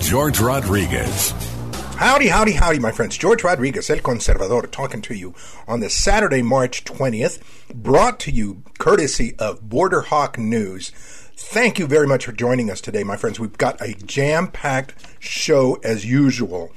George 0.00 0.40
Rodriguez. 0.40 1.32
Howdy, 1.96 2.28
howdy, 2.28 2.52
howdy, 2.52 2.78
my 2.78 2.92
friends. 2.92 3.18
George 3.18 3.42
Rodriguez, 3.42 3.90
El 3.90 3.98
Conservador, 3.98 4.70
talking 4.70 5.02
to 5.02 5.14
you 5.14 5.34
on 5.66 5.80
this 5.80 5.94
Saturday, 5.94 6.40
March 6.42 6.84
20th, 6.84 7.40
brought 7.74 8.20
to 8.20 8.30
you 8.30 8.62
courtesy 8.78 9.34
of 9.38 9.68
Border 9.68 10.02
Hawk 10.02 10.38
News. 10.38 10.90
Thank 11.36 11.78
you 11.78 11.86
very 11.86 12.06
much 12.06 12.24
for 12.24 12.32
joining 12.32 12.70
us 12.70 12.80
today, 12.80 13.02
my 13.02 13.16
friends. 13.16 13.40
We've 13.40 13.58
got 13.58 13.80
a 13.80 13.94
jam 13.94 14.48
packed 14.48 14.94
show 15.18 15.74
as 15.82 16.06
usual. 16.06 16.72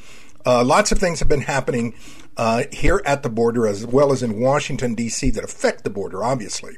Uh, 0.45 0.63
lots 0.63 0.91
of 0.91 0.97
things 0.97 1.19
have 1.19 1.29
been 1.29 1.41
happening 1.41 1.93
uh, 2.37 2.63
here 2.71 3.01
at 3.05 3.23
the 3.23 3.29
border 3.29 3.67
as 3.67 3.85
well 3.85 4.11
as 4.11 4.23
in 4.23 4.39
Washington, 4.39 4.95
D.C., 4.95 5.29
that 5.31 5.43
affect 5.43 5.83
the 5.83 5.89
border, 5.89 6.23
obviously. 6.23 6.75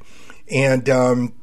And 0.52 0.90
um, 0.90 1.34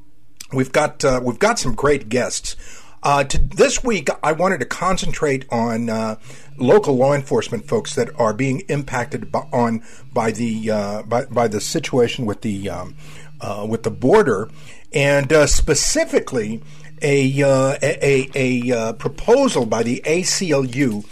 we've, 0.52 0.72
got, 0.72 1.04
uh, 1.04 1.20
we've 1.22 1.38
got 1.38 1.58
some 1.58 1.74
great 1.74 2.08
guests. 2.08 2.56
Uh, 3.02 3.24
to, 3.24 3.38
this 3.38 3.82
week, 3.82 4.08
I 4.22 4.32
wanted 4.32 4.60
to 4.60 4.66
concentrate 4.66 5.46
on 5.50 5.88
uh, 5.88 6.16
local 6.58 6.96
law 6.96 7.14
enforcement 7.14 7.66
folks 7.66 7.94
that 7.94 8.10
are 8.20 8.34
being 8.34 8.60
impacted 8.68 9.32
by, 9.32 9.46
on 9.52 9.82
by 10.12 10.32
the 10.32 10.70
uh, 10.70 11.02
by, 11.04 11.24
by 11.24 11.48
the 11.48 11.60
situation 11.60 12.26
with 12.26 12.42
the 12.42 12.68
um, 12.68 12.96
uh, 13.40 13.66
with 13.68 13.84
the 13.84 13.90
border, 13.90 14.50
and 14.92 15.32
uh, 15.32 15.46
specifically 15.46 16.62
a 17.00 17.42
uh, 17.42 17.78
a, 17.82 18.28
a, 18.34 18.90
a 18.90 18.94
proposal 18.94 19.64
by 19.64 19.82
the 19.82 20.02
ACLU 20.04 21.06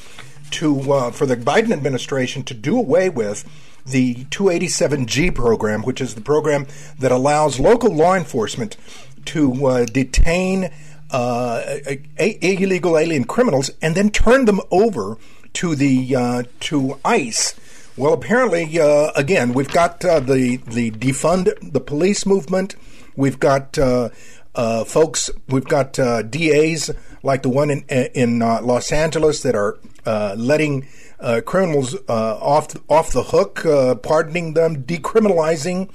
to 0.51 1.11
for 1.13 1.25
the 1.25 1.37
Biden 1.37 1.73
administration 1.73 2.43
to 2.43 2.55
do 2.55 2.79
away 2.79 3.09
with 3.09 3.49
the 3.87 4.17
287G 4.27 5.35
program, 5.35 5.81
which 5.83 6.03
is 6.03 6.15
the 6.15 6.21
program 6.21 6.67
that 6.99 7.11
allows 7.11 7.59
local 7.59 7.95
law 7.95 8.15
enforcement 8.15 8.77
to 9.25 9.87
detain 9.87 10.71
uh, 11.11 11.79
illegal 12.19 12.99
alien 12.99 13.25
criminals 13.25 13.71
and 13.81 13.95
then 13.95 14.11
turn 14.11 14.45
them 14.45 14.61
over 14.71 15.17
to 15.55 15.75
the 15.75 16.15
uh, 16.15 16.43
to 16.61 16.99
ICE. 17.05 17.55
Well, 17.97 18.13
apparently, 18.13 18.79
uh, 18.79 19.11
again, 19.17 19.53
we've 19.55 19.73
got 19.73 20.05
uh, 20.05 20.21
the 20.21 20.57
the 20.59 20.91
defund 20.93 21.53
the 21.73 21.81
police 21.81 22.27
movement. 22.27 22.77
We've 23.17 23.41
got 23.41 23.77
uh, 23.77 24.11
uh, 24.55 24.85
folks. 24.85 25.31
We've 25.49 25.65
got 25.65 25.95
DAs 25.95 26.91
like 27.23 27.43
the 27.43 27.49
one 27.49 27.71
in 27.71 27.81
in 28.15 28.39
Los 28.39 28.93
Angeles 28.93 29.43
that 29.43 29.57
are 29.57 29.79
letting 30.37 30.87
criminals 31.45 31.97
off 32.09 32.77
off 32.89 33.13
the 33.13 33.25
hook, 33.25 33.63
pardoning 34.03 34.55
them, 34.55 34.85
decriminalizing 34.85 35.89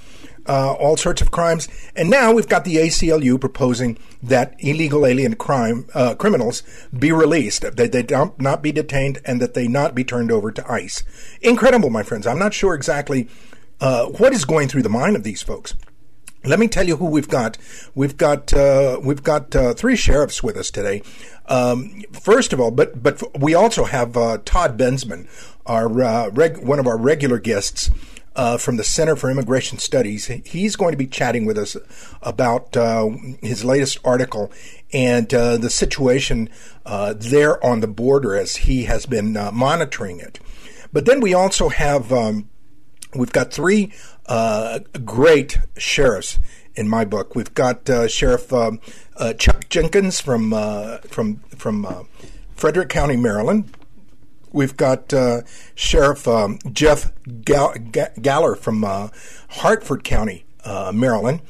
uh, 0.47 0.73
all 0.73 0.97
sorts 0.97 1.21
of 1.21 1.31
crimes. 1.31 1.67
And 1.95 2.09
now 2.09 2.33
we've 2.33 2.47
got 2.47 2.65
the 2.65 2.77
ACLU 2.77 3.39
proposing 3.39 3.97
that 4.21 4.55
illegal 4.59 5.05
alien 5.05 5.35
crime 5.35 5.87
uh, 5.93 6.15
criminals 6.15 6.63
be 6.97 7.11
released, 7.11 7.61
that 7.61 7.91
they 7.91 8.03
don't, 8.03 8.39
not 8.39 8.61
be 8.61 8.71
detained, 8.71 9.19
and 9.25 9.41
that 9.41 9.53
they 9.53 9.67
not 9.67 9.95
be 9.95 10.03
turned 10.03 10.31
over 10.31 10.51
to 10.51 10.71
ICE. 10.71 11.03
Incredible, 11.41 11.89
my 11.89 12.03
friends. 12.03 12.27
I'm 12.27 12.39
not 12.39 12.53
sure 12.53 12.73
exactly 12.73 13.27
uh, 13.79 14.05
what 14.05 14.33
is 14.33 14.45
going 14.45 14.67
through 14.67 14.83
the 14.83 14.89
mind 14.89 15.15
of 15.15 15.23
these 15.23 15.41
folks. 15.41 15.75
Let 16.45 16.59
me 16.59 16.67
tell 16.67 16.85
you 16.85 16.97
who 16.97 17.05
we've 17.05 17.29
got. 17.29 17.57
We've 17.95 18.17
got 18.17 18.53
uh, 18.53 18.99
we've 19.01 19.23
got 19.23 19.55
uh, 19.55 19.73
three 19.73 19.95
sheriffs 19.95 20.43
with 20.43 20.57
us 20.57 20.71
today. 20.71 21.01
Um, 21.45 22.03
first 22.11 22.51
of 22.51 22.59
all, 22.59 22.69
but 22.69 23.01
but 23.01 23.39
we 23.39 23.53
also 23.53 23.85
have 23.85 24.17
uh, 24.17 24.39
Todd 24.43 24.77
Bensman, 24.77 25.27
our 25.65 25.87
reg- 25.87 26.57
one 26.57 26.79
of 26.79 26.87
our 26.87 26.97
regular 26.97 27.39
guests 27.39 27.89
uh, 28.35 28.57
from 28.57 28.77
the 28.77 28.83
Center 28.83 29.15
for 29.15 29.29
Immigration 29.29 29.77
Studies. 29.77 30.27
He's 30.45 30.75
going 30.75 30.91
to 30.91 30.97
be 30.97 31.07
chatting 31.07 31.45
with 31.45 31.57
us 31.57 31.77
about 32.21 32.75
uh, 32.75 33.09
his 33.41 33.63
latest 33.63 33.99
article 34.03 34.51
and 34.91 35.33
uh, 35.33 35.57
the 35.57 35.69
situation 35.69 36.49
uh, 36.85 37.13
there 37.17 37.63
on 37.65 37.79
the 37.79 37.87
border 37.87 38.35
as 38.35 38.57
he 38.57 38.83
has 38.83 39.05
been 39.05 39.37
uh, 39.37 39.51
monitoring 39.51 40.19
it. 40.19 40.39
But 40.91 41.05
then 41.05 41.21
we 41.21 41.33
also 41.33 41.69
have 41.69 42.11
um, 42.11 42.49
we've 43.15 43.31
got 43.31 43.51
three 43.51 43.91
uh, 44.25 44.79
great 45.03 45.57
sheriffs 45.77 46.39
in 46.75 46.87
my 46.87 47.05
book. 47.05 47.35
We've 47.35 47.53
got 47.53 47.89
Sheriff 48.09 48.51
um, 48.53 48.79
Chuck 49.37 49.69
Jenkins 49.69 50.21
from 50.21 50.51
from 51.07 51.37
from 51.55 52.07
Frederick 52.55 52.89
County, 52.89 53.17
Maryland. 53.17 53.75
We've 54.53 54.77
got 54.77 55.11
uh, 55.13 55.41
Sheriff 55.75 56.27
um, 56.27 56.59
Jeff 56.71 57.11
Gall- 57.43 57.73
Gahler 57.73 58.57
from 58.57 58.83
uh, 58.83 59.09
Harford 59.49 60.03
County, 60.03 60.45
uh, 60.63 60.91
Maryland. 60.93 61.41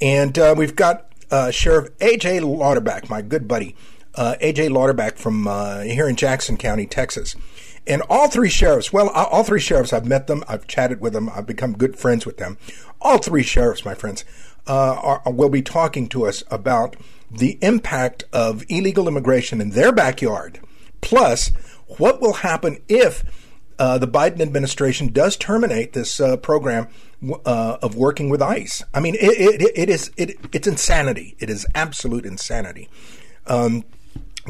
And 0.00 0.38
uh, 0.38 0.54
we've 0.56 0.76
got 0.76 1.12
uh, 1.30 1.50
Sheriff 1.50 1.88
A.J. 2.00 2.40
Louderback, 2.40 3.08
my 3.08 3.22
good 3.22 3.48
buddy, 3.48 3.74
uh, 4.14 4.36
A.J. 4.40 4.68
Louderback 4.68 5.16
from 5.16 5.44
here 5.86 6.08
in 6.08 6.16
Jackson 6.16 6.56
County, 6.56 6.86
Texas. 6.86 7.34
And 7.86 8.02
all 8.10 8.28
three 8.28 8.50
sheriffs, 8.50 8.92
well, 8.92 9.08
all 9.08 9.42
three 9.42 9.58
sheriffs, 9.58 9.92
I've 9.92 10.06
met 10.06 10.26
them, 10.26 10.44
I've 10.46 10.66
chatted 10.66 11.00
with 11.00 11.14
them, 11.14 11.30
I've 11.30 11.46
become 11.46 11.72
good 11.72 11.98
friends 11.98 12.26
with 12.26 12.36
them. 12.36 12.58
All 13.00 13.18
three 13.18 13.42
sheriffs, 13.42 13.86
my 13.86 13.94
friends, 13.94 14.24
are, 14.66 15.22
will 15.26 15.48
be 15.48 15.62
talking 15.62 16.08
to 16.10 16.26
us 16.26 16.44
about 16.50 16.96
the 17.30 17.58
impact 17.62 18.24
of 18.32 18.64
illegal 18.68 19.08
immigration 19.08 19.60
in 19.60 19.70
their 19.70 19.92
backyard, 19.92 20.60
plus 21.00 21.52
what 21.98 22.20
will 22.20 22.34
happen 22.34 22.82
if 22.88 23.24
uh, 23.78 23.98
the 23.98 24.06
Biden 24.06 24.40
administration 24.40 25.08
does 25.08 25.36
terminate 25.36 25.94
this 25.94 26.20
uh, 26.20 26.36
program 26.36 26.88
uh, 27.46 27.78
of 27.82 27.96
working 27.96 28.28
with 28.28 28.42
ICE? 28.42 28.82
I 28.92 29.00
mean, 29.00 29.14
it, 29.14 29.60
it, 29.60 29.72
it 29.74 29.90
is 29.90 30.10
it, 30.16 30.36
it's 30.52 30.68
insanity. 30.68 31.36
It 31.38 31.48
is 31.48 31.66
absolute 31.74 32.26
insanity. 32.26 32.88
Um, 33.46 33.84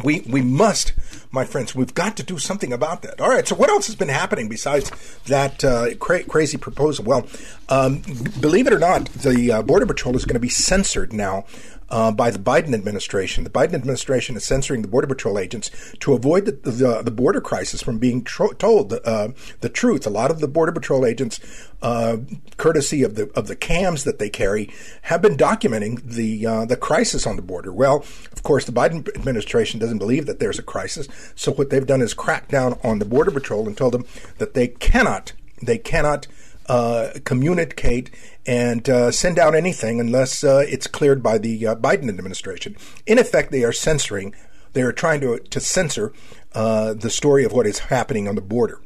we 0.04 0.20
we 0.20 0.40
must, 0.40 0.92
my 1.30 1.44
friends, 1.44 1.74
we've 1.74 1.94
got 1.94 2.16
to 2.16 2.22
do 2.22 2.38
something 2.38 2.72
about 2.72 3.02
that. 3.02 3.20
All 3.20 3.28
right. 3.28 3.46
So, 3.46 3.54
what 3.54 3.70
else 3.70 3.86
has 3.86 3.96
been 3.96 4.08
happening 4.08 4.48
besides 4.48 4.90
that 5.26 5.64
uh, 5.64 5.94
cra- 5.96 6.24
crazy 6.24 6.58
proposal? 6.58 7.04
Well, 7.04 7.26
um, 7.68 8.02
believe 8.40 8.66
it 8.66 8.72
or 8.72 8.78
not, 8.78 9.06
the 9.06 9.52
uh, 9.52 9.62
Border 9.62 9.86
Patrol 9.86 10.16
is 10.16 10.24
going 10.24 10.34
to 10.34 10.40
be 10.40 10.48
censored 10.48 11.12
now 11.12 11.44
uh, 11.90 12.10
by 12.12 12.30
the 12.30 12.38
Biden 12.38 12.74
administration. 12.74 13.44
The 13.44 13.50
Biden 13.50 13.74
administration 13.74 14.36
is 14.36 14.44
censoring 14.44 14.82
the 14.82 14.88
Border 14.88 15.06
Patrol 15.06 15.38
agents 15.38 15.70
to 16.00 16.12
avoid 16.12 16.46
the, 16.46 16.52
the, 16.52 17.02
the 17.02 17.10
border 17.10 17.40
crisis 17.40 17.82
from 17.82 17.98
being 17.98 18.22
tro- 18.24 18.52
told 18.52 18.92
uh, 18.92 19.28
the 19.60 19.68
truth. 19.68 20.06
A 20.06 20.10
lot 20.10 20.30
of 20.30 20.40
the 20.40 20.48
Border 20.48 20.72
Patrol 20.72 21.04
agents, 21.04 21.40
uh, 21.82 22.18
courtesy 22.56 23.02
of 23.02 23.14
the 23.14 23.30
of 23.34 23.46
the 23.46 23.56
cams 23.56 24.04
that 24.04 24.18
they 24.18 24.30
carry, 24.30 24.72
have 25.02 25.22
been 25.22 25.36
documenting 25.36 26.02
the 26.02 26.46
uh, 26.46 26.64
the 26.64 26.76
crisis 26.76 27.26
on 27.26 27.36
the 27.36 27.42
border. 27.42 27.72
Well, 27.72 28.04
of 28.32 28.42
course, 28.42 28.64
the 28.64 28.72
Biden 28.72 29.08
administration 29.16 29.80
doesn't 29.80 29.98
believe 29.98 30.26
that 30.26 30.38
there's 30.38 30.58
a 30.58 30.62
crisis, 30.62 31.08
so 31.34 31.52
what 31.52 31.70
they've 31.70 31.86
done 31.86 32.02
is 32.02 32.14
crack 32.14 32.48
down 32.48 32.78
on 32.84 32.98
the 32.98 33.04
Border 33.04 33.30
Patrol 33.30 33.66
and 33.66 33.76
told 33.76 33.94
them 33.94 34.04
that 34.38 34.54
they 34.54 34.68
cannot 34.68 35.32
they 35.62 35.78
cannot 35.78 36.26
uh, 36.70 37.18
communicate 37.24 38.12
and 38.46 38.88
uh, 38.88 39.10
send 39.10 39.40
out 39.40 39.56
anything 39.56 39.98
unless 39.98 40.44
uh, 40.44 40.64
it's 40.68 40.86
cleared 40.86 41.20
by 41.20 41.36
the 41.36 41.66
uh, 41.66 41.74
Biden 41.74 42.08
administration. 42.08 42.76
In 43.06 43.18
effect, 43.18 43.50
they 43.50 43.64
are 43.64 43.72
censoring, 43.72 44.36
they 44.72 44.82
are 44.82 44.92
trying 44.92 45.20
to, 45.22 45.40
to 45.40 45.58
censor 45.58 46.12
uh, 46.54 46.94
the 46.94 47.10
story 47.10 47.42
of 47.42 47.50
what 47.50 47.66
is 47.66 47.80
happening 47.80 48.28
on 48.28 48.36
the 48.36 48.40
border. 48.40 48.80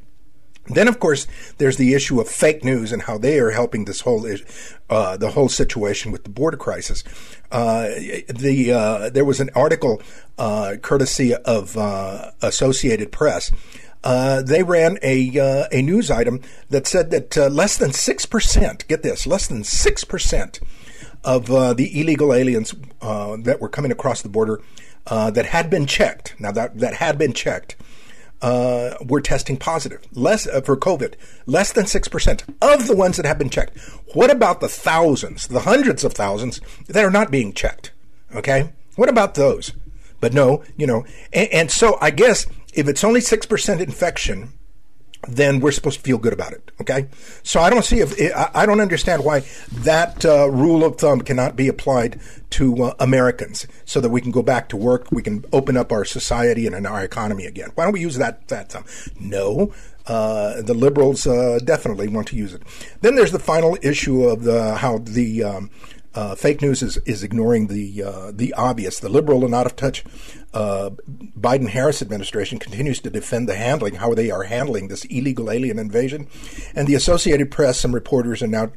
Then, 0.68 0.88
of 0.88 0.98
course, 0.98 1.26
there's 1.58 1.76
the 1.76 1.92
issue 1.92 2.22
of 2.22 2.26
fake 2.26 2.64
news 2.64 2.90
and 2.90 3.02
how 3.02 3.18
they 3.18 3.38
are 3.38 3.50
helping 3.50 3.84
this 3.84 4.00
whole 4.00 4.26
uh, 4.88 5.16
the 5.18 5.32
whole 5.32 5.50
situation 5.50 6.10
with 6.10 6.24
the 6.24 6.30
border 6.30 6.56
crisis. 6.56 7.04
Uh, 7.52 7.88
the 8.30 8.72
uh, 8.74 9.10
there 9.10 9.26
was 9.26 9.40
an 9.40 9.50
article 9.54 10.00
courtesy 10.38 11.34
of 11.34 11.76
Associated 12.40 13.12
Press 13.12 13.52
uh, 14.04 14.42
they 14.42 14.62
ran 14.62 14.98
a 15.02 15.38
uh, 15.38 15.66
a 15.72 15.80
news 15.82 16.10
item 16.10 16.40
that 16.68 16.86
said 16.86 17.10
that 17.10 17.36
uh, 17.36 17.48
less 17.48 17.78
than 17.78 17.92
six 17.92 18.26
percent, 18.26 18.86
get 18.86 19.02
this, 19.02 19.26
less 19.26 19.46
than 19.46 19.64
six 19.64 20.04
percent 20.04 20.60
of 21.24 21.50
uh, 21.50 21.72
the 21.72 21.98
illegal 21.98 22.34
aliens 22.34 22.74
uh, 23.00 23.36
that 23.40 23.60
were 23.60 23.68
coming 23.68 23.90
across 23.90 24.20
the 24.20 24.28
border 24.28 24.60
that 25.06 25.46
had 25.46 25.70
been 25.70 25.86
checked. 25.86 26.34
Now 26.38 26.52
that 26.52 26.78
that 26.78 26.94
had 26.94 27.18
been 27.18 27.32
checked. 27.32 27.76
were 29.06 29.22
testing 29.22 29.56
positive, 29.56 30.02
less 30.12 30.44
for 30.64 30.76
COVID. 30.76 31.14
Less 31.46 31.72
than 31.72 31.86
six 31.86 32.06
percent 32.08 32.44
of 32.60 32.86
the 32.86 32.96
ones 32.96 33.16
that 33.16 33.24
have 33.24 33.38
been 33.38 33.50
checked. 33.50 33.78
What 34.12 34.30
about 34.30 34.60
the 34.60 34.68
thousands, 34.68 35.48
the 35.48 35.60
hundreds 35.60 36.04
of 36.04 36.12
thousands 36.12 36.60
that 36.88 37.04
are 37.04 37.10
not 37.10 37.30
being 37.30 37.54
checked? 37.54 37.92
Okay, 38.34 38.70
what 38.96 39.08
about 39.08 39.34
those? 39.34 39.72
But 40.20 40.34
no, 40.34 40.62
you 40.76 40.86
know, 40.86 41.04
and, 41.32 41.48
and 41.52 41.70
so 41.70 41.96
I 42.00 42.10
guess 42.10 42.46
if 42.74 42.88
it's 42.88 43.04
only 43.04 43.20
6% 43.20 43.80
infection, 43.80 44.52
then 45.28 45.60
we're 45.60 45.72
supposed 45.72 45.98
to 45.98 46.02
feel 46.02 46.18
good 46.18 46.32
about 46.32 46.52
it. 46.52 46.70
Okay, 46.80 47.06
so 47.42 47.60
I 47.60 47.70
don't 47.70 47.84
see 47.84 48.00
if 48.00 48.14
I 48.54 48.66
don't 48.66 48.80
understand 48.80 49.24
why 49.24 49.40
that 49.72 50.24
uh, 50.24 50.50
rule 50.50 50.84
of 50.84 50.96
thumb 50.96 51.20
cannot 51.20 51.56
be 51.56 51.68
applied 51.68 52.20
to 52.50 52.84
uh, 52.84 52.94
Americans, 52.98 53.66
so 53.84 54.00
that 54.00 54.10
we 54.10 54.20
can 54.20 54.30
go 54.30 54.42
back 54.42 54.68
to 54.70 54.76
work, 54.76 55.10
we 55.10 55.22
can 55.22 55.44
open 55.52 55.76
up 55.76 55.92
our 55.92 56.04
society 56.04 56.66
and 56.66 56.86
our 56.86 57.02
economy 57.02 57.46
again. 57.46 57.70
Why 57.74 57.84
don't 57.84 57.92
we 57.92 58.00
use 58.00 58.16
that 58.16 58.48
that 58.48 58.70
thumb? 58.70 58.84
No. 59.18 59.72
Uh, 60.06 60.60
the 60.60 60.74
liberals 60.74 61.26
uh, 61.26 61.58
definitely 61.64 62.08
want 62.08 62.28
to 62.28 62.36
use 62.36 62.52
it. 62.52 62.62
Then 63.00 63.14
there's 63.14 63.32
the 63.32 63.38
final 63.38 63.78
issue 63.80 64.24
of 64.24 64.42
the 64.42 64.74
how 64.74 64.98
the 64.98 65.42
um, 65.42 65.70
uh, 66.14 66.34
fake 66.34 66.62
news 66.62 66.82
is, 66.82 66.96
is 66.98 67.22
ignoring 67.22 67.66
the 67.66 68.02
uh, 68.02 68.32
the 68.32 68.52
obvious. 68.54 69.00
The 69.00 69.08
liberal 69.08 69.44
and 69.44 69.54
out 69.54 69.66
of 69.66 69.76
touch 69.76 70.04
uh, 70.52 70.90
Biden 71.38 71.68
Harris 71.68 72.00
administration 72.00 72.58
continues 72.58 73.00
to 73.00 73.10
defend 73.10 73.48
the 73.48 73.56
handling, 73.56 73.96
how 73.96 74.14
they 74.14 74.30
are 74.30 74.44
handling 74.44 74.88
this 74.88 75.04
illegal 75.06 75.50
alien 75.50 75.78
invasion, 75.78 76.28
and 76.74 76.86
the 76.86 76.94
Associated 76.94 77.50
Press 77.50 77.84
and 77.84 77.92
reporters 77.92 78.42
are 78.42 78.46
now 78.46 78.70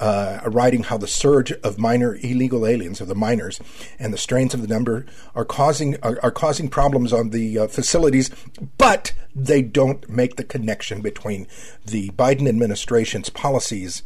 uh, 0.00 0.40
writing 0.46 0.82
how 0.82 0.96
the 0.96 1.06
surge 1.06 1.52
of 1.52 1.78
minor 1.78 2.16
illegal 2.16 2.66
aliens, 2.66 3.00
of 3.00 3.06
the 3.06 3.14
minors, 3.14 3.60
and 3.98 4.12
the 4.12 4.18
strains 4.18 4.54
of 4.54 4.62
the 4.62 4.68
number 4.68 5.06
are 5.34 5.44
causing 5.44 5.96
are, 6.02 6.18
are 6.22 6.32
causing 6.32 6.68
problems 6.68 7.12
on 7.12 7.30
the 7.30 7.60
uh, 7.60 7.68
facilities, 7.68 8.30
but 8.78 9.12
they 9.34 9.62
don't 9.62 10.08
make 10.08 10.34
the 10.34 10.44
connection 10.44 11.00
between 11.00 11.46
the 11.86 12.10
Biden 12.10 12.48
administration's 12.48 13.30
policies 13.30 14.02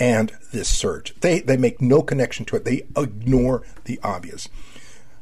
and 0.00 0.32
this 0.52 0.68
surge. 0.68 1.14
They 1.20 1.40
they 1.40 1.56
make 1.56 1.80
no 1.80 2.02
connection 2.02 2.44
to 2.46 2.56
it. 2.56 2.64
They 2.64 2.82
ignore 2.96 3.64
the 3.84 3.98
obvious. 4.02 4.48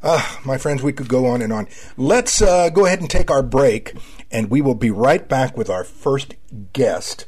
Uh, 0.03 0.37
my 0.45 0.59
friends, 0.59 0.83
we 0.83 0.93
could 0.93 1.09
go 1.09 1.27
on 1.27 1.43
and 1.43 1.53
on. 1.53 1.67
Let's 1.97 2.41
uh, 2.43 2.69
go 2.69 2.87
ahead 2.87 3.01
and 3.01 3.11
take 3.11 3.31
our 3.31 3.43
break, 3.43 3.95
and 4.31 4.51
we 4.51 4.61
will 4.61 4.75
be 4.75 4.91
right 4.91 5.27
back 5.27 5.57
with 5.57 5.71
our 5.71 5.85
first 5.85 6.35
guest, 6.73 7.27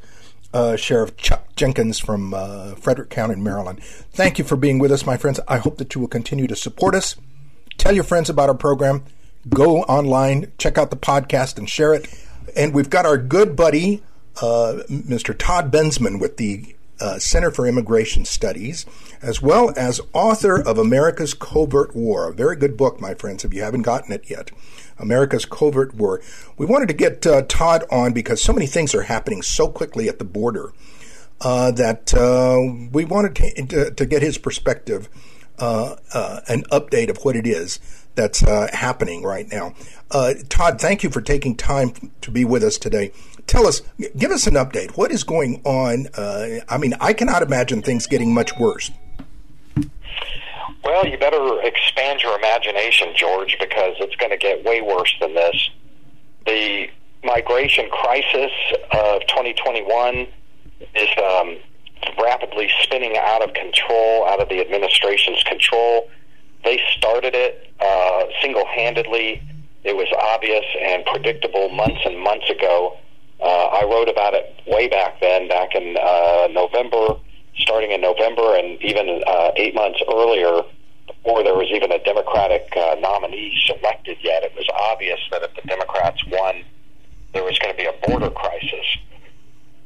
uh, 0.53 0.77
Sheriff 0.77 1.17
Chuck 1.17 1.57
Jenkins 1.57 1.99
from 1.99 2.35
uh, 2.35 2.75
Frederick 2.77 3.11
County, 3.11 3.37
Maryland. 3.37 3.83
Thank 3.83 4.39
you 4.39 4.45
for 4.45 4.57
being 4.57 4.79
with 4.79 4.93
us, 4.93 5.07
my 5.07 5.17
friends. 5.17 5.41
I 5.49 5.59
hope 5.59 5.79
that 5.79 5.95
you 5.95 6.01
will 6.01 6.09
continue 6.09 6.47
to 6.47 6.57
support 6.57 6.95
us. 6.95 7.17
Tell 7.79 7.95
your 7.95 8.05
friends 8.05 8.31
about 8.31 8.49
our 8.49 8.55
program. 8.55 9.05
Go 9.49 9.83
online, 9.83 10.53
check 10.59 10.79
out 10.79 10.91
the 10.91 10.97
podcast, 10.97 11.59
and 11.59 11.69
share 11.69 11.95
it. 11.95 12.09
And 12.57 12.75
we've 12.75 12.91
got 12.91 13.07
our 13.07 13.17
good 13.17 13.57
buddy, 13.57 14.03
uh, 14.43 14.83
Mr. 14.89 15.37
Todd 15.37 15.73
Bensman, 15.73 16.21
with 16.21 16.37
the 16.37 16.75
uh, 17.01 17.19
Center 17.19 17.51
for 17.51 17.67
Immigration 17.67 18.25
Studies, 18.25 18.87
as 19.23 19.43
well 19.43 19.73
as 19.77 20.01
author 20.13 20.61
of 20.61 20.79
America's 20.79 21.35
Covert 21.35 21.95
War. 21.95 22.29
A 22.29 22.35
very 22.35 22.57
good 22.57 22.77
book, 22.77 23.01
my 23.01 23.15
friends, 23.15 23.45
if 23.45 23.55
you 23.55 23.63
haven't 23.63 23.83
gotten 23.83 24.13
it 24.13 24.29
yet. 24.29 24.51
America's 24.99 25.45
Covert 25.45 25.95
War. 25.95 26.21
We 26.57 26.67
wanted 26.67 26.89
to 26.89 26.95
get 26.95 27.27
uh, 27.27 27.43
Todd 27.43 27.85
on 27.91 28.13
because 28.13 28.43
so 28.43 28.53
many 28.53 28.67
things 28.67 28.95
are 28.95 29.03
happening 29.03 29.43
so 29.43 29.69
quickly 29.69 30.09
at 30.09 30.19
the 30.19 30.25
border 30.25 30.73
uh, 31.41 31.71
that 31.73 32.15
uh, 32.15 32.89
we 32.93 33.05
wanted 33.05 33.37
to, 33.37 33.67
to, 33.67 33.91
to, 33.93 34.07
get 34.07 34.23
his 34.23 34.39
perspective, 34.39 35.09
uh, 35.59 35.97
uh, 36.13 36.41
an 36.49 36.65
update 36.65 37.11
of 37.11 37.19
what 37.19 37.37
it 37.37 37.47
is 37.47 37.81
that's 38.15 38.41
happening 38.41 39.23
right 39.23 39.47
now. 39.51 39.75
Todd, 40.49 40.81
thank 40.81 41.03
you 41.03 41.11
for 41.11 41.21
taking 41.21 41.57
time 41.57 41.93
to 42.21 42.31
be 42.31 42.45
with 42.45 42.65
us 42.65 42.79
today 42.79 43.13
tell 43.49 43.67
us, 43.67 43.83
give 44.17 44.31
us 44.31 44.47
an 44.47 44.55
update. 44.55 44.97
What 44.97 45.11
is 45.11 45.25
going 45.25 45.61
on? 45.65 46.07
Uh, 46.15 46.61
I 46.69 46.79
mean, 46.79 46.95
I 47.01 47.13
cannot 47.13 47.43
imagine 47.43 47.83
things 47.83 48.07
getting 48.07 48.33
much 48.33 48.57
worse. 48.59 48.91
Well, 50.85 51.07
you 51.07 51.19
better 51.19 51.61
expand 51.63 52.23
your 52.23 52.39
imagination, 52.39 53.09
George, 53.17 53.57
because 53.59 53.97
it's 53.99 54.15
going 54.17 54.31
to 54.31 54.37
get 54.37 54.65
way 54.65 54.81
worse 54.81 55.13
than 55.21 55.35
this. 55.35 55.71
The 56.47 56.89
migration 57.25 57.91
crisis 57.91 58.53
of 58.93 59.23
2021 59.27 60.27
is 60.95 61.09
um, 61.19 61.57
rapidly 62.21 62.71
spinning 62.83 63.17
out 63.17 63.43
of 63.43 63.55
control, 63.55 64.27
out 64.29 64.41
of 64.41 64.49
the 64.49 64.61
administration's 64.61 65.43
control. 65.45 66.09
They 66.65 66.81
started 66.97 67.35
it 67.35 67.73
uh, 67.81 68.25
single 68.43 68.67
handedly. 68.67 69.43
It 69.85 69.97
was 69.97 70.09
obvious 70.35 70.65
and 70.83 71.05
predictable 71.05 71.69
months 71.69 72.01
and 72.05 72.19
months 72.19 72.51
ago 72.51 72.99
uh, 73.41 73.47
I 73.47 73.85
wrote 73.85 74.09
about 74.09 74.35
it 74.35 74.61
way 74.67 74.89
back 74.89 75.21
then, 75.21 75.49
back 75.49 75.75
in 75.75 75.97
uh, 75.97 76.49
November, 76.51 77.15
starting 77.59 77.93
in 77.93 78.01
November, 78.01 78.57
and 78.57 78.83
even 78.83 79.23
uh, 79.27 79.53
eight 79.57 79.75
months 79.75 80.01
earlier, 80.13 80.63
before 81.07 81.45
there 81.45 81.55
was 81.55 81.69
even 81.71 81.93
a 81.93 82.03
Democratic 82.03 82.67
uh, 82.77 82.97
nominee 83.01 83.57
selected 83.67 84.19
yet. 84.23 84.43
It 84.43 84.55
was 84.57 84.67
obvious 84.91 85.21
that 85.31 85.43
if 85.43 85.55
the 85.55 85.63
Democrats 85.69 86.25
won, 86.27 86.65
there 87.33 87.45
was 87.45 87.59
going 87.59 87.75
to 87.75 87.79
be 87.79 87.87
a 87.87 87.95
border 88.09 88.31
crisis. 88.31 88.87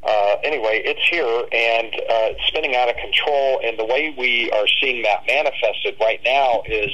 Uh, 0.03 0.37
anyway, 0.43 0.83
it's 0.85 1.07
here 1.09 1.45
and 1.53 1.95
uh, 2.11 2.31
spinning 2.47 2.75
out 2.75 2.89
of 2.89 2.97
control. 2.97 3.61
And 3.65 3.79
the 3.79 3.85
way 3.85 4.15
we 4.19 4.51
are 4.51 4.67
seeing 4.81 5.03
that 5.03 5.27
manifested 5.27 5.97
right 6.01 6.21
now 6.25 6.63
is 6.67 6.91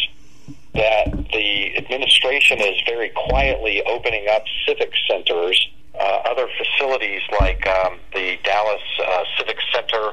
that 0.75 1.11
the 1.33 1.77
administration 1.77 2.61
is 2.61 2.81
very 2.87 3.11
quietly 3.11 3.83
opening 3.85 4.29
up 4.29 4.45
civic 4.67 4.93
centers 5.09 5.69
uh, 5.99 6.23
other 6.27 6.49
facilities 6.57 7.23
like 7.41 7.67
um, 7.67 7.99
the 8.15 8.39
Dallas 8.45 8.81
uh, 9.05 9.25
Civic 9.37 9.59
Center 9.75 10.13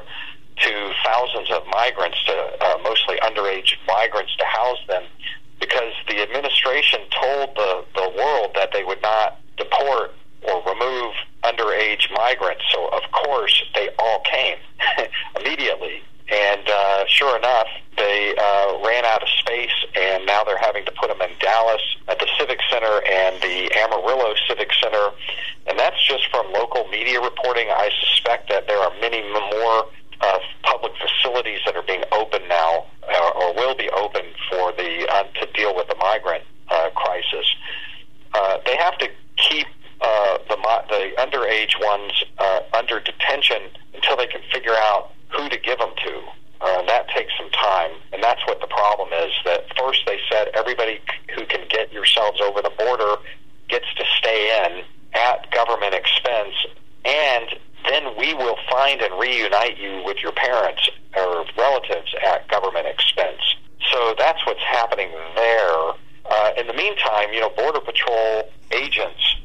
to 0.56 0.92
thousands 1.04 1.50
of 1.50 1.62
migrants, 1.68 2.18
to 2.24 2.32
uh, 2.32 2.78
mostly 2.82 3.16
underage 3.22 3.74
migrants, 3.86 4.34
to 4.36 4.44
house 4.46 4.78
them, 4.88 5.04
because 5.60 5.92
the 6.08 6.22
administration 6.22 7.00
told 7.22 7.54
the, 7.54 7.84
the 7.94 8.12
world 8.16 8.50
that 8.54 8.70
they 8.72 8.82
would 8.82 9.00
not 9.02 9.38
deport 9.56 10.14
or 10.42 10.62
remove 10.62 11.14
underage 11.44 12.10
migrants. 12.12 12.62
So, 12.72 12.88
of 12.88 13.02
course, 13.12 13.62
they 13.74 13.88
all 13.98 14.20
came 14.20 14.56
immediately. 15.40 16.02
And 16.28 16.68
uh, 16.68 17.04
sure 17.06 17.38
enough, 17.38 17.68
they 17.96 18.34
uh, 18.36 18.78
ran 18.84 19.04
out 19.04 19.22
of 19.22 19.28
space, 19.38 19.74
and 19.94 20.26
now 20.26 20.42
they're 20.42 20.58
having 20.58 20.84
to 20.84 20.92
put 20.92 21.08
them 21.08 21.20
in 21.22 21.30
Dallas 21.38 21.82
at 22.08 22.18
the 22.18 22.26
Civic 22.38 22.58
Center 22.68 23.00
and 23.06 23.40
the 23.40 23.70
Amarillo 23.78 24.34
Civic 24.48 24.70
Center. 24.82 25.10
And 25.68 25.78
that's 25.78 26.02
just 26.06 26.28
from 26.30 26.52
local 26.52 26.88
media 26.88 27.20
reporting. 27.20 27.68
I 27.70 27.90
suspect 28.00 28.48
that 28.50 28.66
there 28.66 28.78
are 28.78 28.92
many 29.00 29.22
more 29.22 29.86
uh, 30.20 30.38
public 30.62 30.92
facilities 30.98 31.60
that 31.64 31.76
are 31.76 31.82
being 31.82 32.02
opened 32.10 32.48
now, 32.48 32.86
uh, 33.08 33.30
or 33.36 33.54
will 33.54 33.76
be 33.76 33.88
open 33.90 34.24
for 34.50 34.72
the 34.72 35.06
uh, 35.08 35.24
to 35.40 35.46
deal 35.52 35.76
with 35.76 35.86
the 35.88 35.96
migrant 35.96 36.42
uh, 36.70 36.90
crisis. 36.90 37.46
Uh, 38.34 38.58
they 38.66 38.76
have 38.76 38.98
to 38.98 39.08
keep 39.36 39.66
uh, 40.00 40.38
the 40.48 40.56
the 40.88 41.10
underage 41.18 41.80
ones 41.80 42.12
uh, 42.38 42.60
under 42.74 43.00
detention 43.00 43.62
until 43.94 44.16
they 44.16 44.26
can 44.26 44.40
figure 44.52 44.74
out 44.74 45.12
who 45.30 45.48
to 45.48 45.58
give 45.58 45.78
them 45.78 45.92
to. 46.04 46.22
Uh, 46.60 46.82
that 46.86 47.08
takes 47.08 47.32
some 47.38 47.50
time, 47.50 47.90
and 48.12 48.22
that's 48.22 48.40
what 48.46 48.60
the 48.60 48.66
problem 48.66 49.10
is. 49.12 49.32
That 49.44 49.66
first 49.76 50.00
they 50.06 50.18
said 50.30 50.48
everybody 50.54 51.00
who 51.34 51.44
can 51.46 51.68
get 51.68 51.92
yourselves 51.92 52.40
over 52.40 52.62
the 52.62 52.72
border 52.78 53.16
gets 53.68 53.86
to 53.96 54.04
stay 54.18 54.64
in 54.64 54.84
at 55.14 55.50
government 55.50 55.94
expense, 55.94 56.54
and 57.04 57.46
then 57.88 58.16
we 58.18 58.32
will 58.34 58.56
find 58.70 59.00
and 59.02 59.18
reunite 59.18 59.78
you 59.78 60.02
with 60.04 60.16
your 60.22 60.32
parents 60.32 60.88
or 61.14 61.44
relatives 61.58 62.14
at 62.26 62.48
government 62.48 62.86
expense. 62.86 63.40
So 63.92 64.14
that's 64.18 64.44
what's 64.46 64.62
happening 64.62 65.10
there. 65.34 65.92
Uh, 66.24 66.50
in 66.56 66.66
the 66.66 66.74
meantime, 66.74 67.32
you 67.32 67.40
know, 67.40 67.50
Border 67.50 67.80
Patrol 67.80 68.50
agents 68.72 69.36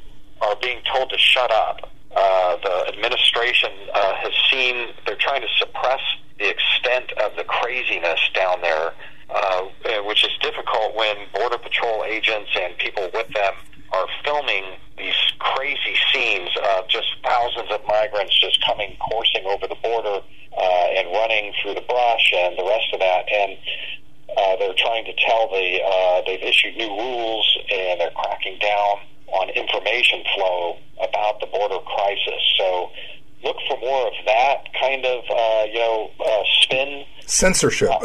are 0.41 0.55
being 0.61 0.79
told 0.91 1.09
to 1.11 1.17
shut 1.17 1.51
up 1.51 1.91
uh, 2.15 2.57
the 2.63 2.87
administration 2.89 3.71
uh, 3.93 4.15
has 4.15 4.33
seen, 4.51 4.89
they're 5.05 5.15
trying 5.15 5.41
to 5.41 5.47
suppress 5.57 6.01
the 6.39 6.49
extent 6.49 7.11
of 7.23 7.35
the 7.37 7.43
craziness 7.45 8.19
down 8.33 8.59
there, 8.61 8.91
uh, 9.29 9.61
which 10.03 10.25
is 10.25 10.31
difficult 10.41 10.95
when 10.95 11.15
Border 11.33 11.57
Patrol 11.57 12.03
agents 12.03 12.49
and 12.59 12.77
people 12.77 13.09
with 13.13 13.27
them 13.33 13.53
are 13.93 14.07
filming 14.25 14.63
these 14.97 15.15
crazy 15.39 15.95
scenes 16.11 16.49
of 16.75 16.87
just 16.89 17.07
thousands 17.23 17.71
of 17.71 17.79
migrants 17.87 18.37
just 18.39 18.63
coming 18.65 18.95
coursing 18.99 19.45
over 19.45 19.67
the 19.67 19.75
border 19.81 20.19
uh, 20.57 20.97
and 20.97 21.07
running 21.11 21.53
through 21.61 21.73
the 21.73 21.81
brush 21.81 22.33
and 22.35 22.57
the 22.57 22.63
rest 22.63 22.87
of 22.93 22.99
that. 22.99 23.23
And 23.31 23.57
uh, 24.37 24.55
they're 24.57 24.77
trying 24.77 25.05
to 25.05 25.13
tell 25.13 25.47
the, 25.49 25.79
uh, 25.83 26.21
they've 26.25 26.43
issued 26.43 26.75
new 26.75 26.89
rules 26.89 27.57
and 27.71 28.01
they're 28.01 28.11
cracking 28.11 28.59
down 28.59 28.99
on 29.33 29.49
information 29.49 30.23
flow 30.35 30.77
about 31.01 31.39
the 31.39 31.47
border 31.47 31.79
crisis. 31.79 32.41
So 32.57 32.91
look 33.43 33.57
for 33.67 33.77
more 33.79 34.07
of 34.07 34.13
that 34.25 34.67
kind 34.79 35.05
of 35.05 35.23
uh, 35.29 35.63
you 35.65 35.79
know 35.79 36.11
uh, 36.19 36.43
spin 36.61 37.05
censorship. 37.53 37.89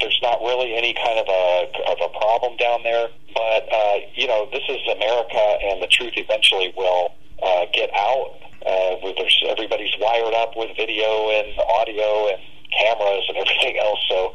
there's 0.00 0.20
not 0.22 0.40
really 0.40 0.74
any 0.74 0.94
kind 0.94 1.18
of 1.18 1.26
a 1.28 1.66
of 1.90 1.98
a 2.02 2.18
problem 2.18 2.56
down 2.56 2.82
there, 2.82 3.08
but 3.34 3.68
uh, 3.72 3.96
you 4.14 4.26
know 4.26 4.48
this 4.52 4.62
is 4.68 4.78
America, 4.94 5.58
and 5.62 5.82
the 5.82 5.88
truth 5.88 6.12
eventually 6.16 6.72
will 6.76 7.14
uh, 7.42 7.66
get 7.72 7.90
out. 7.94 8.36
Uh, 8.64 9.12
there's 9.16 9.44
everybody's 9.48 9.94
wired 9.98 10.34
up 10.34 10.52
with 10.56 10.76
video 10.76 11.30
and 11.30 11.58
audio 11.58 12.28
and 12.28 12.40
cameras 12.78 13.24
and 13.28 13.38
everything 13.38 13.78
else. 13.78 13.98
So, 14.08 14.34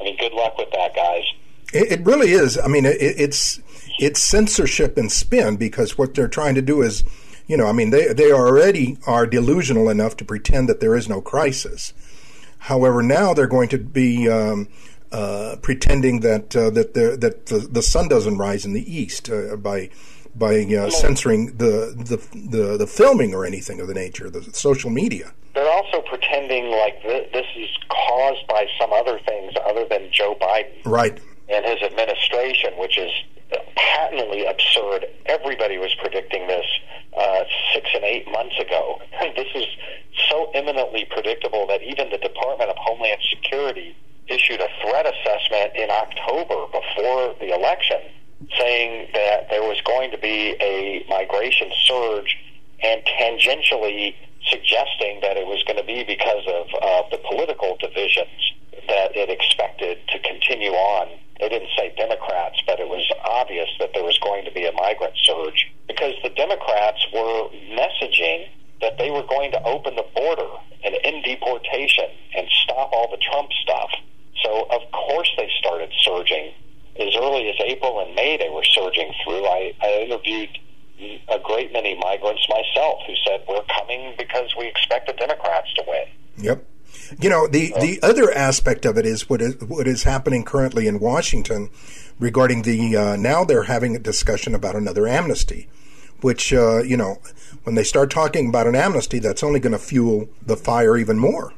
I 0.00 0.04
mean, 0.04 0.16
good 0.18 0.32
luck 0.32 0.58
with 0.58 0.70
that, 0.72 0.94
guys. 0.94 1.22
It, 1.72 2.00
it 2.00 2.04
really 2.04 2.32
is. 2.32 2.58
I 2.58 2.66
mean, 2.66 2.84
it, 2.84 2.96
it's 3.00 3.60
it's 3.98 4.22
censorship 4.22 4.96
and 4.96 5.10
spin 5.10 5.56
because 5.56 5.96
what 5.96 6.14
they're 6.14 6.28
trying 6.28 6.56
to 6.56 6.62
do 6.62 6.82
is, 6.82 7.04
you 7.46 7.56
know, 7.56 7.66
I 7.66 7.72
mean, 7.72 7.90
they 7.90 8.12
they 8.12 8.32
already 8.32 8.98
are 9.06 9.26
delusional 9.26 9.88
enough 9.88 10.16
to 10.18 10.24
pretend 10.24 10.68
that 10.68 10.80
there 10.80 10.96
is 10.96 11.08
no 11.08 11.20
crisis. 11.20 11.94
However, 12.60 13.02
now 13.02 13.34
they're 13.34 13.46
going 13.46 13.68
to 13.70 13.78
be 13.78 14.28
um, 14.28 14.68
uh, 15.10 15.56
pretending 15.62 16.20
that 16.20 16.54
uh, 16.54 16.70
that 16.70 16.94
the, 16.94 17.16
that 17.16 17.46
the, 17.46 17.58
the, 17.58 17.82
sun 17.82 18.08
doesn't 18.08 18.38
rise 18.38 18.64
in 18.64 18.74
the 18.74 18.94
east 18.94 19.28
uh, 19.28 19.56
by 19.56 19.90
by 20.36 20.60
uh, 20.62 20.90
censoring 20.90 21.56
the, 21.56 21.92
the, 21.96 22.16
the 22.38 22.76
the 22.76 22.86
filming 22.86 23.34
or 23.34 23.44
anything 23.44 23.80
of 23.80 23.88
the 23.88 23.94
nature, 23.94 24.30
the 24.30 24.42
social 24.54 24.90
media. 24.90 25.32
They're 25.54 25.68
also 25.68 26.00
pretending 26.02 26.70
like 26.70 27.02
th- 27.02 27.32
this 27.32 27.46
is 27.56 27.70
caused 27.88 28.46
by 28.46 28.66
some 28.78 28.92
other 28.92 29.18
things 29.26 29.54
other 29.66 29.84
than 29.88 30.08
Joe 30.12 30.36
Biden, 30.40 30.84
right, 30.84 31.18
and 31.50 31.64
his 31.64 31.82
administration, 31.82 32.72
which 32.78 32.96
is 32.98 33.10
patently 33.76 34.46
absurd. 34.46 35.06
Everybody 35.26 35.78
was 35.78 35.94
predicting 35.94 36.46
this 36.46 36.66
uh, 37.16 37.42
six 37.74 37.88
and 37.94 38.04
eight 38.04 38.30
months 38.30 38.58
ago. 38.58 39.00
this 39.36 39.48
is 39.54 39.66
so 40.28 40.50
imminently 40.54 41.06
predictable 41.10 41.66
that 41.66 41.82
even 41.82 42.10
the 42.10 42.18
Department 42.18 42.70
of 42.70 42.76
Homeland 42.78 43.20
Security 43.28 43.96
issued 44.28 44.60
a 44.60 44.68
threat 44.80 45.06
assessment 45.06 45.74
in 45.74 45.90
October 45.90 46.66
before 46.70 47.34
the 47.40 47.52
election 47.52 47.98
saying 48.58 49.08
that 49.12 49.50
there 49.50 49.62
was 49.62 49.80
going 49.82 50.10
to 50.10 50.18
be 50.18 50.56
a 50.60 51.04
migration 51.08 51.70
surge 51.84 52.38
and 52.82 53.02
tangentially 53.04 54.14
suggesting 54.48 55.20
that 55.22 55.36
it 55.36 55.46
was 55.46 55.62
going 55.64 55.76
to 55.76 55.84
be 55.84 56.02
because 56.04 56.44
of 56.48 56.66
uh, 56.80 57.02
the 57.10 57.18
political 57.28 57.76
divisions 57.76 58.52
that 58.88 59.14
it 59.14 59.28
expected 59.28 59.98
to 60.08 60.18
continue 60.20 60.72
on. 60.72 61.08
They 61.38 61.48
didn't 61.48 61.70
say 61.76 61.92
Democrats, 61.96 62.60
but 62.66 62.80
it 62.80 62.88
was 62.88 63.04
obvious 63.24 63.68
that 63.78 63.90
there 63.94 64.04
was 64.04 64.18
going 64.18 64.44
to 64.44 64.52
be 64.52 64.66
a 64.66 64.72
migrant 64.72 65.14
surge 65.24 65.70
because 65.88 66.14
the 66.22 66.30
Democrats 66.30 67.06
were 67.12 67.48
messaging 67.72 68.48
that 68.80 68.96
they 68.98 69.10
were 69.10 69.24
going 69.28 69.52
to 69.52 69.62
open 69.64 69.96
the 69.96 70.06
border 70.14 70.48
and 70.84 70.96
end 71.04 71.24
deportation 71.24 72.08
and 72.36 72.48
stop 72.64 72.90
all 72.92 73.10
the 73.10 73.18
Trump 73.18 73.48
stuff. 73.62 73.90
So, 74.42 74.66
of 74.70 74.80
course, 74.92 75.30
they 75.36 75.50
started 75.58 75.90
surging. 76.00 76.52
As 76.98 77.14
early 77.16 77.48
as 77.48 77.56
April 77.60 78.00
and 78.00 78.14
May, 78.14 78.36
they 78.36 78.48
were 78.48 78.64
surging 78.64 79.12
through. 79.24 79.44
I, 79.46 79.72
I 79.82 80.04
interviewed 80.08 80.50
a 81.28 81.38
great 81.38 81.72
many 81.72 81.94
migrants 81.96 82.46
myself 82.48 83.00
who 83.06 83.14
said, 83.26 83.42
We're 83.48 83.62
coming 83.78 84.14
because 84.18 84.54
we 84.58 84.66
expect 84.66 85.06
the 85.06 85.12
Democrats 85.14 85.72
to 85.74 85.84
win. 85.86 86.04
Yep. 86.38 86.64
You 87.18 87.28
know, 87.28 87.46
the, 87.48 87.72
the 87.80 87.98
other 88.02 88.30
aspect 88.32 88.84
of 88.84 88.96
it 88.96 89.04
is 89.04 89.28
what 89.28 89.42
is 89.42 89.60
what 89.62 89.88
is 89.88 90.04
happening 90.04 90.44
currently 90.44 90.86
in 90.86 91.00
Washington 91.00 91.70
regarding 92.18 92.62
the 92.62 92.96
uh, 92.96 93.16
now 93.16 93.44
they're 93.44 93.64
having 93.64 93.96
a 93.96 93.98
discussion 93.98 94.54
about 94.54 94.76
another 94.76 95.08
amnesty, 95.08 95.68
which 96.20 96.52
uh, 96.52 96.82
you 96.82 96.96
know 96.96 97.18
when 97.64 97.74
they 97.74 97.84
start 97.84 98.10
talking 98.10 98.48
about 98.48 98.66
an 98.66 98.76
amnesty, 98.76 99.18
that's 99.18 99.42
only 99.42 99.60
going 99.60 99.72
to 99.72 99.78
fuel 99.78 100.28
the 100.44 100.56
fire 100.56 100.96
even 100.96 101.18
more. 101.18 101.52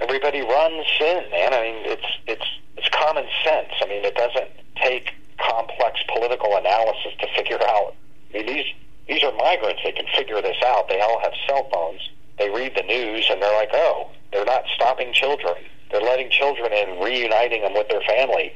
Everybody 0.00 0.40
runs 0.40 0.86
in, 1.00 1.30
man. 1.30 1.54
I 1.54 1.62
mean, 1.62 1.82
it's 1.84 2.06
it's 2.26 2.46
it's 2.76 2.88
common 2.90 3.26
sense. 3.44 3.72
I 3.80 3.86
mean, 3.86 4.04
it 4.04 4.14
doesn't 4.14 4.50
take 4.76 5.12
complex 5.38 6.00
political 6.12 6.56
analysis 6.56 7.12
to 7.20 7.26
figure 7.34 7.60
out. 7.62 7.94
I 8.32 8.38
mean, 8.38 8.46
these 8.46 8.66
these 9.10 9.24
are 9.24 9.32
migrants. 9.32 9.80
They 9.82 9.90
can 9.90 10.06
figure 10.16 10.40
this 10.40 10.56
out. 10.64 10.88
They 10.88 11.00
all 11.00 11.18
have 11.20 11.32
cell 11.48 11.68
phones. 11.72 12.00
They 12.38 12.48
read 12.48 12.74
the 12.76 12.82
news 12.82 13.26
and 13.28 13.42
they're 13.42 13.56
like, 13.56 13.70
oh, 13.74 14.08
they're 14.32 14.44
not 14.44 14.62
stopping 14.72 15.12
children. 15.12 15.56
They're 15.90 16.00
letting 16.00 16.30
children 16.30 16.72
in, 16.72 17.00
reuniting 17.00 17.62
them 17.62 17.74
with 17.74 17.88
their 17.88 18.02
family. 18.02 18.52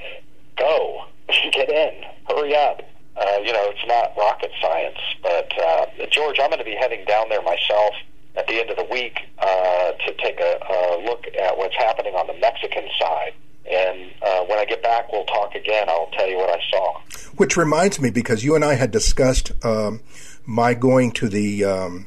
Go, 0.56 1.06
get 1.28 1.68
in, 1.68 2.04
hurry 2.28 2.54
up. 2.54 2.82
Uh, 3.16 3.38
you 3.42 3.52
know, 3.52 3.66
it's 3.70 3.86
not 3.88 4.12
rocket 4.16 4.52
science. 4.62 4.98
But 5.22 5.52
uh, 5.58 5.86
George, 6.10 6.38
I'm 6.40 6.50
going 6.50 6.60
to 6.60 6.64
be 6.64 6.76
heading 6.78 7.04
down 7.04 7.28
there 7.30 7.42
myself 7.42 7.94
at 8.36 8.46
the 8.46 8.60
end 8.60 8.70
of 8.70 8.76
the 8.76 8.86
week 8.90 9.18
uh, 9.38 9.92
to 9.92 10.14
take 10.22 10.38
a, 10.38 10.58
a 10.70 11.02
look 11.04 11.24
at 11.40 11.58
what's 11.58 11.76
happening 11.76 12.14
on 12.14 12.28
the 12.28 12.34
Mexican 12.34 12.84
side. 13.00 13.32
And 13.70 14.10
uh, 14.22 14.44
when 14.44 14.58
I 14.58 14.64
get 14.66 14.82
back, 14.82 15.10
we'll 15.10 15.24
talk 15.24 15.54
again. 15.56 15.88
I'll 15.88 16.10
tell 16.12 16.28
you 16.28 16.36
what 16.36 16.50
I 16.50 16.60
saw. 16.70 17.00
Which 17.36 17.56
reminds 17.56 18.00
me, 18.00 18.10
because 18.10 18.44
you 18.44 18.54
and 18.54 18.64
I 18.64 18.74
had 18.74 18.90
discussed 18.90 19.52
um, 19.64 20.00
my 20.46 20.74
going 20.74 21.12
to 21.12 21.28
the 21.28 21.64
um, 21.64 22.06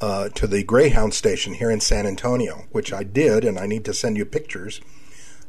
uh, 0.00 0.28
to 0.30 0.46
the 0.46 0.62
Greyhound 0.62 1.14
station 1.14 1.54
here 1.54 1.70
in 1.70 1.80
San 1.80 2.06
Antonio, 2.06 2.64
which 2.72 2.92
I 2.92 3.02
did, 3.02 3.44
and 3.44 3.58
I 3.58 3.66
need 3.66 3.84
to 3.84 3.94
send 3.94 4.16
you 4.16 4.24
pictures. 4.24 4.80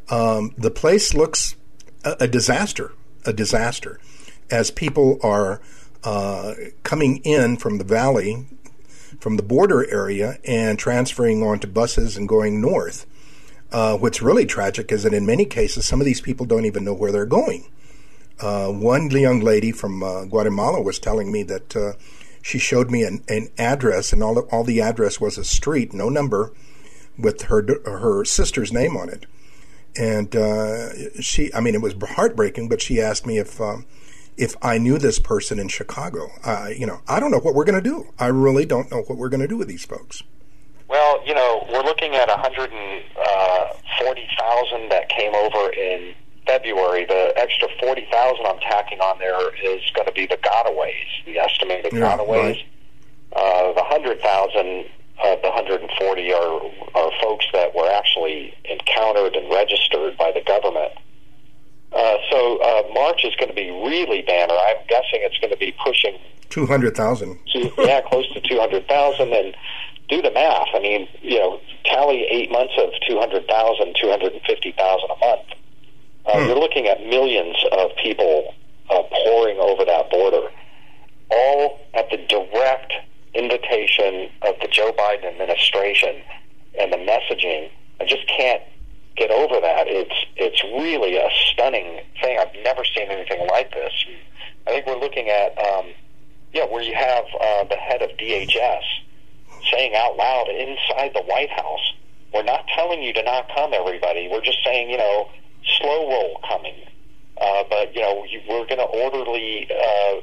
Um, 0.09 0.53
the 0.57 0.71
place 0.71 1.13
looks 1.13 1.55
a, 2.03 2.17
a, 2.21 2.27
disaster, 2.27 2.91
a 3.25 3.31
disaster, 3.31 3.99
as 4.49 4.69
people 4.69 5.19
are 5.23 5.61
uh, 6.03 6.53
coming 6.83 7.17
in 7.17 7.57
from 7.57 7.77
the 7.77 7.85
valley, 7.85 8.45
from 9.19 9.37
the 9.37 9.43
border 9.43 9.89
area, 9.89 10.37
and 10.43 10.77
transferring 10.77 11.43
onto 11.43 11.67
buses 11.67 12.17
and 12.17 12.27
going 12.27 12.59
north. 12.59 13.05
Uh, 13.71 13.97
what's 13.97 14.21
really 14.21 14.45
tragic 14.45 14.91
is 14.91 15.03
that 15.03 15.13
in 15.13 15.25
many 15.25 15.45
cases, 15.45 15.85
some 15.85 16.01
of 16.01 16.05
these 16.05 16.19
people 16.19 16.45
don't 16.45 16.65
even 16.65 16.83
know 16.83 16.93
where 16.93 17.11
they're 17.11 17.25
going. 17.25 17.69
Uh, 18.41 18.69
one 18.69 19.09
young 19.11 19.39
lady 19.39 19.71
from 19.71 20.03
uh, 20.03 20.25
Guatemala 20.25 20.81
was 20.81 20.99
telling 20.99 21.31
me 21.31 21.43
that 21.43 21.75
uh, 21.75 21.93
she 22.41 22.57
showed 22.57 22.89
me 22.89 23.03
an, 23.03 23.23
an 23.27 23.49
address, 23.57 24.13
and 24.13 24.23
all 24.23 24.35
the, 24.35 24.41
all 24.43 24.63
the 24.63 24.81
address 24.81 25.19
was 25.21 25.37
a 25.37 25.43
street, 25.43 25.93
no 25.93 26.09
number, 26.09 26.51
with 27.17 27.43
her 27.43 27.65
her 27.85 28.25
sister's 28.25 28.71
name 28.73 28.97
on 28.97 29.09
it. 29.09 29.25
And 29.95 30.35
uh, 30.35 31.21
she, 31.21 31.53
I 31.53 31.59
mean, 31.59 31.75
it 31.75 31.81
was 31.81 31.93
heartbreaking. 32.01 32.69
But 32.69 32.81
she 32.81 33.01
asked 33.01 33.25
me 33.25 33.37
if 33.37 33.59
um, 33.59 33.85
if 34.37 34.55
I 34.61 34.77
knew 34.77 34.97
this 34.97 35.19
person 35.19 35.59
in 35.59 35.67
Chicago. 35.67 36.31
Uh, 36.43 36.69
you 36.75 36.85
know, 36.85 37.01
I 37.07 37.19
don't 37.19 37.31
know 37.31 37.39
what 37.39 37.53
we're 37.53 37.65
going 37.65 37.81
to 37.81 37.89
do. 37.89 38.07
I 38.17 38.27
really 38.27 38.65
don't 38.65 38.89
know 38.91 39.01
what 39.03 39.17
we're 39.17 39.29
going 39.29 39.41
to 39.41 39.47
do 39.47 39.57
with 39.57 39.67
these 39.67 39.85
folks. 39.85 40.23
Well, 40.87 41.25
you 41.25 41.33
know, 41.33 41.67
we're 41.71 41.83
looking 41.83 42.15
at 42.15 42.27
140,000 42.27 43.07
uh, 43.17 44.89
that 44.89 45.09
came 45.09 45.33
over 45.35 45.71
in 45.71 46.13
February, 46.45 47.05
the 47.05 47.33
extra 47.37 47.67
40,000 47.79 48.45
I'm 48.45 48.59
tacking 48.59 48.99
on 48.99 49.19
there 49.19 49.53
is 49.63 49.81
going 49.93 50.07
to 50.07 50.13
be 50.13 50.25
the 50.25 50.37
gotaways, 50.37 51.25
the 51.25 51.37
estimated 51.37 51.93
yeah, 51.93 52.17
gotaways. 52.17 52.55
Right. 52.55 52.65
Uh, 53.33 53.73
the 53.73 53.83
100,000 53.83 54.85
of 55.23 55.41
the 55.41 55.49
140 55.49 56.33
are, 56.33 56.61
are 56.95 57.11
folks 57.21 57.45
that 57.53 57.75
were 57.75 57.89
actually 57.89 58.53
encountered 58.65 59.35
and 59.35 59.51
registered 59.51 60.17
by 60.17 60.31
the 60.31 60.41
government. 60.41 60.91
Uh, 61.93 62.15
so 62.29 62.57
uh, 62.57 62.83
March 62.93 63.23
is 63.23 63.35
going 63.35 63.49
to 63.49 63.55
be 63.55 63.69
really 63.69 64.21
banner. 64.23 64.53
I'm 64.53 64.83
guessing 64.87 65.21
it's 65.21 65.37
going 65.39 65.51
to 65.51 65.59
be 65.59 65.75
pushing 65.83 66.17
200,000. 66.49 67.37
yeah, 67.77 68.01
close 68.01 68.27
to 68.33 68.41
200,000. 68.41 69.31
And 69.31 69.55
do 70.09 70.21
the 70.21 70.31
math. 70.31 70.67
I 70.73 70.79
mean, 70.79 71.07
you 71.21 71.39
know, 71.39 71.59
tally 71.85 72.27
eight 72.29 72.51
months 72.51 72.73
of 72.77 72.89
200,000, 73.07 73.95
250,000 73.95 75.09
a 75.09 75.25
month 75.25 75.47
uh, 76.25 76.39
hmm. 76.39 76.47
You're 76.47 76.59
looking 76.59 76.87
at 76.87 77.01
millions 77.05 77.57
of 77.71 77.91
people 78.01 78.53
uh, 78.89 79.03
pouring 79.25 79.57
over 79.59 79.85
that 79.85 80.09
border, 80.09 80.47
all 81.29 81.79
at 81.93 82.09
the 82.09 82.17
direct 82.17 82.93
invitation 83.33 84.29
of 84.41 84.55
the 84.61 84.67
Joe 84.67 84.91
Biden 84.97 85.25
administration 85.25 86.21
and 86.77 86.91
the 86.91 86.97
messaging. 86.97 87.69
I 87.99 88.05
just 88.05 88.27
can't 88.27 88.61
get 89.15 89.31
over 89.31 89.59
that. 89.61 89.87
It's 89.87 90.15
it's 90.35 90.63
really 90.63 91.17
a 91.17 91.29
stunning 91.51 92.01
thing. 92.21 92.37
I've 92.39 92.53
never 92.63 92.83
seen 92.83 93.09
anything 93.09 93.47
like 93.47 93.71
this. 93.71 93.93
I 94.67 94.71
think 94.71 94.85
we're 94.85 94.99
looking 94.99 95.29
at 95.29 95.57
um, 95.57 95.87
yeah, 96.53 96.65
where 96.65 96.83
you 96.83 96.93
have 96.93 97.25
uh, 97.39 97.63
the 97.65 97.75
head 97.75 98.01
of 98.01 98.09
DHS 98.17 98.83
saying 99.71 99.93
out 99.95 100.17
loud 100.17 100.49
inside 100.49 101.11
the 101.13 101.23
White 101.23 101.51
House, 101.51 101.93
"We're 102.33 102.43
not 102.43 102.67
telling 102.75 103.01
you 103.01 103.13
to 103.13 103.23
not 103.23 103.47
come, 103.55 103.73
everybody. 103.73 104.27
We're 104.27 104.41
just 104.41 104.63
saying, 104.63 104.89
you 104.89 104.97
know, 104.97 105.29
slow 105.79 106.09
roll 106.09 106.41
coming. 106.47 106.75
Uh, 107.39 107.63
but 107.69 107.93
you 107.95 108.01
know, 108.01 108.25
we're 108.49 108.65
going 108.65 108.77
to 108.77 108.83
orderly 108.83 109.67
uh, 109.71 110.21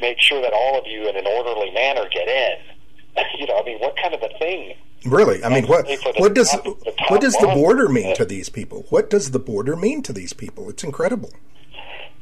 make 0.00 0.20
sure 0.20 0.40
that 0.42 0.52
all 0.52 0.78
of 0.78 0.86
you, 0.86 1.08
in 1.08 1.16
an 1.16 1.26
orderly 1.26 1.70
manner, 1.70 2.08
get 2.10 2.28
in. 2.28 3.24
you 3.38 3.46
know, 3.46 3.58
I 3.58 3.64
mean, 3.64 3.78
what 3.78 3.96
kind 3.96 4.14
of 4.14 4.22
a 4.22 4.38
thing? 4.38 4.74
Really, 5.04 5.42
I 5.42 5.48
mean, 5.48 5.66
what 5.66 5.88
what 6.18 6.34
does 6.34 6.50
top, 6.50 6.66
what 7.08 7.22
does 7.22 7.34
the 7.34 7.46
border 7.46 7.88
mean 7.88 8.14
to 8.16 8.24
these 8.24 8.50
people? 8.50 8.84
What 8.90 9.08
does 9.08 9.30
the 9.30 9.38
border 9.38 9.74
mean 9.74 10.02
to 10.02 10.12
these 10.12 10.34
people? 10.34 10.68
It's 10.68 10.84
incredible. 10.84 11.30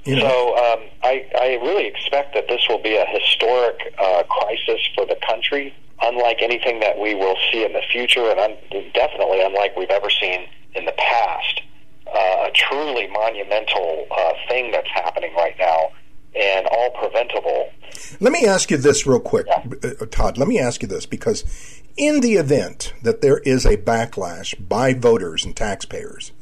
You 0.04 0.16
know? 0.16 0.28
So 0.28 0.56
um, 0.56 0.88
I, 1.02 1.26
I 1.38 1.46
really 1.60 1.86
expect 1.86 2.34
that 2.34 2.46
this 2.48 2.62
will 2.68 2.80
be 2.80 2.94
a 2.94 3.04
historic 3.04 3.94
uh, 3.98 4.22
crisis 4.24 4.80
for 4.94 5.04
the 5.04 5.16
country, 5.28 5.74
unlike 6.02 6.40
anything 6.40 6.78
that 6.80 6.98
we 6.98 7.16
will 7.16 7.36
see 7.50 7.64
in 7.64 7.72
the 7.72 7.82
future, 7.90 8.30
and 8.30 8.38
un- 8.38 8.90
definitely 8.94 9.42
unlike 9.42 9.76
we've 9.76 9.90
ever 9.90 10.08
seen 10.08 10.46
in 10.74 10.84
the 10.84 10.94
past 10.96 11.62
uh, 12.14 12.48
a 12.48 12.50
truly 12.54 13.06
monumental 13.08 14.06
uh, 14.10 14.32
thing 14.48 14.70
that's 14.70 14.90
happening 14.94 15.34
right 15.34 15.56
now 15.58 15.90
and 16.34 16.66
all 16.66 16.90
preventable. 16.90 17.70
Let 18.20 18.32
me 18.32 18.46
ask 18.46 18.70
you 18.70 18.76
this 18.76 19.06
real 19.06 19.20
quick, 19.20 19.46
yeah. 19.46 19.64
Uh, 19.82 20.06
Todd. 20.06 20.38
Let 20.38 20.48
me 20.48 20.58
ask 20.58 20.82
you 20.82 20.88
this 20.88 21.06
because 21.06 21.44
in 21.96 22.20
the 22.20 22.34
event 22.34 22.92
that 23.02 23.22
there 23.22 23.38
is 23.38 23.64
a 23.64 23.76
backlash 23.76 24.54
by 24.68 24.94
voters 24.94 25.44
and 25.44 25.56
taxpayers, 25.56 26.32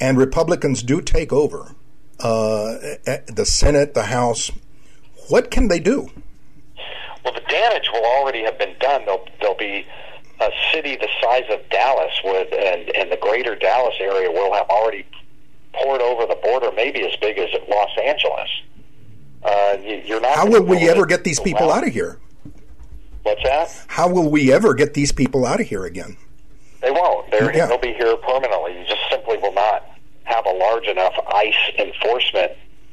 and 0.00 0.18
Republicans 0.18 0.82
do 0.82 1.00
take 1.00 1.32
over 1.32 1.74
uh, 2.18 2.74
the 3.26 3.44
Senate, 3.46 3.94
the 3.94 4.04
House. 4.04 4.50
What 5.28 5.50
can 5.50 5.68
they 5.68 5.80
do? 5.80 6.10
Well, 7.24 7.34
the 7.34 7.40
damage 7.48 7.88
will 7.92 8.04
already 8.04 8.42
have 8.42 8.58
been 8.58 8.74
done. 8.80 9.04
There'll, 9.04 9.26
there'll 9.40 9.56
be 9.56 9.86
a 10.40 10.50
city 10.72 10.96
the 10.96 11.08
size 11.22 11.44
of 11.50 11.60
Dallas 11.68 12.12
would, 12.24 12.52
and, 12.52 12.88
and 12.96 13.12
the 13.12 13.16
greater 13.16 13.54
Dallas 13.54 13.94
area 14.00 14.30
will 14.30 14.52
have 14.54 14.68
already 14.68 15.06
poured 15.74 16.00
over 16.00 16.26
the 16.26 16.38
border, 16.42 16.70
maybe 16.72 17.06
as 17.06 17.14
big 17.16 17.38
as 17.38 17.48
Los 17.68 17.90
Angeles. 18.02 18.48
Uh, 19.42 19.76
you, 19.82 20.16
are 20.16 20.20
not. 20.20 20.36
How 20.36 20.46
will 20.46 20.62
we 20.62 20.88
ever 20.88 21.06
get 21.06 21.24
these 21.24 21.40
people 21.40 21.70
out 21.70 21.86
of 21.86 21.92
here? 21.92 22.18
What's 23.22 23.42
that? 23.42 23.84
How 23.88 24.08
will 24.08 24.30
we 24.30 24.52
ever 24.52 24.74
get 24.74 24.94
these 24.94 25.12
people 25.12 25.46
out 25.46 25.60
of 25.60 25.66
here 25.66 25.84
again? 25.84 26.16
They 26.80 26.90
won't. 26.90 27.30
They're, 27.30 27.54
yeah. 27.54 27.66
They'll 27.66 27.78
be 27.78 27.92
here 27.92 28.16
permanently. 28.16 28.78
You 28.78 28.86
just 28.86 29.02
simply 29.10 29.36
will 29.36 29.52
not 29.52 29.84
have 30.24 30.46
a 30.46 30.52
large 30.52 30.86
enough 30.86 31.12
ICE 31.34 31.72
enforcement 31.78 32.52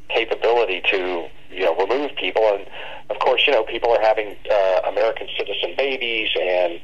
capability 0.10 0.82
to 0.92 1.28
you 1.52 1.64
know 1.64 1.76
remove 1.76 2.16
people. 2.16 2.44
And 2.44 2.66
of 3.10 3.20
course, 3.20 3.44
you 3.48 3.54
know 3.54 3.64
people 3.64 3.92
are 3.92 4.02
having 4.02 4.36
uh, 4.50 4.82
American 4.88 5.28
citizen 5.38 5.74
babies 5.78 6.30
and 6.40 6.80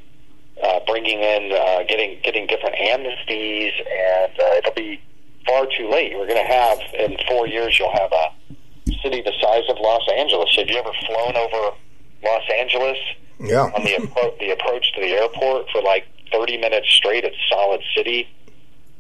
uh, 0.62 0.79
bringing 0.86 1.19
in 1.19 1.51
uh, 1.51 1.83
getting 1.88 2.19
getting 2.24 2.48
different 2.48 2.75
amnesties, 2.75 3.72
and 3.72 4.39
uh, 4.39 4.57
it'll 4.57 4.74
be 4.74 5.01
far 5.45 5.65
too 5.77 5.89
late. 5.89 6.13
We're 6.15 6.27
going 6.27 6.45
to 6.45 6.53
have 6.53 6.79
in 6.93 7.17
four 7.27 7.48
years. 7.48 7.77
You'll 7.79 7.93
have 7.93 8.12
a 8.12 8.29
city 9.01 9.22
the 9.22 9.33
size 9.41 9.63
of 9.69 9.77
Los 9.79 10.07
Angeles. 10.15 10.55
Have 10.57 10.67
you 10.69 10.77
ever 10.77 10.91
flown 11.07 11.36
over 11.36 11.75
Los 12.24 12.43
Angeles? 12.57 12.98
Yeah. 13.39 13.63
on 13.75 13.83
the 13.83 13.95
appro- 13.95 14.39
the 14.39 14.51
approach 14.51 14.93
to 14.93 15.01
the 15.01 15.10
airport 15.10 15.69
for 15.72 15.81
like 15.81 16.05
30 16.31 16.57
minutes 16.57 16.88
straight 16.89 17.25
at 17.25 17.33
Solid 17.50 17.81
City, 17.95 18.27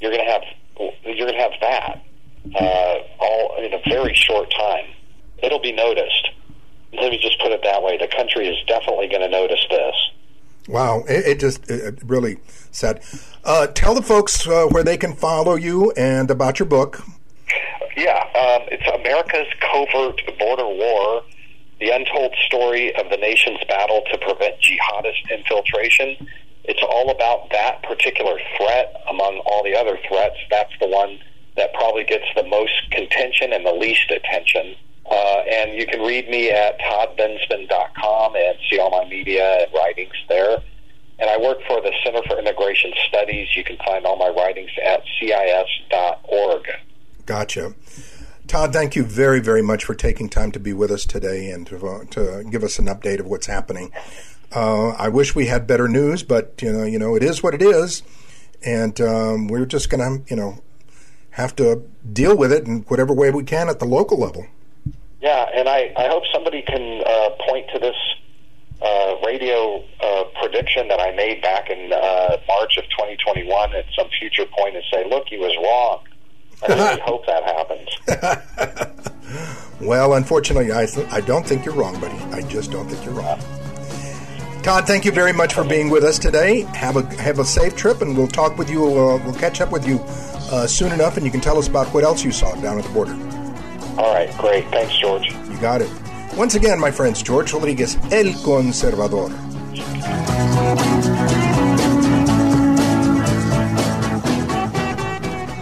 you're 0.01 0.11
going 0.11 0.25
to 0.25 0.31
have 0.31 0.43
you're 1.05 1.27
going 1.27 1.33
to 1.33 1.39
have 1.39 1.53
that 1.61 2.03
uh, 2.55 2.95
all 3.19 3.55
in 3.63 3.73
a 3.73 3.81
very 3.87 4.13
short 4.13 4.51
time. 4.51 4.85
It'll 5.41 5.61
be 5.61 5.71
noticed. 5.71 6.29
Let 6.93 7.11
me 7.11 7.19
just 7.21 7.39
put 7.39 7.51
it 7.51 7.61
that 7.63 7.81
way. 7.81 7.97
The 7.97 8.07
country 8.07 8.47
is 8.47 8.57
definitely 8.67 9.07
going 9.07 9.21
to 9.21 9.29
notice 9.29 9.65
this. 9.69 9.95
Wow, 10.67 11.03
it, 11.09 11.25
it 11.25 11.39
just 11.39 11.69
it 11.69 11.99
really 12.05 12.37
sad. 12.71 13.01
Uh, 13.43 13.67
tell 13.67 13.93
the 13.93 14.01
folks 14.01 14.47
uh, 14.47 14.65
where 14.67 14.83
they 14.83 14.97
can 14.97 15.13
follow 15.13 15.55
you 15.55 15.91
and 15.91 16.31
about 16.31 16.59
your 16.59 16.67
book. 16.67 17.03
Yeah, 17.97 18.17
um, 18.17 18.67
it's 18.71 18.87
America's 18.87 19.47
Covert 19.59 20.21
Border 20.39 20.67
War 20.67 21.23
The 21.79 21.89
Untold 21.89 22.33
Story 22.45 22.95
of 22.95 23.09
the 23.09 23.17
Nation's 23.17 23.59
Battle 23.67 24.03
to 24.11 24.17
Prevent 24.17 24.55
Jihadist 24.61 25.29
Infiltration. 25.31 26.27
It's 26.63 26.81
all 26.81 27.11
about 27.11 27.49
that 27.51 27.83
particular 27.83 28.39
threat 28.57 29.03
among 29.09 29.41
all 29.45 29.63
the 29.63 29.75
other 29.75 29.99
threats. 30.07 30.37
That's 30.49 30.71
the 30.79 30.87
one 30.87 31.19
that 31.57 31.73
probably 31.73 32.05
gets 32.05 32.25
the 32.35 32.43
most 32.43 32.89
contention 32.91 33.51
and 33.53 33.65
the 33.65 33.73
least 33.73 34.09
attention. 34.09 34.75
Uh, 35.09 35.39
and 35.49 35.73
you 35.73 35.85
can 35.85 36.01
read 36.01 36.29
me 36.29 36.49
at 36.49 36.79
toddbensman.com 36.79 38.35
and 38.35 38.57
see 38.69 38.79
all 38.79 38.89
my 38.89 39.07
media 39.09 39.63
and 39.63 39.73
writings 39.73 40.13
there. 40.29 40.63
And 41.19 41.29
I 41.29 41.37
work 41.37 41.59
for 41.67 41.81
the 41.81 41.91
Center 42.03 42.21
for 42.27 42.39
Immigration 42.39 42.91
Studies. 43.07 43.55
You 43.55 43.63
can 43.63 43.77
find 43.85 44.05
all 44.05 44.17
my 44.17 44.29
writings 44.29 44.71
at 44.83 45.03
cis.org. 45.19 46.67
Gotcha. 47.25 47.75
Todd, 48.47 48.73
thank 48.73 48.95
you 48.95 49.03
very, 49.03 49.39
very 49.39 49.61
much 49.61 49.85
for 49.85 49.95
taking 49.95 50.27
time 50.29 50.51
to 50.51 50.59
be 50.59 50.73
with 50.73 50.91
us 50.91 51.05
today 51.05 51.49
and 51.49 51.65
to, 51.67 51.87
uh, 51.87 52.03
to 52.11 52.43
give 52.49 52.63
us 52.63 52.77
an 52.77 52.87
update 52.87 53.19
of 53.19 53.25
what's 53.25 53.47
happening. 53.47 53.91
Uh, 54.53 54.89
I 54.89 55.09
wish 55.09 55.33
we 55.33 55.47
had 55.47 55.65
better 55.65 55.87
news, 55.87 56.23
but 56.23 56.61
you 56.61 56.71
know, 56.71 56.83
you 56.83 56.99
know, 56.99 57.15
it 57.15 57.23
is 57.23 57.41
what 57.41 57.53
it 57.53 57.61
is, 57.61 58.03
and 58.63 58.99
um, 59.01 59.47
we're 59.47 59.65
just 59.65 59.89
going 59.89 60.01
to, 60.01 60.29
you 60.29 60.35
know, 60.35 60.61
have 61.31 61.55
to 61.55 61.83
deal 62.11 62.37
with 62.37 62.51
it 62.51 62.67
in 62.67 62.81
whatever 62.81 63.13
way 63.13 63.31
we 63.31 63.43
can 63.43 63.69
at 63.69 63.79
the 63.79 63.85
local 63.85 64.19
level. 64.19 64.45
Yeah, 65.23 65.49
and 65.55 65.69
I, 65.69 65.93
I 65.95 66.09
hope 66.09 66.23
somebody 66.33 66.61
can 66.61 67.01
uh, 67.05 67.29
point 67.47 67.67
to 67.73 67.79
this 67.79 67.95
uh, 68.81 69.15
radio 69.25 69.81
uh, 70.01 70.25
prediction 70.37 70.89
that 70.89 70.99
I 70.99 71.15
made 71.15 71.41
back 71.41 71.69
in 71.69 71.93
uh, 71.93 72.35
March 72.45 72.75
of 72.75 72.83
2021 72.89 73.73
at 73.73 73.85
some 73.97 74.09
future 74.19 74.43
point 74.45 74.75
and 74.75 74.83
say, 74.91 75.07
look, 75.09 75.27
he 75.29 75.37
was 75.37 75.55
wrong. 75.63 76.01
I 76.67 76.73
really 76.73 77.01
hope 77.05 77.25
that 77.25 77.43
happens. 77.45 77.87
well, 79.81 80.15
unfortunately, 80.15 80.73
I, 80.73 80.87
th- 80.87 81.07
I 81.09 81.21
don't 81.21 81.47
think 81.47 81.63
you're 81.63 81.73
wrong, 81.73 81.97
buddy. 82.01 82.17
I 82.35 82.41
just 82.41 82.71
don't 82.71 82.89
think 82.89 83.05
you're 83.05 83.13
wrong. 83.13 83.39
Todd, 84.61 84.85
thank 84.85 85.05
you 85.05 85.13
very 85.13 85.31
much 85.31 85.53
for 85.53 85.63
being 85.63 85.89
with 85.89 86.03
us 86.03 86.19
today. 86.19 86.61
Have 86.73 86.97
a 86.97 87.03
have 87.21 87.39
a 87.39 87.45
safe 87.45 87.75
trip, 87.75 88.01
and 88.01 88.15
we'll 88.15 88.29
talk 88.29 88.57
with 88.57 88.69
you. 88.69 88.85
Uh, 88.85 89.17
we'll 89.25 89.33
catch 89.33 89.59
up 89.59 89.71
with 89.71 89.85
you 89.85 89.99
uh, 90.51 90.67
soon 90.67 90.93
enough, 90.93 91.17
and 91.17 91.25
you 91.25 91.31
can 91.31 91.41
tell 91.41 91.57
us 91.57 91.67
about 91.67 91.87
what 91.87 92.05
else 92.05 92.23
you 92.23 92.31
saw 92.31 92.53
down 92.61 92.77
at 92.77 92.85
the 92.85 92.91
border. 92.91 93.13
All 93.97 94.13
right, 94.13 94.35
great. 94.37 94.67
Thanks, 94.69 94.97
George. 94.97 95.31
You 95.31 95.57
got 95.59 95.81
it. 95.81 95.89
Once 96.35 96.55
again, 96.55 96.79
my 96.79 96.89
friends, 96.89 97.21
George 97.21 97.53
Rodriguez, 97.53 97.95
El 98.11 98.33
Conservador. 98.43 99.29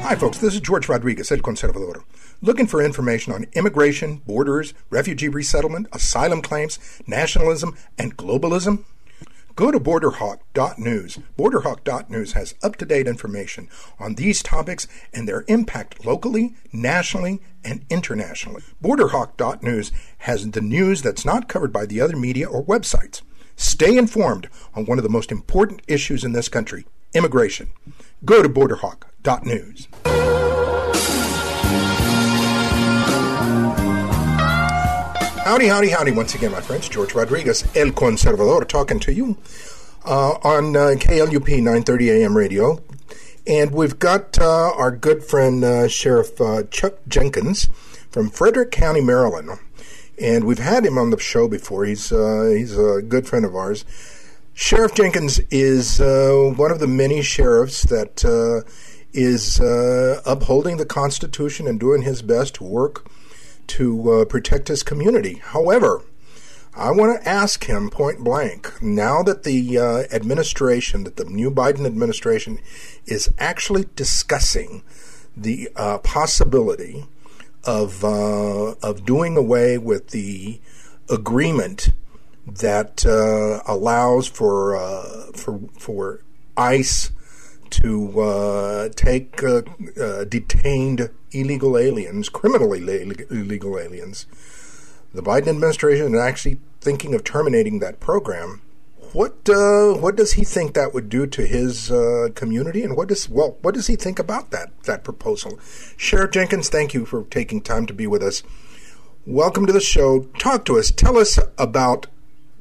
Hi, 0.04 0.16
folks. 0.16 0.38
This 0.40 0.54
is 0.56 0.62
George 0.62 0.88
Rodriguez, 0.88 1.32
El 1.32 1.40
Conservador. 1.40 2.04
Looking 2.42 2.68
for 2.68 2.82
information 2.82 3.34
on 3.34 3.48
immigration, 3.54 4.22
borders, 4.26 4.74
refugee 4.90 5.28
resettlement, 5.28 5.88
asylum 5.92 6.42
claims, 6.42 6.80
nationalism, 7.08 7.78
and 7.98 8.18
globalism? 8.18 8.86
Go 9.56 9.72
to 9.72 9.80
borderhawk.news. 9.80 11.20
Borderhawk.news 11.38 12.34
has 12.34 12.56
up 12.64 12.76
to 12.78 12.86
date 12.86 13.08
information 13.08 13.70
on 14.00 14.16
these 14.16 14.44
topics 14.44 14.88
and 15.14 15.28
their 15.28 15.44
impact 15.48 16.06
locally, 16.06 16.56
nationally, 16.72 17.42
and 17.64 17.86
internationally. 17.90 18.64
Borderhawk.news 18.84 19.92
has 20.20 20.52
the 20.52 20.62
news 20.62 21.02
that's 21.02 21.26
not 21.26 21.50
covered 21.50 21.74
by 21.74 21.86
the 21.86 22.02
other 22.02 22.16
media 22.16 22.48
or 22.48 22.64
websites. 22.64 23.22
Stay 23.56 23.98
informed 23.98 24.50
on 24.74 24.86
one 24.86 24.98
of 24.98 25.04
the 25.04 25.10
most 25.10 25.32
important 25.32 25.82
issues 25.88 26.24
in 26.24 26.34
this 26.34 26.50
country 26.50 26.86
immigration. 27.14 27.68
Go 28.24 28.42
to 28.42 28.50
borderhawk.news. 28.50 30.61
Howdy, 35.44 35.66
howdy, 35.66 35.90
howdy, 35.90 36.12
once 36.12 36.36
again, 36.36 36.52
my 36.52 36.62
friends. 36.62 36.88
George 36.88 37.16
Rodriguez, 37.16 37.64
El 37.76 37.88
Conservador, 37.88 38.64
talking 38.68 39.00
to 39.00 39.12
you 39.12 39.38
uh, 40.06 40.34
on 40.44 40.76
uh, 40.76 40.94
KLUP 41.00 41.50
930 41.50 42.12
AM 42.12 42.38
radio. 42.38 42.80
And 43.48 43.72
we've 43.72 43.98
got 43.98 44.40
uh, 44.40 44.72
our 44.76 44.92
good 44.92 45.24
friend, 45.24 45.64
uh, 45.64 45.88
Sheriff 45.88 46.40
uh, 46.40 46.64
Chuck 46.70 47.00
Jenkins 47.08 47.70
from 48.12 48.30
Frederick 48.30 48.70
County, 48.70 49.02
Maryland. 49.02 49.50
And 50.22 50.44
we've 50.44 50.60
had 50.60 50.86
him 50.86 51.00
on 51.00 51.10
the 51.10 51.18
show 51.18 51.48
before. 51.48 51.86
He's, 51.86 52.12
uh, 52.12 52.54
he's 52.56 52.78
a 52.78 53.02
good 53.02 53.28
friend 53.28 53.44
of 53.44 53.56
ours. 53.56 53.84
Sheriff 54.54 54.94
Jenkins 54.94 55.40
is 55.50 56.00
one 56.00 56.72
of 56.72 56.80
the 56.80 56.88
many 56.88 57.24
sheriffs 57.24 57.82
that 57.84 58.24
is 59.12 59.60
upholding 59.60 60.78
the 60.78 60.86
Constitution 60.86 61.66
and 61.68 61.80
doing 61.80 62.04
his 62.04 62.22
best 62.22 62.56
to 62.56 62.64
work 62.64 63.10
to 63.78 64.12
uh, 64.12 64.26
protect 64.26 64.68
his 64.68 64.84
community. 64.84 65.36
However, 65.44 66.04
I 66.74 66.92
want 66.92 67.22
to 67.22 67.28
ask 67.28 67.66
him 67.66 67.90
point 67.90 68.20
blank 68.20 68.82
now 68.82 69.24
that 69.24 69.44
the 69.44 69.78
uh, 69.78 70.04
administration, 70.12 71.04
that 71.04 71.18
the 71.18 71.26
new 71.26 71.52
Biden 71.52 71.86
administration 71.86 72.60
is 73.06 73.30
actually 73.38 73.86
discussing 73.96 74.84
the 75.36 75.70
uh, 75.76 75.98
possibility 76.00 77.06
of 77.64 78.04
uh, 78.04 78.76
of 78.82 79.06
doing 79.06 79.38
away 79.38 79.78
with 79.78 80.10
the 80.10 80.60
agreement 81.10 81.92
that 82.48 83.06
uh, 83.06 83.62
allows 83.72 84.28
for 84.28 84.76
uh, 84.76 85.32
for 85.34 85.60
for 85.78 86.22
ICE 86.58 87.12
to 87.72 88.22
uh, 88.22 88.90
take 88.96 89.42
uh, 89.44 89.62
uh, 90.00 90.24
detained 90.26 91.10
illegal 91.32 91.78
aliens, 91.78 92.30
criminally 92.30 92.80
illegal 93.30 93.80
aliens. 93.80 94.26
The 95.14 95.22
Biden 95.22 95.48
administration 95.48 96.14
is 96.14 96.22
actually 96.22 96.60
thinking 96.80 97.14
of 97.14 97.24
terminating 97.24 97.80
that 97.80 98.00
program. 98.00 98.62
What 99.14 99.50
uh, 99.50 99.94
what 99.96 100.16
does 100.16 100.34
he 100.34 100.46
think 100.46 100.74
that 100.74 100.94
would 100.94 101.10
do 101.10 101.28
to 101.28 101.46
his 101.46 101.92
uh, 101.92 102.30
community, 102.34 102.82
and 102.84 102.96
what 102.96 103.10
does 103.10 103.28
well 103.28 103.58
what 103.62 103.74
does 103.74 103.88
he 103.88 103.98
think 103.98 104.20
about 104.20 104.52
that 104.52 104.72
that 104.84 105.04
proposal? 105.04 105.60
Sheriff 105.98 106.32
Jenkins, 106.32 106.70
thank 106.70 106.94
you 106.94 107.06
for 107.06 107.24
taking 107.26 107.62
time 107.62 107.86
to 107.88 107.94
be 107.94 108.08
with 108.08 108.24
us. 108.24 108.42
Welcome 109.26 109.66
to 109.66 109.74
the 109.74 109.82
show. 109.82 110.22
Talk 110.40 110.64
to 110.66 110.80
us. 110.80 110.92
Tell 110.92 111.18
us 111.18 111.38
about 111.58 112.08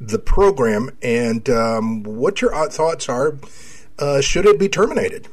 the 0.00 0.18
program 0.18 0.90
and 1.02 1.48
um, 1.48 2.02
what 2.02 2.40
your 2.40 2.68
thoughts 2.68 3.08
are 3.08 3.38
uh, 4.00 4.20
should 4.20 4.46
it 4.46 4.58
be 4.58 4.68
terminated? 4.68 5.28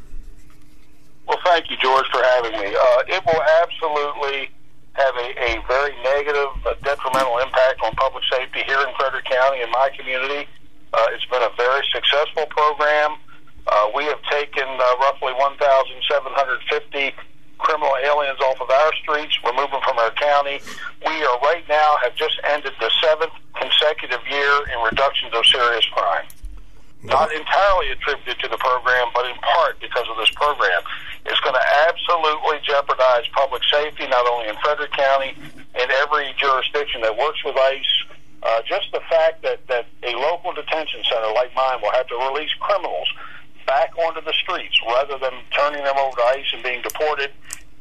Well, 1.27 1.39
thank 1.43 1.69
you, 1.69 1.77
George, 1.77 2.05
for 2.11 2.23
having 2.23 2.53
me. 2.53 2.67
Uh, 2.67 3.15
it 3.15 3.23
will 3.25 3.43
absolutely 3.63 4.49
have 4.93 5.15
a, 5.15 5.27
a 5.37 5.61
very 5.67 5.93
negative, 6.03 6.49
uh, 6.65 6.73
detrimental 6.83 7.37
impact 7.39 7.81
on 7.83 7.91
public 7.95 8.23
safety 8.31 8.63
here 8.65 8.79
in 8.79 8.93
Frederick 8.97 9.25
County 9.25 9.61
and 9.61 9.71
my 9.71 9.89
community. 9.97 10.47
Uh, 10.93 11.05
it's 11.11 11.25
been 11.25 11.43
a 11.43 11.51
very 11.57 11.85
successful 11.91 12.45
program. 12.47 13.17
Uh, 13.67 13.91
we 13.93 14.05
have 14.05 14.21
taken 14.31 14.63
uh, 14.63 14.85
roughly 15.01 15.33
1,750 15.33 17.13
criminal 17.57 17.93
aliens 18.03 18.39
off 18.39 18.61
of 18.61 18.69
our 18.69 18.93
streets, 19.01 19.37
remove 19.43 19.69
them 19.71 19.81
from 19.83 19.97
our 19.99 20.11
county. 20.11 20.61
We 21.05 21.11
are 21.25 21.39
right 21.41 21.63
now 21.67 21.97
have 22.03 22.15
just 22.15 22.39
ended 22.45 22.73
the 22.79 22.89
seventh 23.03 23.33
consecutive 23.59 24.21
year 24.29 24.53
in 24.71 24.79
reductions 24.83 25.33
of 25.33 25.45
serious 25.45 25.85
crime. 25.91 26.25
Not 27.03 27.31
entirely 27.31 27.91
attributed 27.91 28.39
to 28.41 28.47
the 28.49 28.57
program, 28.57 29.07
but 29.13 29.25
in 29.29 29.35
part 29.37 29.79
because 29.79 30.05
of 30.09 30.17
this 30.17 30.31
program. 30.31 30.81
It's 31.25 31.39
going 31.41 31.55
to 31.55 31.67
absolutely 31.87 32.59
jeopardize 32.65 33.27
public 33.33 33.61
safety, 33.71 34.07
not 34.07 34.25
only 34.27 34.49
in 34.49 34.55
Frederick 34.63 34.91
County, 34.91 35.35
in 35.37 35.87
every 36.03 36.33
jurisdiction 36.37 37.01
that 37.01 37.15
works 37.15 37.43
with 37.45 37.55
ICE. 37.55 37.95
Uh, 38.43 38.61
just 38.67 38.91
the 38.91 39.01
fact 39.09 39.41
that, 39.43 39.65
that 39.67 39.85
a 40.03 40.15
local 40.15 40.53
detention 40.53 41.01
center 41.03 41.31
like 41.33 41.53
mine 41.55 41.79
will 41.81 41.91
have 41.91 42.07
to 42.07 42.15
release 42.31 42.51
criminals 42.59 43.07
back 43.65 43.91
onto 43.97 44.21
the 44.21 44.33
streets 44.33 44.79
rather 44.87 45.17
than 45.19 45.33
turning 45.51 45.83
them 45.83 45.97
over 45.97 46.15
to 46.15 46.23
ICE 46.23 46.45
and 46.53 46.63
being 46.63 46.81
deported 46.81 47.31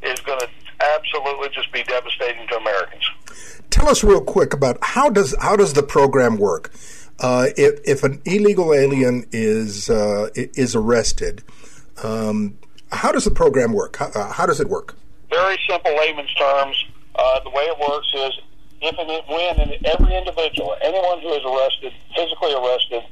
is 0.03 0.21
going 0.21 0.41
to 0.41 0.49
absolutely 0.97 1.49
just 1.51 1.73
be 1.73 1.83
devastating 1.85 2.47
to 2.49 2.57
Americans. 2.57 3.05
Tell 3.71 3.89
us 3.89 4.05
real 4.05 4.21
quick 4.21 4.53
about 4.53 4.79
how 4.83 5.09
does 5.09 5.35
how 5.41 5.57
does 5.57 5.73
the 5.73 5.83
program 5.83 6.37
work? 6.37 6.73
Uh, 7.19 7.47
if 7.57 7.81
if 7.85 8.05
an 8.05 8.21
illegal 8.25 8.75
alien 8.75 9.27
is 9.33 9.89
uh, 9.89 10.29
is 10.35 10.75
arrested, 10.75 11.43
um, 12.03 12.59
how 12.93 13.11
does 13.13 13.25
the 13.25 13.31
program 13.31 13.73
work? 13.73 13.97
How, 13.97 14.07
uh, 14.15 14.33
how, 14.33 14.47
does 14.47 14.61
it 14.61 14.69
work? 14.69 14.95
Very 15.31 15.59
simple 15.69 15.97
layman's 15.97 16.33
terms. 16.35 16.77
Uh, 17.15 17.41
the 17.41 17.51
way 17.51 17.63
it 17.65 17.79
works 17.81 18.09
is 18.15 18.33
if 18.83 18.95
and 18.99 19.09
when 19.09 19.73
every 19.87 20.15
individual, 20.15 20.77
anyone 20.83 21.21
who 21.21 21.33
is 21.33 21.45
arrested, 21.45 21.93
physically 22.15 22.53
arrested, 22.53 23.03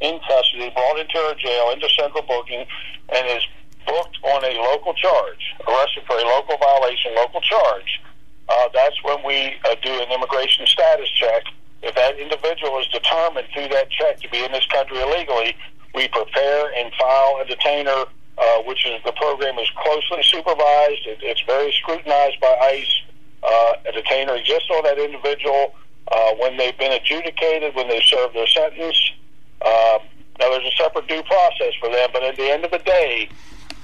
in 0.00 0.20
custody, 0.28 0.68
brought 0.70 0.98
into 1.00 1.16
a 1.16 1.34
jail, 1.36 1.70
into 1.72 1.88
central 1.96 2.22
booking, 2.28 2.66
and 3.14 3.26
is 3.28 3.42
booked 3.86 4.18
on 4.24 4.44
a 4.44 4.52
local 4.60 4.92
charge, 4.92 5.40
arrested 5.66 6.04
for 6.06 6.16
a 6.16 6.24
local 6.24 6.58
violation, 6.58 7.14
local 7.16 7.40
charge, 7.40 8.00
uh, 8.48 8.68
that's 8.74 9.02
when 9.02 9.22
we 9.24 9.56
do 9.82 9.90
an 10.02 10.12
immigration 10.12 10.66
status 10.66 11.08
check. 11.10 11.44
If 11.84 11.94
that 11.96 12.18
individual 12.18 12.80
is 12.80 12.88
determined 12.88 13.46
through 13.52 13.68
that 13.68 13.90
check 13.90 14.20
to 14.20 14.28
be 14.30 14.42
in 14.42 14.52
this 14.52 14.64
country 14.66 15.00
illegally, 15.00 15.54
we 15.94 16.08
prepare 16.08 16.72
and 16.76 16.90
file 16.98 17.38
a 17.40 17.44
detainer, 17.44 18.08
uh, 18.38 18.62
which 18.64 18.86
is 18.86 19.02
the 19.04 19.12
program 19.12 19.58
is 19.58 19.68
closely 19.76 20.22
supervised. 20.22 21.04
It, 21.06 21.18
it's 21.20 21.42
very 21.46 21.72
scrutinized 21.72 22.40
by 22.40 22.56
ICE. 22.72 23.00
Uh, 23.42 23.72
a 23.88 23.92
detainer 23.92 24.34
exists 24.34 24.70
on 24.74 24.82
that 24.84 24.98
individual 24.98 25.74
uh, 26.10 26.32
when 26.40 26.56
they've 26.56 26.76
been 26.78 26.92
adjudicated, 26.92 27.74
when 27.74 27.88
they've 27.88 28.02
served 28.04 28.34
their 28.34 28.46
sentence. 28.46 29.12
Uh, 29.60 29.98
now, 30.40 30.50
there's 30.50 30.66
a 30.66 30.76
separate 30.82 31.06
due 31.06 31.22
process 31.22 31.74
for 31.78 31.90
them, 31.90 32.08
but 32.12 32.22
at 32.22 32.36
the 32.36 32.50
end 32.50 32.64
of 32.64 32.70
the 32.70 32.78
day, 32.78 33.28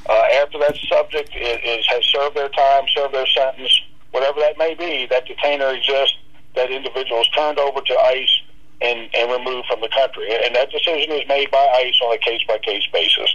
uh, 0.09 0.25
after 0.43 0.59
that 0.59 0.77
subject 0.89 1.31
is, 1.37 1.59
is 1.65 1.87
has 1.87 2.05
served 2.07 2.35
their 2.35 2.49
time, 2.49 2.85
served 2.95 3.15
their 3.15 3.27
sentence, 3.27 3.71
whatever 4.11 4.41
that 4.41 4.59
may 4.59 4.75
be, 4.75 5.07
that 5.07 5.27
detainer 5.27 5.69
exists, 5.69 6.17
that 6.55 6.71
individual 6.71 7.21
is 7.21 7.29
turned 7.29 7.59
over 7.59 7.81
to 7.81 7.99
ICE 7.99 8.43
and, 8.81 9.09
and 9.15 9.31
removed 9.31 9.67
from 9.69 9.81
the 9.81 9.89
country. 9.89 10.29
And 10.45 10.55
that 10.55 10.71
decision 10.71 11.13
is 11.13 11.27
made 11.29 11.51
by 11.51 11.63
ICE 11.85 11.99
on 12.03 12.15
a 12.15 12.19
case 12.19 12.43
by 12.47 12.59
case 12.59 12.85
basis. 12.93 13.35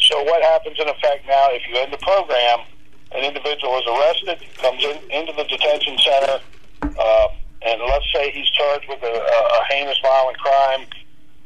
So, 0.00 0.22
what 0.24 0.42
happens 0.42 0.76
in 0.78 0.88
effect 0.88 1.26
now 1.26 1.48
if 1.50 1.62
you 1.68 1.76
end 1.76 1.92
the 1.92 1.98
program? 1.98 2.60
An 3.12 3.24
individual 3.24 3.78
is 3.78 3.86
arrested, 3.88 4.44
comes 4.58 4.84
in, 4.84 4.98
into 5.10 5.32
the 5.32 5.44
detention 5.44 5.96
center, 5.98 6.40
uh, 6.82 7.28
and 7.62 7.80
let's 7.80 8.04
say 8.12 8.30
he's 8.30 8.48
charged 8.50 8.86
with 8.88 9.02
a, 9.02 9.14
a 9.14 9.64
heinous 9.70 9.98
violent 10.04 10.36
crime 10.38 10.84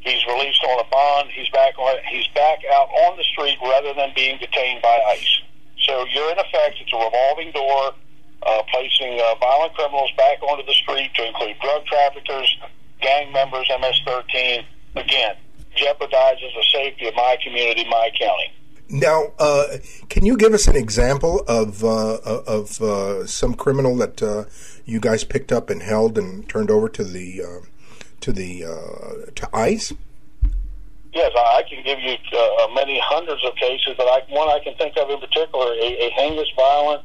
He's 0.02 0.26
released 0.26 0.62
on 0.64 0.80
a 0.80 0.88
bond. 0.90 1.30
He's 1.30 1.48
back 1.50 1.78
on. 1.78 1.94
He's 2.10 2.26
back 2.34 2.58
out 2.74 2.88
on 3.06 3.16
the 3.16 3.22
street 3.22 3.56
rather 3.62 3.94
than 3.94 4.10
being 4.14 4.36
detained 4.38 4.82
by 4.82 4.98
ICE. 5.14 5.42
So 5.86 6.04
you're 6.10 6.30
in 6.32 6.38
effect. 6.38 6.82
It's 6.82 6.92
a 6.92 6.98
revolving 6.98 7.52
door, 7.52 7.94
uh, 8.46 8.62
placing 8.72 9.20
uh, 9.20 9.34
violent 9.40 9.74
criminals 9.74 10.10
back 10.16 10.42
onto 10.42 10.64
the 10.66 10.74
street 10.74 11.10
to 11.14 11.26
include 11.26 11.56
drug 11.60 11.84
traffickers, 11.86 12.56
gang 13.00 13.32
members, 13.32 13.66
MS-13. 13.80 14.64
Again, 14.96 15.36
jeopardizes 15.76 16.52
the 16.54 16.64
safety 16.72 17.08
of 17.08 17.14
my 17.14 17.36
community, 17.42 17.84
my 17.88 18.10
county. 18.18 18.52
Now, 18.88 19.32
uh, 19.38 19.78
can 20.10 20.26
you 20.26 20.36
give 20.36 20.52
us 20.52 20.68
an 20.68 20.76
example 20.76 21.44
of 21.48 21.82
uh, 21.82 22.18
of 22.24 22.80
uh, 22.82 23.26
some 23.26 23.54
criminal 23.54 23.96
that 23.96 24.22
uh, 24.22 24.44
you 24.84 25.00
guys 25.00 25.24
picked 25.24 25.50
up 25.50 25.70
and 25.70 25.82
held 25.82 26.18
and 26.18 26.46
turned 26.46 26.70
over 26.70 26.90
to 26.90 27.02
the 27.02 27.42
uh, 27.42 27.66
to 28.20 28.32
the 28.32 28.64
uh, 28.66 29.30
to 29.34 29.48
ICE? 29.56 29.94
Yes, 31.14 31.32
I 31.36 31.62
can 31.68 31.82
give 31.84 32.00
you 32.00 32.16
uh, 32.36 32.66
many 32.74 33.00
hundreds 33.02 33.42
of 33.44 33.54
cases, 33.56 33.94
but 33.96 34.04
I, 34.04 34.22
one 34.28 34.48
I 34.48 34.60
can 34.62 34.74
think 34.76 34.96
of 34.98 35.08
in 35.08 35.20
particular: 35.20 35.72
a, 35.72 36.06
a 36.06 36.10
heinous, 36.10 36.48
violent 36.54 37.02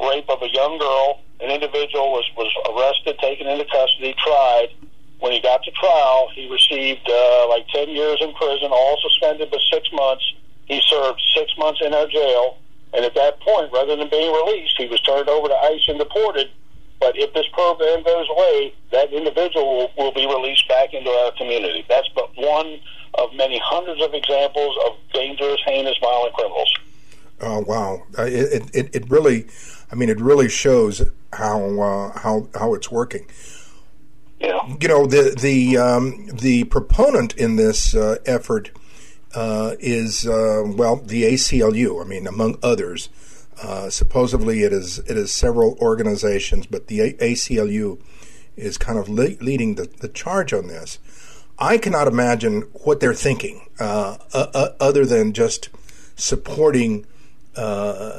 rape 0.00 0.28
of 0.28 0.42
a 0.42 0.50
young 0.50 0.78
girl. 0.78 1.20
An 1.40 1.50
individual 1.50 2.12
was 2.12 2.24
was 2.36 2.50
arrested, 2.72 3.18
taken 3.18 3.46
into 3.46 3.64
custody, 3.66 4.14
tried. 4.18 4.68
When 5.18 5.32
he 5.32 5.40
got 5.40 5.62
to 5.64 5.70
trial, 5.72 6.28
he 6.34 6.48
received 6.48 7.08
uh, 7.08 7.48
like 7.48 7.66
ten 7.68 7.88
years 7.88 8.18
in 8.20 8.32
prison, 8.34 8.68
all 8.70 8.96
suspended 9.02 9.50
but 9.50 9.60
six 9.72 9.88
months. 9.92 10.24
He 10.66 10.80
served 10.86 11.20
six 11.34 11.52
months 11.56 11.80
in 11.84 11.94
our 11.94 12.06
jail, 12.06 12.58
and 12.92 13.04
at 13.04 13.14
that 13.14 13.40
point, 13.40 13.72
rather 13.72 13.96
than 13.96 14.10
being 14.10 14.32
released, 14.32 14.76
he 14.76 14.86
was 14.86 15.00
turned 15.02 15.28
over 15.28 15.48
to 15.48 15.54
ICE 15.54 15.88
and 15.88 15.98
deported 15.98 16.50
but 17.00 17.16
if 17.16 17.32
this 17.34 17.46
program 17.52 18.02
goes 18.02 18.26
away, 18.30 18.74
that 18.90 19.12
individual 19.12 19.76
will, 19.76 19.92
will 19.96 20.12
be 20.12 20.26
released 20.26 20.66
back 20.68 20.94
into 20.94 21.10
our 21.10 21.32
community. 21.32 21.84
That's 21.88 22.08
but 22.14 22.30
one 22.36 22.80
of 23.14 23.34
many 23.34 23.60
hundreds 23.62 24.02
of 24.02 24.14
examples 24.14 24.76
of 24.86 24.96
dangerous, 25.12 25.60
heinous, 25.66 25.96
violent 26.00 26.34
criminals. 26.34 26.72
Oh 27.40 27.60
wow! 27.60 28.02
Uh, 28.18 28.22
it, 28.22 28.70
it 28.74 28.94
it 28.94 29.10
really, 29.10 29.46
I 29.90 29.94
mean, 29.94 30.08
it 30.08 30.20
really 30.20 30.48
shows 30.48 31.02
how 31.32 31.80
uh, 31.80 32.18
how 32.18 32.48
how 32.54 32.74
it's 32.74 32.90
working. 32.90 33.26
Yeah. 34.40 34.74
You 34.80 34.88
know 34.88 35.06
the 35.06 35.36
the 35.38 35.76
um, 35.76 36.26
the 36.32 36.64
proponent 36.64 37.34
in 37.36 37.56
this 37.56 37.94
uh, 37.94 38.16
effort 38.26 38.70
uh, 39.34 39.76
is 39.78 40.26
uh, 40.26 40.64
well 40.66 40.96
the 40.96 41.24
ACLU. 41.24 42.04
I 42.04 42.08
mean, 42.08 42.26
among 42.26 42.58
others. 42.62 43.08
Uh, 43.62 43.88
supposedly, 43.88 44.64
it 44.64 44.72
is 44.72 44.98
it 44.98 45.16
is 45.16 45.32
several 45.32 45.78
organizations, 45.80 46.66
but 46.66 46.88
the 46.88 47.14
ACLU 47.14 47.98
is 48.54 48.76
kind 48.76 48.98
of 48.98 49.08
le- 49.08 49.36
leading 49.40 49.76
the, 49.76 49.88
the 50.00 50.08
charge 50.08 50.52
on 50.52 50.66
this. 50.66 50.98
I 51.58 51.78
cannot 51.78 52.06
imagine 52.06 52.62
what 52.72 53.00
they're 53.00 53.14
thinking, 53.14 53.66
uh, 53.80 54.18
other 54.78 55.06
than 55.06 55.32
just 55.32 55.70
supporting 56.14 57.06
uh, 57.56 58.12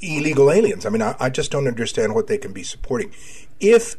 illegal 0.00 0.50
aliens. 0.50 0.86
I 0.86 0.90
mean, 0.90 1.02
I, 1.02 1.14
I, 1.20 1.30
just 1.30 1.50
don't 1.50 1.68
understand 1.68 2.14
what 2.14 2.26
they 2.26 2.38
can 2.38 2.52
be 2.52 2.62
supporting. 2.62 3.12
If 3.60 3.96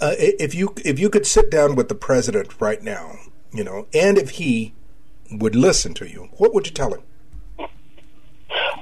if 0.00 0.54
you 0.54 0.74
if 0.84 0.98
you 0.98 1.10
could 1.10 1.26
sit 1.26 1.50
down 1.50 1.74
with 1.74 1.88
the 1.88 1.94
president 1.94 2.60
right 2.60 2.82
now, 2.82 3.16
you 3.52 3.64
know, 3.64 3.86
and 3.94 4.18
if 4.18 4.30
he 4.30 4.74
would 5.30 5.56
listen 5.56 5.94
to 5.94 6.08
you, 6.08 6.28
what 6.38 6.54
would 6.54 6.66
you 6.66 6.72
tell 6.72 6.92
him? 6.92 7.02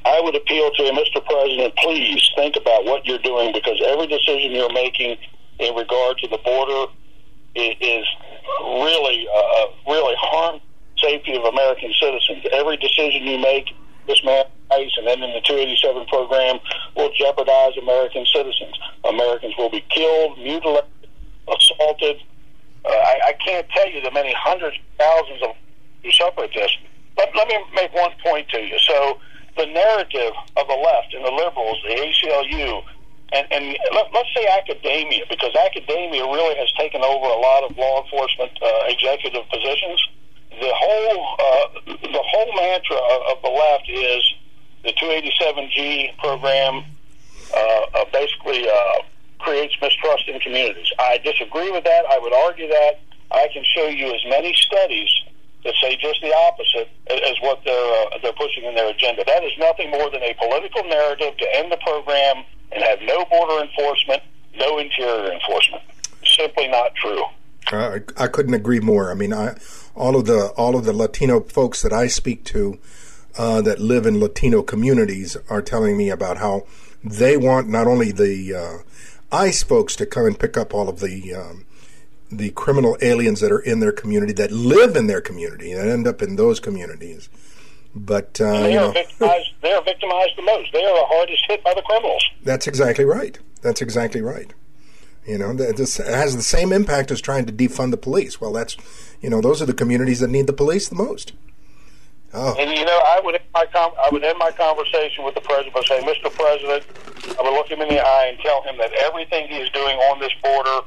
I 0.07 0.21
would 0.21 0.37
appeal 0.37 0.71
to 0.71 0.83
him, 0.85 0.95
Mr. 0.95 1.25
President, 1.25 1.75
please 1.77 2.23
think 2.37 2.57
about 2.57 2.85
what 2.85 3.05
you're 3.05 3.19
doing 3.19 3.53
because 3.53 3.83
every 3.85 4.07
decision 4.07 4.53
you're 4.53 4.73
making 4.73 5.17
in 5.59 5.75
regard 5.75 6.19
to 6.19 6.29
the 6.29 6.39
border 6.39 6.93
is, 7.55 8.07
really, 8.63 9.27
uh, 9.29 9.39
uh, 9.39 9.67
really 9.89 10.15
harm 10.19 10.61
safety 10.99 11.35
of 11.37 11.45
American 11.45 11.93
citizens. 12.01 12.45
Every 12.53 12.77
decision 12.77 13.27
you 13.27 13.39
make, 13.39 13.67
this 14.07 14.23
man 14.25 14.45
ICE 14.71 14.91
and 14.99 15.23
in 15.23 15.33
the 15.33 15.41
287 15.47 16.07
program 16.07 16.59
will 16.97 17.11
jeopardize 17.15 17.77
American 17.81 18.27
citizens. 18.27 18.75
Americans 19.05 19.55
will 19.57 19.71
be 19.71 19.85
killed, 19.91 20.39
mutilated, 20.39 20.91
assaulted. 21.47 22.17
Uh, 22.85 22.89
I, 22.91 23.31
I 23.31 23.33
can't 23.45 23.69
tell 23.71 23.89
you 23.91 24.01
the 24.03 24.11
many 24.11 24.35
hundreds, 24.37 24.77
thousands 24.99 25.43
of 25.43 25.51
who 26.03 26.11
suffer 26.13 26.47
this. 26.53 26.71
But 27.17 27.31
let 27.35 27.49
me 27.49 27.57
make 27.75 27.93
one 27.95 28.13
point 28.23 28.49
to 28.51 28.61
you. 28.61 28.79
So 28.81 29.19
the 29.57 29.67
narrative 29.67 30.33
of 30.57 30.67
the 30.69 30.75
left 30.75 31.15
and 31.15 31.25
the 31.25 31.31
liberals, 31.31 31.79
the 31.87 31.95
ACLU, 31.95 32.83
and, 33.33 33.47
and 33.51 33.77
let, 33.93 34.15
us 34.15 34.27
say 34.35 34.47
academia, 34.47 35.25
because 35.29 35.55
academia 35.55 36.23
really 36.23 36.55
has 36.57 36.71
taken 36.79 37.03
over 37.03 37.27
a 37.27 37.41
lot 37.41 37.65
of 37.65 37.77
law 37.77 38.05
enforcement 38.05 38.53
uh, 38.63 38.69
executive 38.87 39.43
positions. 39.51 39.99
The 40.51 40.73
whole 40.75 41.37
uh, 41.39 41.67
the 41.87 42.23
whole 42.23 42.57
mantra 42.57 42.97
of, 42.97 43.37
of 43.37 43.43
the 43.43 43.51
left 43.51 43.89
is 43.89 44.35
the 44.85 44.93
287G 44.93 46.17
program 46.19 46.85
uh, 47.55 47.59
uh, 47.59 48.05
basically 48.13 48.69
uh, 48.69 49.03
creates 49.39 49.75
mistrust 49.83 50.29
in 50.29 50.41
communities. 50.41 50.87
I 50.99 51.19
disagree 51.19 51.71
with 51.71 51.85
that. 51.85 52.05
I 52.07 52.19
would 52.19 52.33
argue 52.33 52.69
that 52.69 53.01
I 53.33 53.49
can 53.53 53.65
show 53.75 53.87
you 53.87 54.15
as 54.15 54.21
many 54.29 54.55
studies 54.55 55.09
that 55.65 55.75
say 55.83 55.97
just 55.97 56.21
the 56.23 56.33
opposite 56.49 56.89
as 57.11 57.35
what 57.41 57.61
they're 57.65 57.75
uh, 57.75 58.19
they're 58.23 58.33
pushing 58.33 58.65
in 58.65 58.75
their 58.75 58.91
agenda. 58.91 59.25
That 59.27 59.43
is 59.43 59.53
nothing 59.59 59.91
more 59.91 60.11
than 60.11 60.23
a 60.23 60.35
political 60.35 60.85
narrative 60.85 61.37
to 61.37 61.57
end 61.57 61.73
the 61.73 61.79
program 61.79 62.45
and 62.73 62.83
have 62.83 63.01
no 63.03 63.25
border 63.27 63.65
enforcement, 63.65 64.23
no 64.59 64.79
interior 64.79 65.33
enforcement. 65.33 65.83
Simply 66.25 66.69
not 66.69 66.95
true. 66.95 67.25
Uh, 67.73 67.99
I, 68.19 68.25
I 68.25 68.27
couldn't 68.29 68.55
agree 68.55 68.81
more. 68.81 69.11
I 69.11 69.15
mean, 69.15 69.33
I, 69.33 69.57
all 69.97 70.15
of 70.15 70.27
the 70.27 70.49
all 70.57 70.77
of 70.77 70.85
the 70.85 70.93
Latino 70.93 71.41
folks 71.41 71.83
that 71.83 71.93
I 71.93 72.07
speak 72.07 72.45
to 72.45 72.79
uh, 73.39 73.63
that 73.63 73.81
live 73.81 74.07
in 74.07 74.21
Latino 74.21 74.63
communities 74.63 75.37
are 75.49 75.63
telling 75.63 75.97
me 75.97 76.11
about 76.11 76.39
how 76.39 76.67
they 77.03 77.37
want 77.37 77.69
not 77.69 77.87
only 77.87 78.13
the 78.13 78.55
uh, 78.55 78.79
ICE 79.33 79.63
folks 79.63 79.97
to 79.97 80.07
come 80.07 80.27
and 80.27 80.39
pick 80.39 80.57
up 80.57 80.75
all 80.75 80.89
of 80.89 81.01
the 81.01 81.35
um, 81.35 81.65
the 82.31 82.51
criminal 82.51 82.97
aliens 83.01 83.41
that 83.41 83.53
are 83.53 83.61
in 83.61 83.81
their 83.81 83.93
community 83.93 84.33
that 84.35 84.51
live 84.51 84.97
in 84.97 85.07
their 85.07 85.21
community 85.21 85.73
and 85.73 85.89
end 85.89 86.07
up 86.07 86.23
in 86.23 86.37
those 86.37 86.61
communities. 86.61 87.29
But 87.95 88.41
uh, 88.41 88.63
they 88.63 88.73
you 88.75 88.79
are 88.79 88.87
know, 88.87 88.93
victimized. 88.93 89.51
They 89.63 89.73
are 89.73 89.83
victimized 89.83 90.33
the 90.37 90.43
most. 90.43 90.73
They 90.73 90.85
are 90.85 90.95
the 90.95 91.07
hardest 91.07 91.45
hit 91.49 91.65
by 91.65 91.73
the 91.75 91.83
criminals. 91.83 92.25
that's 92.43 92.67
exactly 92.67 93.05
right. 93.05 93.39
That's 93.63 93.81
exactly 93.81 94.21
right. 94.21 94.53
You 95.27 95.39
know, 95.39 95.55
that 95.55 95.77
this 95.77 95.97
has 95.97 96.37
the 96.37 96.43
same 96.43 96.73
impact 96.73 97.11
as 97.11 97.21
trying 97.21 97.47
to 97.47 97.53
defund 97.53 97.91
the 97.91 97.97
police. 97.97 98.41
Well, 98.41 98.53
that's 98.53 98.77
you 99.21 99.31
know, 99.31 99.41
those 99.41 99.61
are 99.63 99.67
the 99.67 99.75
communities 99.75 100.21
that 100.21 100.29
need 100.31 100.47
the 100.47 100.53
police 100.53 100.89
the 100.89 100.95
most. 100.95 101.33
Oh, 102.35 102.55
And 102.59 102.71
you 102.71 102.85
know, 102.85 103.01
I 103.07 103.21
would 103.25 103.35
end 103.37 103.45
my 103.55 103.65
com- 103.73 103.93
I 103.99 104.09
would 104.13 104.23
end 104.25 104.39
my 104.39 104.51
conversation 104.51 105.25
with 105.25 105.35
the 105.35 105.41
president 105.41 105.75
by 105.75 105.83
saying, 105.89 106.05
"Mr. 106.05 106.31
President," 106.33 106.85
I 107.39 107.43
would 107.43 107.53
look 107.53 107.69
him 107.71 107.81
in 107.81 107.89
the 107.89 108.01
eye 108.05 108.27
and 108.29 108.39
tell 108.41 108.63
him 108.63 108.77
that 108.79 108.93
everything 108.95 109.49
he 109.49 109.57
is 109.59 109.71
doing 109.71 109.97
on 110.11 110.19
this 110.21 110.33
border 110.43 110.87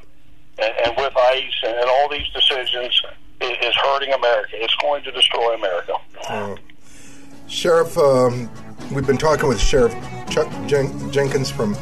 and, 0.60 0.74
and 0.86 0.98
with 0.98 1.16
ICE 1.18 1.54
and, 1.64 1.76
and 1.78 1.90
all 1.90 2.10
these 2.10 2.28
decisions 2.30 3.02
is, 3.42 3.50
is 3.64 3.76
hurting 3.84 4.14
America. 4.14 4.50
It's 4.54 4.76
going 4.76 5.04
to 5.06 5.12
destroy 5.12 5.56
America. 5.56 5.94
uh, 6.28 6.56
Sheriff, 7.48 7.98
um, 7.98 8.48
we've 8.94 9.08
been 9.08 9.18
talking 9.18 9.48
with 9.50 9.60
Sheriff 9.60 9.94
Chuck 10.30 10.48
Jen- 10.68 11.12
Jenkins 11.12 11.50
from 11.50 11.74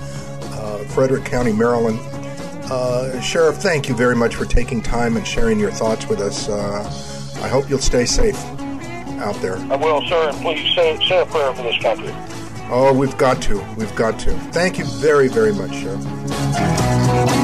uh, 0.53 0.77
Frederick 0.93 1.25
County, 1.25 1.51
Maryland. 1.51 1.99
Uh, 2.69 3.19
Sheriff, 3.21 3.57
thank 3.57 3.87
you 3.87 3.95
very 3.95 4.15
much 4.15 4.35
for 4.35 4.45
taking 4.45 4.81
time 4.81 5.15
and 5.15 5.25
sharing 5.25 5.59
your 5.59 5.71
thoughts 5.71 6.07
with 6.07 6.19
us. 6.19 6.49
Uh, 6.49 6.83
I 7.41 7.47
hope 7.47 7.69
you'll 7.69 7.79
stay 7.79 8.05
safe 8.05 8.37
out 9.19 9.35
there. 9.41 9.57
I 9.57 9.75
will, 9.75 10.01
sir, 10.07 10.29
and 10.29 10.37
please 10.41 10.75
say, 10.75 10.97
say 11.07 11.21
a 11.21 11.25
prayer 11.25 11.53
for 11.53 11.63
this 11.63 11.81
country. 11.81 12.13
Oh, 12.69 12.93
we've 12.93 13.17
got 13.17 13.41
to. 13.43 13.59
We've 13.77 13.95
got 13.95 14.19
to. 14.21 14.37
Thank 14.51 14.77
you 14.77 14.85
very, 14.85 15.29
very 15.29 15.53
much, 15.53 15.71
Sheriff. 15.71 17.36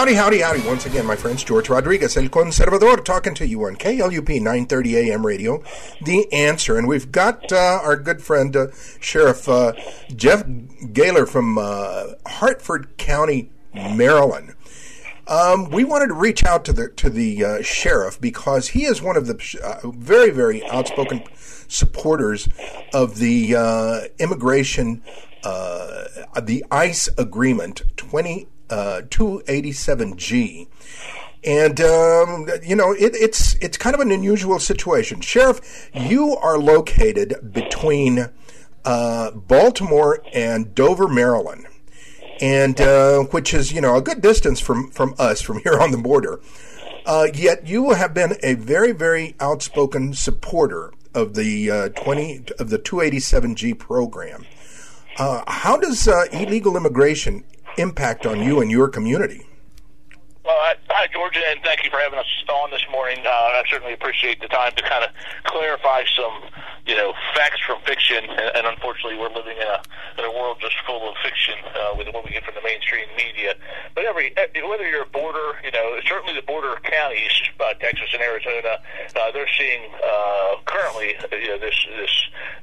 Howdy, 0.00 0.14
howdy, 0.14 0.38
howdy. 0.38 0.66
Once 0.66 0.86
again, 0.86 1.04
my 1.04 1.14
friends, 1.14 1.44
George 1.44 1.68
Rodriguez, 1.68 2.16
El 2.16 2.30
Conservador, 2.30 3.04
talking 3.04 3.34
to 3.34 3.46
you 3.46 3.66
on 3.66 3.76
KLUP 3.76 4.30
930 4.30 4.96
AM 4.96 5.26
radio, 5.26 5.62
The 6.00 6.26
Answer. 6.32 6.78
And 6.78 6.88
we've 6.88 7.12
got 7.12 7.52
uh, 7.52 7.80
our 7.82 7.96
good 7.96 8.22
friend, 8.22 8.56
uh, 8.56 8.68
Sheriff 8.98 9.46
uh, 9.46 9.74
Jeff 10.16 10.44
Gahler 10.46 11.28
from 11.28 11.58
uh, 11.58 12.14
Harford 12.24 12.96
County, 12.96 13.50
Maryland. 13.74 14.54
Um, 15.28 15.68
we 15.68 15.84
wanted 15.84 16.06
to 16.06 16.14
reach 16.14 16.46
out 16.46 16.64
to 16.64 16.72
the 16.72 16.88
to 16.88 17.10
the 17.10 17.44
uh, 17.44 17.62
sheriff 17.62 18.18
because 18.18 18.68
he 18.68 18.86
is 18.86 19.02
one 19.02 19.18
of 19.18 19.26
the 19.26 19.60
uh, 19.62 19.90
very 19.90 20.30
very 20.30 20.66
outspoken 20.70 21.24
supporters 21.68 22.48
of 22.94 23.18
the 23.18 23.54
uh, 23.54 24.00
immigration 24.18 25.02
uh, 25.44 26.04
the 26.40 26.64
ICE 26.70 27.10
agreement 27.18 27.82
twenty 27.98 28.48
uh, 28.70 29.02
two 29.10 29.42
eighty 29.48 29.72
seven 29.72 30.16
G. 30.16 30.68
And 31.42 31.80
um, 31.80 32.48
you 32.62 32.76
know 32.76 32.92
it, 32.92 33.14
it's 33.14 33.54
it's 33.54 33.76
kind 33.76 33.94
of 33.94 34.00
an 34.00 34.10
unusual 34.10 34.58
situation. 34.58 35.20
Sheriff, 35.20 35.90
you 35.94 36.36
are 36.36 36.58
located 36.58 37.52
between 37.52 38.30
uh, 38.84 39.30
Baltimore 39.32 40.22
and 40.32 40.74
Dover, 40.74 41.08
Maryland 41.08 41.66
and 42.40 42.80
uh, 42.80 43.20
which 43.24 43.52
is 43.52 43.72
you 43.72 43.80
know 43.80 43.96
a 43.96 44.02
good 44.02 44.20
distance 44.20 44.60
from 44.60 44.90
from 44.90 45.14
us 45.18 45.40
from 45.40 45.60
here 45.60 45.78
on 45.78 45.90
the 45.90 45.98
border. 45.98 46.40
Uh, 47.06 47.28
yet 47.34 47.66
you 47.66 47.90
have 47.90 48.14
been 48.14 48.36
a 48.42 48.54
very 48.54 48.92
very 48.92 49.34
outspoken 49.40 50.14
supporter 50.14 50.92
of 51.14 51.34
the 51.34 51.70
uh, 51.70 51.88
twenty 51.90 52.44
of 52.58 52.70
the 52.70 52.78
two 52.78 53.00
eighty 53.00 53.20
seven 53.20 53.54
G 53.54 53.74
program. 53.74 54.44
Uh, 55.18 55.42
how 55.46 55.76
does 55.76 56.08
uh, 56.08 56.24
illegal 56.32 56.76
immigration 56.76 57.44
impact 57.80 58.26
on 58.26 58.42
you 58.42 58.60
and 58.60 58.70
your 58.70 58.88
community? 58.88 59.46
Well, 60.44 60.56
hi, 60.88 61.06
Georgia, 61.12 61.40
and 61.50 61.60
thank 61.62 61.84
you 61.84 61.90
for 61.90 61.98
having 61.98 62.18
us 62.18 62.26
on 62.48 62.70
this 62.70 62.84
morning. 62.90 63.18
Uh, 63.24 63.30
I 63.30 63.62
certainly 63.68 63.92
appreciate 63.92 64.40
the 64.40 64.48
time 64.48 64.72
to 64.76 64.82
kind 64.82 65.04
of 65.04 65.10
clarify 65.44 66.02
some, 66.16 66.42
you 66.86 66.96
know, 66.96 67.12
facts 67.34 67.60
from 67.66 67.80
fiction. 67.82 68.24
And, 68.24 68.56
and 68.56 68.66
unfortunately, 68.66 69.18
we're 69.18 69.32
living 69.34 69.56
in 69.56 69.68
a 69.68 69.80
in 70.18 70.24
a 70.24 70.32
world 70.32 70.58
just 70.60 70.74
full 70.86 71.08
of 71.08 71.16
fiction 71.22 71.54
uh, 71.74 71.94
with 71.96 72.08
what 72.12 72.24
we 72.24 72.30
get 72.30 72.44
from 72.44 72.54
the 72.54 72.62
mainstream 72.62 73.06
media. 73.16 73.54
But 73.94 74.04
every 74.04 74.34
whether 74.66 74.88
you're 74.88 75.02
a 75.02 75.12
border, 75.12 75.58
you 75.64 75.70
know, 75.70 75.98
certainly 76.06 76.34
the 76.34 76.46
border 76.46 76.76
counties, 76.82 77.32
uh, 77.60 77.74
Texas 77.80 78.08
and 78.12 78.22
Arizona, 78.22 78.78
uh, 79.16 79.30
they're 79.32 79.50
seeing 79.58 79.82
uh, 80.02 80.56
currently, 80.64 81.16
uh, 81.16 81.36
you 81.36 81.48
know, 81.48 81.58
this 81.58 81.86
this 81.96 82.14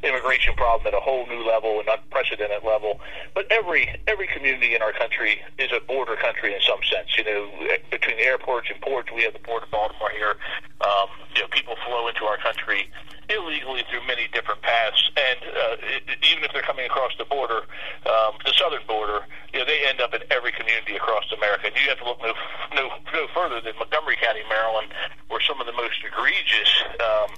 immigration 0.04 0.54
problem 0.56 0.88
at 0.88 0.94
a 0.94 1.02
whole 1.02 1.26
new 1.28 1.46
level, 1.46 1.80
an 1.80 1.88
unprecedented 1.90 2.64
level. 2.64 3.00
But 3.34 3.52
every 3.52 3.90
every 4.08 4.28
community 4.28 4.76
in 4.76 4.82
our 4.82 4.94
country 4.94 5.42
is 5.58 5.72
a 5.72 5.80
border 5.86 6.16
country 6.16 6.54
in 6.54 6.62
some 6.62 6.80
sense. 6.84 7.18
You 7.18 7.24
know, 7.24 7.50
between 7.92 8.20
airports 8.20 8.68
and 8.72 8.80
ports, 8.82 9.10
we 9.14 9.24
have 9.24 9.34
the 9.34 9.40
port 9.40 9.64
of 9.64 9.72
Baltimore 9.72 10.12
here. 10.12 10.36
Um, 10.82 11.10
you 11.36 11.42
know, 11.42 11.48
people 11.52 11.76
flow 11.86 12.08
into 12.08 12.26
our 12.26 12.38
country 12.38 12.90
illegally 13.30 13.84
through 13.90 14.06
many 14.08 14.28
different 14.34 14.62
paths, 14.62 15.12
and 15.16 15.40
uh, 15.44 15.76
it, 15.82 16.04
even 16.32 16.44
if 16.44 16.54
they're 16.54 16.62
coming 16.62 16.86
across 16.86 17.12
the 17.18 17.26
border, 17.26 17.64
um, 18.06 18.36
the 18.46 18.54
southern 18.56 18.86
border, 18.88 19.26
you 19.54 19.60
know, 19.60 19.66
they 19.66 19.80
end 19.88 20.02
up 20.02 20.14
in 20.14 20.22
every 20.30 20.52
community 20.52 20.96
across 20.96 21.26
America. 21.32 21.68
And 21.68 21.76
you 21.76 21.90
have 21.90 22.00
to 22.00 22.06
look 22.06 22.22
no, 22.22 22.34
no, 22.76 22.90
no 23.14 23.28
further 23.34 23.62
than 23.62 23.74
Montgomery 23.80 24.18
County, 24.22 24.42
Maryland, 24.50 24.92
where 25.30 25.42
some 25.42 25.60
of 25.60 25.68
the 25.68 25.74
most 25.74 26.00
egregious 26.04 26.72
um, 27.00 27.32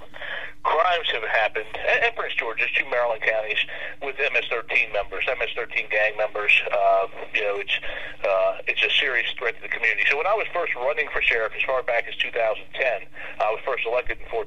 crimes 0.62 1.08
have 1.12 1.24
happened, 1.24 1.70
and, 1.72 2.04
and 2.04 2.12
Prince 2.16 2.34
George's, 2.34 2.68
two 2.76 2.84
Maryland 2.90 3.22
counties, 3.22 3.58
with 4.02 4.16
MS-13 4.20 4.92
members, 4.92 5.24
MS-13 5.26 5.90
gang 5.90 6.16
members. 6.16 6.52
Uh, 6.68 7.06
you 7.34 7.42
know, 7.42 7.56
it's 7.60 7.76
uh, 8.20 8.60
it's 8.68 8.82
a 8.84 8.92
serious 9.00 9.30
threat 9.38 9.56
to 9.56 9.62
the 9.62 9.72
community. 9.72 10.04
So 10.10 10.16
when 10.16 10.26
I 10.26 10.34
was 10.34 10.46
first 10.52 10.74
running 10.76 11.08
for 11.12 11.22
sheriff, 11.22 11.52
as 11.56 11.62
far 11.64 11.82
back 11.82 12.04
as 12.08 12.14
2010, 12.16 13.08
I 13.40 13.48
was 13.50 13.60
first 13.64 13.86
elected 13.86 14.20
in 14.20 14.28
14. 14.28 14.44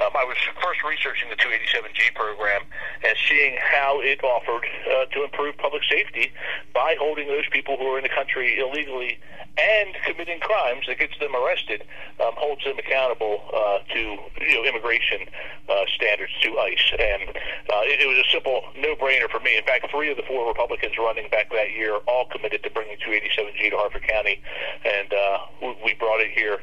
Um, 0.00 0.14
I 0.14 0.24
was 0.24 0.38
first 0.62 0.82
researching 0.86 1.28
the 1.30 1.36
287G 1.36 2.14
program 2.14 2.62
and 3.02 3.14
seeing 3.26 3.58
how 3.58 4.00
it 4.00 4.22
offered 4.22 4.62
uh, 4.62 5.06
to 5.10 5.24
improve 5.24 5.58
public 5.58 5.82
safety 5.90 6.30
by 6.74 6.96
holding 6.98 7.28
those 7.28 7.48
people 7.50 7.76
who 7.78 7.86
are 7.86 7.98
in 7.98 8.02
the 8.02 8.10
country 8.10 8.58
illegally 8.58 9.18
and 9.56 9.94
committing 10.04 10.40
crimes 10.40 10.86
that 10.88 10.98
gets 10.98 11.16
them 11.18 11.34
arrested, 11.34 11.82
um, 12.20 12.34
holds 12.36 12.64
them 12.64 12.78
accountable 12.78 13.42
uh, 13.54 13.78
to 13.94 14.00
you 14.42 14.54
know 14.54 14.64
immigration 14.64 15.26
uh, 15.68 15.84
standards 15.94 16.32
to 16.42 16.58
ICE, 16.58 16.88
and 16.98 17.30
uh, 17.70 17.82
it, 17.86 18.00
it 18.02 18.08
was 18.08 18.18
a 18.18 18.28
simple 18.32 18.62
no-brainer 18.76 19.30
for 19.30 19.38
me. 19.40 19.56
In 19.56 19.64
fact, 19.64 19.86
three 19.90 20.10
of 20.10 20.16
the 20.16 20.26
four 20.26 20.46
Republicans 20.48 20.98
running 20.98 21.30
back 21.30 21.50
that 21.52 21.70
year 21.70 21.98
all 22.08 22.26
committed 22.26 22.62
to 22.64 22.70
bringing 22.70 22.96
287G 22.98 23.70
to 23.70 23.76
Harford 23.76 24.02
County, 24.08 24.42
and 24.84 25.12
uh, 25.12 25.38
we, 25.62 25.76
we 25.84 25.94
brought 25.94 26.20
it 26.20 26.32
here. 26.34 26.58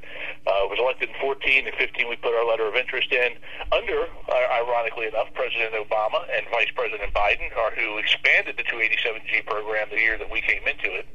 Uh, 0.47 0.65
was 0.67 0.79
elected 0.81 1.07
in 1.07 1.15
14 1.21 1.67
and 1.67 1.75
15. 1.77 2.09
We 2.09 2.15
put 2.17 2.33
our 2.33 2.45
letter 2.45 2.65
of 2.65 2.75
interest 2.75 3.11
in 3.13 3.37
under, 3.71 4.09
uh, 4.27 4.57
ironically 4.57 5.07
enough, 5.07 5.29
President 5.33 5.77
Obama 5.77 6.25
and 6.33 6.43
Vice 6.51 6.71
President 6.75 7.13
Biden, 7.13 7.55
are 7.55 7.71
who 7.71 7.97
expanded 7.99 8.57
the 8.57 8.63
287G 8.63 9.45
program 9.45 9.87
the 9.91 10.01
year 10.01 10.17
that 10.17 10.29
we 10.29 10.41
came 10.41 10.65
into 10.67 10.97
it. 10.97 11.05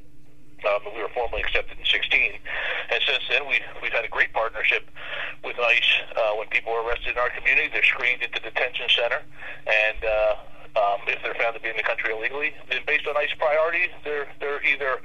Um, 0.64 0.81
we 0.95 1.03
were 1.03 1.12
formally 1.12 1.42
accepted 1.42 1.79
in 1.79 1.85
16, 1.85 2.33
and 2.33 3.01
since 3.07 3.25
then 3.29 3.47
we 3.47 3.61
we've 3.83 3.92
had 3.92 4.05
a 4.05 4.09
great 4.09 4.33
partnership 4.33 4.88
with 5.45 5.59
ICE. 5.59 5.92
Uh, 6.16 6.40
when 6.40 6.49
people 6.49 6.73
are 6.73 6.83
arrested 6.87 7.12
in 7.12 7.19
our 7.19 7.31
community, 7.31 7.69
they're 7.73 7.85
screened 7.85 8.23
at 8.23 8.33
the 8.33 8.40
detention 8.40 8.88
center, 8.88 9.21
and 9.69 10.01
uh, 10.05 10.35
um, 10.77 11.01
if 11.09 11.16
they're 11.25 11.37
found 11.40 11.57
to 11.57 11.61
be 11.61 11.73
in 11.73 11.77
the 11.77 11.83
country 11.83 12.12
illegally, 12.12 12.53
then 12.69 12.85
based 12.87 13.09
on 13.09 13.16
ICE 13.16 13.33
priority, 13.40 13.88
they're 14.05 14.29
they're 14.40 14.61
either 14.61 15.01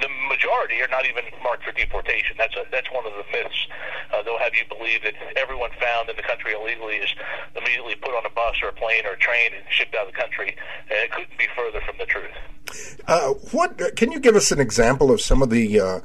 the 0.00 0.10
majority 0.28 0.80
are 0.80 0.88
not 0.88 1.04
even 1.04 1.24
marked 1.44 1.64
for 1.64 1.72
deportation. 1.72 2.36
That's 2.40 2.56
a 2.56 2.64
that's 2.72 2.88
one 2.88 3.04
of 3.04 3.12
the 3.12 3.24
myths. 3.28 3.68
Uh, 4.12 4.24
they'll 4.24 4.40
have 4.40 4.56
you 4.56 4.64
believe 4.64 5.04
that 5.04 5.14
everyone 5.36 5.70
found 5.76 6.08
in 6.08 6.16
the 6.16 6.24
country 6.24 6.56
illegally 6.56 7.04
is 7.04 7.12
immediately 7.52 7.96
put 8.00 8.16
on 8.16 8.24
a 8.24 8.32
bus 8.32 8.56
or 8.64 8.72
a 8.72 8.76
plane 8.76 9.04
or 9.04 9.12
a 9.12 9.20
train 9.20 9.52
and 9.52 9.64
shipped 9.68 9.94
out 9.94 10.08
of 10.08 10.12
the 10.12 10.18
country. 10.18 10.56
And 10.88 10.98
it 11.04 11.12
couldn't 11.12 11.36
be 11.36 11.48
further 11.52 11.84
from 11.84 12.00
the 12.00 12.08
truth. 12.08 12.32
Uh, 13.06 13.30
what 13.52 13.96
can 13.96 14.10
you 14.12 14.20
give 14.20 14.36
us 14.36 14.50
an 14.52 14.60
example 14.60 15.10
of 15.10 15.20
some 15.20 15.42
of 15.42 15.50
the 15.50 15.80
uh, 15.80 16.00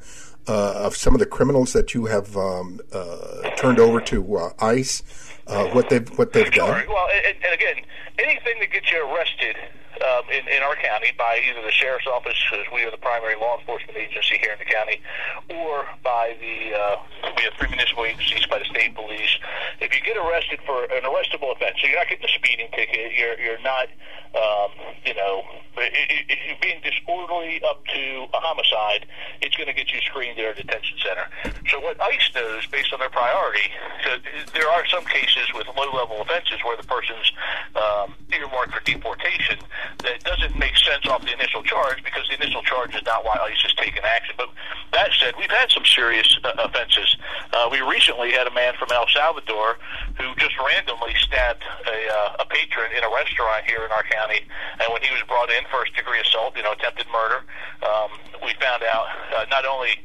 uh, 0.47 0.73
of 0.85 0.95
some 0.95 1.13
of 1.13 1.19
the 1.19 1.25
criminals 1.25 1.73
that 1.73 1.93
you 1.93 2.05
have 2.05 2.35
um, 2.37 2.79
uh, 2.91 3.49
turned 3.57 3.79
over 3.79 3.99
to 4.01 4.37
uh, 4.37 4.49
ICE? 4.59 5.03
Uh, 5.47 5.65
what 5.69 5.89
they've 5.89 6.07
what 6.17 6.33
they've 6.33 6.53
Sure. 6.53 6.67
done? 6.67 6.85
Well, 6.87 7.07
and, 7.25 7.35
and 7.43 7.53
again, 7.53 7.83
anything 8.19 8.59
that 8.59 8.71
gets 8.71 8.91
you 8.91 9.03
arrested 9.13 9.55
um, 9.99 10.23
in, 10.31 10.47
in 10.47 10.61
our 10.63 10.75
county 10.75 11.11
by 11.17 11.41
either 11.43 11.61
the 11.61 11.71
sheriff's 11.71 12.07
office, 12.07 12.37
because 12.49 12.65
we 12.73 12.83
are 12.83 12.91
the 12.91 13.01
primary 13.01 13.35
law 13.35 13.59
enforcement 13.59 13.97
agency 13.97 14.37
here 14.37 14.53
in 14.53 14.59
the 14.59 14.69
county, 14.69 15.01
or 15.49 15.85
by 16.03 16.37
the 16.39 16.75
uh, 16.75 16.95
we 17.35 17.43
have 17.43 17.53
three 17.59 17.69
municipal 17.69 18.05
agencies 18.05 18.45
by 18.47 18.59
the 18.59 18.65
state 18.65 18.95
police. 18.95 19.33
If 19.81 19.93
you 19.95 20.01
get 20.01 20.17
arrested 20.17 20.59
for 20.65 20.85
an 20.85 21.03
arrestable 21.03 21.51
offense, 21.51 21.77
so 21.81 21.87
you're 21.87 21.97
not 21.97 22.07
getting 22.07 22.25
a 22.25 22.33
speeding 22.33 22.69
ticket, 22.71 23.11
you're 23.17 23.39
you're 23.39 23.61
not 23.61 23.87
um, 24.35 24.69
you 25.05 25.15
know, 25.15 25.41
if 25.77 26.39
you're 26.45 26.61
being 26.61 26.81
disorderly 26.85 27.61
up 27.67 27.83
to 27.85 28.27
a 28.33 28.37
homicide, 28.37 29.07
it's 29.41 29.55
going 29.55 29.67
to 29.67 29.73
get 29.73 29.91
you 29.91 29.99
screened 30.01 30.37
at 30.37 30.45
our 30.45 30.53
detention 30.53 30.97
center. 31.01 31.25
So 31.69 31.79
what 31.79 31.99
ICE 31.99 32.29
knows, 32.35 32.67
based 32.67 32.93
on 32.93 32.99
their 32.99 33.09
priority, 33.09 33.73
so 34.03 34.17
there 34.53 34.69
are 34.69 34.85
some 34.85 35.03
cases 35.05 35.49
with 35.55 35.65
low-level 35.75 36.21
offenses 36.21 36.59
where 36.63 36.77
the 36.77 36.85
person's 36.85 37.31
um, 37.75 38.13
earmarked 38.29 38.73
for 38.73 38.83
deportation 38.83 39.57
that 39.99 40.23
doesn't 40.23 40.57
make 40.57 40.77
sense 40.77 41.05
off 41.07 41.21
the 41.21 41.33
initial 41.33 41.63
charge 41.63 42.03
because 42.03 42.27
the 42.29 42.35
initial 42.35 42.61
charge 42.63 42.95
is 42.95 43.03
not 43.05 43.23
why 43.25 43.37
ICE 43.49 43.63
is 43.65 43.73
taking 43.75 44.03
action. 44.03 44.35
But 44.37 44.49
that 44.93 45.09
said, 45.19 45.33
we've 45.37 45.51
had 45.51 45.69
some 45.71 45.85
serious 45.85 46.27
uh, 46.43 46.51
offenses. 46.57 47.17
Uh, 47.53 47.69
we 47.71 47.81
recently 47.81 48.31
had 48.31 48.47
a 48.47 48.53
man 48.53 48.73
from 48.79 48.89
El 48.91 49.07
Salvador 49.13 49.77
who 50.17 50.35
just 50.37 50.55
randomly 50.57 51.13
stabbed 51.19 51.63
a, 51.63 51.97
uh, 52.09 52.43
a 52.43 52.45
patron 52.45 52.91
in 52.95 53.03
a 53.03 53.11
restaurant 53.13 53.65
here 53.65 53.83
in 53.85 53.91
our 53.91 54.03
county, 54.03 54.41
and 54.79 54.87
when 54.93 55.01
he 55.01 55.11
was 55.11 55.21
brought 55.27 55.49
in, 55.49 55.63
first 55.71 55.95
degree 55.95 56.19
assault, 56.19 56.55
you 56.55 56.63
know, 56.63 56.73
attempted 56.73 57.07
murder, 57.11 57.43
um, 57.83 58.09
we 58.43 58.53
found 58.59 58.83
out 58.83 59.07
uh, 59.35 59.45
not 59.51 59.65
only 59.65 59.99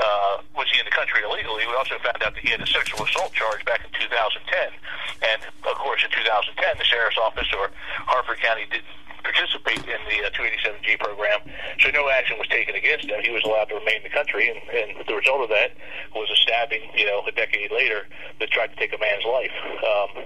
uh, 0.00 0.40
was 0.56 0.66
he 0.72 0.80
in 0.80 0.86
the 0.88 0.94
country 0.94 1.20
illegally, 1.22 1.64
we 1.68 1.74
also 1.76 1.98
found 2.00 2.16
out 2.24 2.32
that 2.32 2.40
he 2.40 2.48
had 2.48 2.60
a 2.60 2.66
sexual 2.66 3.04
assault 3.04 3.32
charge 3.32 3.64
back 3.64 3.84
in 3.84 3.90
2010. 3.92 4.72
And 5.20 5.40
of 5.68 5.76
course, 5.76 6.00
in 6.04 6.10
2010, 6.10 6.56
the 6.78 6.84
sheriff's 6.84 7.20
office 7.20 7.48
or 7.52 7.70
Harford 8.08 8.40
County 8.40 8.64
didn't 8.70 8.88
participate 9.22 9.78
in 9.78 10.00
the 10.08 10.18
uh, 10.26 10.30
287G 10.30 10.98
program, 10.98 11.40
so 11.80 11.90
no 11.90 12.08
action 12.10 12.38
was 12.38 12.48
taken 12.48 12.74
against 12.74 13.06
him. 13.06 13.20
He 13.22 13.30
was 13.30 13.42
allowed 13.44 13.68
to 13.70 13.76
remain 13.76 13.98
in 13.98 14.02
the 14.04 14.14
country, 14.14 14.50
and, 14.50 14.58
and 14.70 15.06
the 15.06 15.14
result 15.14 15.42
of 15.42 15.48
that 15.50 15.72
was 16.14 16.28
a 16.30 16.36
stabbing, 16.36 16.82
you 16.94 17.06
know, 17.06 17.22
a 17.26 17.32
decade 17.32 17.70
later 17.70 18.06
that 18.38 18.50
tried 18.50 18.68
to 18.68 18.76
take 18.76 18.92
a 18.92 18.98
man's 18.98 19.24
life. 19.24 19.54
Um, 19.84 20.24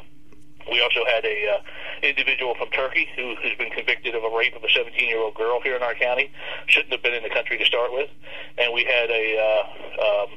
we 0.70 0.80
also 0.80 1.04
had 1.04 1.24
a 1.24 1.38
uh, 1.48 1.61
individual 2.02 2.54
from 2.54 2.70
Turkey 2.70 3.09
who 3.16 3.37
has 3.42 3.52
been 3.59 3.70
convicted 3.70 4.14
of 4.14 4.24
a 4.24 4.35
rape 4.35 4.57
of 4.57 4.64
a 4.64 4.68
17-year-old 4.68 5.35
girl 5.35 5.61
here 5.61 5.76
in 5.76 5.83
our 5.83 5.94
county. 5.94 6.30
Shouldn't 6.66 6.92
have 6.92 7.02
been 7.02 7.14
in 7.14 7.22
the 7.22 7.30
country 7.30 7.59
to 7.59 7.64
start 7.64 7.92
with. 7.92 8.09
And 8.57 8.72
we 8.72 8.85
had 8.85 9.11
a, 9.11 9.24
uh, 9.37 10.24
um, 10.24 10.30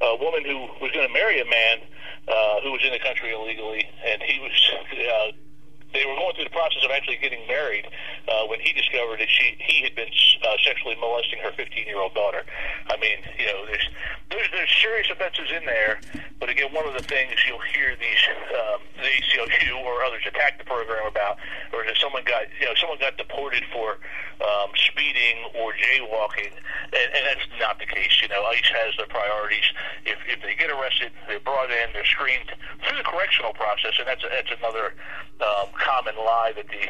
a 0.00 0.16
woman 0.16 0.44
who 0.44 0.68
was 0.80 0.92
going 0.92 1.06
to 1.06 1.12
marry 1.12 1.40
a 1.40 1.44
man 1.44 1.78
uh, 2.28 2.60
who 2.62 2.72
was 2.72 2.82
in 2.84 2.92
the 2.92 2.98
country 2.98 3.32
illegally, 3.32 3.88
and 4.06 4.22
he 4.22 4.38
was. 4.40 4.72
Uh, 4.92 5.32
they 5.92 6.04
were 6.04 6.14
going 6.14 6.34
through 6.36 6.44
the 6.44 6.56
process 6.56 6.84
of 6.84 6.90
actually 6.90 7.16
getting 7.16 7.40
married 7.48 7.86
uh, 8.28 8.44
when 8.46 8.60
he 8.60 8.72
discovered 8.72 9.20
that 9.20 9.30
she 9.30 9.56
he 9.58 9.82
had 9.82 9.94
been 9.94 10.10
uh, 10.44 10.56
sexually 10.64 10.96
molesting 11.00 11.38
her 11.40 11.52
15 11.52 11.86
year 11.86 11.98
old 11.98 12.14
daughter. 12.14 12.44
I 12.88 12.96
mean, 13.00 13.18
you 13.38 13.46
know, 13.46 13.64
there's, 13.66 13.88
there's 14.30 14.48
there's 14.52 14.74
serious 14.80 15.08
offenses 15.10 15.48
in 15.48 15.64
there, 15.64 16.00
but 16.40 16.48
again, 16.48 16.72
one 16.72 16.86
of 16.86 16.94
the 16.94 17.04
things 17.04 17.32
you'll 17.48 17.64
hear 17.72 17.96
these 17.96 18.22
um, 18.52 18.84
the 19.00 19.08
ACLU 19.08 19.80
or 19.88 20.04
others 20.04 20.22
attack 20.26 20.58
the 20.58 20.64
program 20.68 21.06
about, 21.06 21.38
or 21.72 21.84
that 21.84 21.96
someone 21.96 22.22
got 22.24 22.44
you 22.60 22.66
know 22.66 22.76
someone 22.76 22.98
got 23.00 23.16
deported 23.16 23.64
for 23.72 23.96
um, 24.44 24.70
speeding 24.76 25.48
or 25.56 25.72
jaywalking, 25.72 26.52
and, 26.92 27.08
and 27.16 27.22
that's 27.24 27.46
not 27.58 27.78
the 27.80 27.88
case. 27.88 28.20
You 28.20 28.28
know, 28.28 28.44
ICE 28.44 28.70
has 28.84 28.92
their 29.00 29.08
priorities. 29.08 29.66
If 30.04 30.18
if 30.28 30.42
they 30.44 30.54
get 30.54 30.70
arrested, 30.70 31.10
they're 31.26 31.40
brought 31.40 31.70
in, 31.72 31.90
they're 31.96 32.04
screened 32.04 32.52
through 32.84 32.98
the 32.98 33.08
correctional 33.08 33.52
process, 33.56 33.96
and 33.98 34.06
that's 34.06 34.22
that's 34.22 34.52
another 34.52 34.94
um, 35.40 35.72
common 35.78 36.14
lie 36.16 36.52
that 36.54 36.66
the 36.68 36.82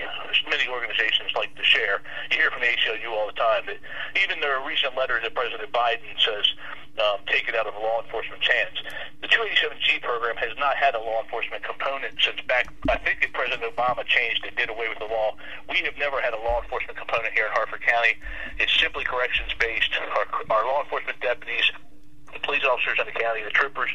many 0.50 0.66
organizations 0.68 1.30
like 1.36 1.54
to 1.56 1.64
share. 1.64 2.00
You 2.30 2.38
hear 2.40 2.50
from 2.50 2.62
the 2.62 2.72
ACLU 2.72 3.12
all 3.12 3.26
the 3.28 3.38
time 3.38 3.64
that 3.66 3.78
even 4.16 4.40
their 4.40 4.60
recent 4.64 4.96
letter 4.96 5.20
to 5.20 5.30
President 5.30 5.70
Biden 5.72 6.08
says 6.18 6.44
um, 6.98 7.22
take 7.30 7.46
it 7.48 7.54
out 7.54 7.66
of 7.66 7.74
law 7.78 8.02
enforcement's 8.02 8.46
hands. 8.46 8.78
The 9.22 9.28
287G 9.28 10.02
program 10.02 10.36
has 10.36 10.50
not 10.58 10.74
had 10.76 10.94
a 10.94 11.00
law 11.00 11.22
enforcement 11.22 11.62
component 11.62 12.18
since 12.18 12.40
back, 12.46 12.66
I 12.90 12.98
think 12.98 13.22
that 13.22 13.32
President 13.32 13.62
Obama 13.62 14.02
changed 14.04 14.44
it, 14.44 14.56
did 14.56 14.70
away 14.70 14.88
with 14.88 14.98
the 14.98 15.06
law. 15.06 15.36
We 15.70 15.78
have 15.86 15.94
never 15.98 16.20
had 16.20 16.34
a 16.34 16.40
law 16.42 16.62
enforcement 16.62 16.98
component 16.98 17.32
here 17.34 17.46
in 17.46 17.52
Harford 17.54 17.82
County. 17.82 18.18
It's 18.58 18.74
simply 18.80 19.04
corrections 19.04 19.54
based. 19.58 19.94
Our, 19.94 20.26
our 20.50 20.64
law 20.66 20.82
enforcement 20.82 21.20
deputies 21.20 21.70
the 22.38 22.46
police 22.46 22.62
officers 22.62 22.98
in 23.02 23.06
the 23.10 23.18
county, 23.18 23.42
the 23.42 23.50
troopers, 23.50 23.90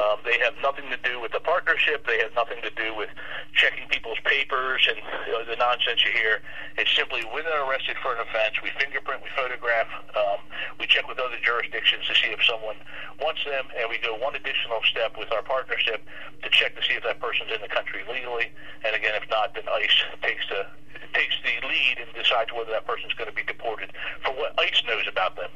um, 0.00 0.16
they 0.24 0.40
have 0.40 0.56
nothing 0.64 0.88
to 0.88 0.96
do 1.04 1.20
with 1.20 1.32
the 1.32 1.40
partnership. 1.40 2.06
They 2.08 2.18
have 2.18 2.32
nothing 2.34 2.58
to 2.64 2.72
do 2.72 2.96
with 2.96 3.12
checking 3.52 3.86
people's 3.88 4.18
papers 4.24 4.88
and 4.88 4.98
you 5.28 5.32
know, 5.36 5.44
the 5.44 5.56
nonsense 5.60 6.00
you 6.04 6.12
hear. 6.12 6.40
It's 6.80 6.90
simply 6.96 7.22
when 7.28 7.44
they're 7.44 7.62
arrested 7.68 8.00
for 8.00 8.16
an 8.16 8.24
offense, 8.24 8.56
we 8.64 8.72
fingerprint, 8.80 9.22
we 9.22 9.30
photograph, 9.36 9.88
um, 10.16 10.40
we 10.80 10.86
check 10.88 11.06
with 11.06 11.20
other 11.20 11.36
jurisdictions 11.44 12.08
to 12.08 12.14
see 12.16 12.32
if 12.32 12.40
someone 12.42 12.76
wants 13.20 13.44
them, 13.44 13.68
and 13.76 13.86
we 13.92 14.00
go 14.00 14.16
one 14.16 14.34
additional 14.34 14.80
step 14.88 15.14
with 15.18 15.30
our 15.30 15.42
partnership 15.44 16.02
to 16.42 16.48
check 16.50 16.74
to 16.74 16.82
see 16.82 16.96
if 16.96 17.04
that 17.04 17.20
person's 17.20 17.52
in 17.52 17.60
the 17.60 17.70
country 17.70 18.02
legally. 18.08 18.50
And 18.82 18.96
again, 18.96 19.14
if 19.14 19.28
not, 19.28 19.54
then 19.54 19.68
ICE 19.68 19.98
takes 20.22 20.48
the 20.48 20.66
takes 21.12 21.36
the 21.46 21.54
lead 21.68 22.02
and 22.02 22.10
decides 22.18 22.50
whether 22.50 22.72
that 22.74 22.86
person's 22.86 23.14
going 23.14 23.30
to 23.30 23.36
be 23.36 23.44
deported 23.44 23.92
for 24.24 24.34
what 24.34 24.50
ICE 24.58 24.82
knows 24.88 25.06
about 25.06 25.36
them. 25.36 25.50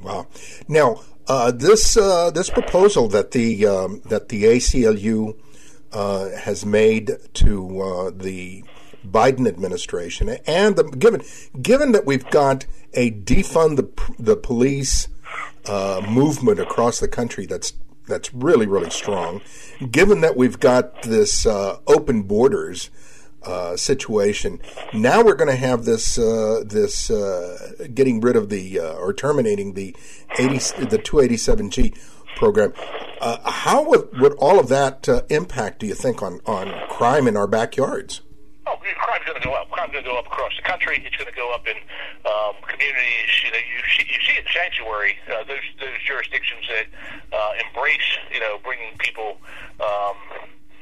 Wow. 0.00 0.26
Now, 0.68 1.02
uh, 1.28 1.50
this 1.52 1.96
uh, 1.96 2.30
this 2.30 2.50
proposal 2.50 3.08
that 3.08 3.30
the 3.32 3.66
um, 3.66 4.02
that 4.06 4.28
the 4.28 4.44
ACLU 4.44 5.36
uh, 5.92 6.30
has 6.30 6.64
made 6.66 7.12
to 7.34 7.80
uh, 7.80 8.10
the 8.14 8.64
Biden 9.06 9.46
administration, 9.46 10.28
and 10.46 10.76
the, 10.76 10.84
given 10.84 11.22
given 11.60 11.92
that 11.92 12.06
we've 12.06 12.28
got 12.30 12.66
a 12.94 13.10
defund 13.10 13.76
the 13.76 14.12
the 14.18 14.36
police 14.36 15.08
uh, 15.66 16.02
movement 16.08 16.58
across 16.58 16.98
the 16.98 17.08
country 17.08 17.46
that's 17.46 17.74
that's 18.08 18.34
really 18.34 18.66
really 18.66 18.90
strong, 18.90 19.40
given 19.90 20.22
that 20.22 20.36
we've 20.36 20.58
got 20.58 21.02
this 21.02 21.46
uh, 21.46 21.78
open 21.86 22.22
borders 22.22 22.90
uh, 23.44 23.76
situation. 23.76 24.60
Now 24.92 25.22
we're 25.22 25.34
going 25.34 25.50
to 25.50 25.56
have 25.56 25.84
this 25.84 26.18
uh, 26.18 26.62
this 26.64 27.10
uh, 27.10 27.86
getting 27.94 28.20
rid 28.20 28.36
of 28.36 28.48
the 28.48 28.80
uh, 28.80 28.94
or 28.94 29.12
terminating 29.12 29.74
the 29.74 29.94
eighty 30.38 30.58
the 30.84 31.00
two 31.02 31.20
eighty 31.20 31.36
seven 31.36 31.70
G 31.70 31.94
program. 32.36 32.72
Uh, 33.20 33.38
how 33.50 33.88
would, 33.88 34.18
would 34.18 34.32
all 34.34 34.58
of 34.58 34.68
that 34.68 35.08
uh, 35.08 35.22
impact? 35.30 35.78
Do 35.78 35.86
you 35.86 35.94
think 35.94 36.22
on 36.22 36.40
on 36.46 36.72
crime 36.88 37.28
in 37.28 37.36
our 37.36 37.46
backyards? 37.46 38.20
Oh, 38.66 38.76
crime's 38.96 39.24
going 39.26 39.40
to 39.40 39.46
go 39.46 39.54
up. 39.54 39.70
Crime's 39.70 39.92
going 39.92 40.04
to 40.04 40.10
go 40.10 40.18
up 40.18 40.26
across 40.26 40.52
the 40.56 40.62
country. 40.62 41.02
It's 41.04 41.16
going 41.16 41.30
to 41.30 41.36
go 41.36 41.52
up 41.54 41.66
in 41.66 41.76
um, 42.26 42.54
communities. 42.66 43.30
You 43.44 43.50
know, 43.50 43.58
you 43.58 43.78
see, 43.96 44.06
you 44.06 44.18
see 44.26 44.38
it 44.38 44.46
in 44.46 44.52
sanctuary. 44.52 45.18
Uh, 45.26 45.44
those 45.44 45.66
those 45.80 45.98
jurisdictions 46.06 46.64
that 46.68 46.86
uh, 47.36 47.52
embrace, 47.66 48.18
you 48.32 48.40
know, 48.40 48.58
bringing 48.64 48.96
people 48.98 49.38
um, 49.80 50.16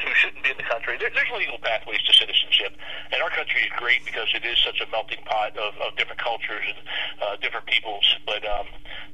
who 0.02 0.12
shouldn't 0.14 0.42
be 0.42 0.50
in 0.50 0.56
the 0.56 0.68
country. 0.68 0.96
There, 0.98 1.10
there's 1.12 1.30
legal 1.36 1.58
pathways 1.60 2.02
to 2.04 2.12
citizenship, 2.12 2.76
and 3.12 3.22
our 3.22 3.30
country 3.30 3.62
is 3.62 3.72
great 3.76 4.04
because 4.04 4.28
it 4.34 4.44
is 4.44 4.58
such 4.64 4.80
a 4.80 4.88
melting 4.90 5.22
pot 5.24 5.56
of, 5.56 5.76
of 5.80 5.96
different 5.96 6.20
cultures 6.20 6.64
and 6.64 6.78
uh, 7.20 7.36
different 7.40 7.66
peoples. 7.66 8.04
But 8.26 8.44
um, 8.46 8.66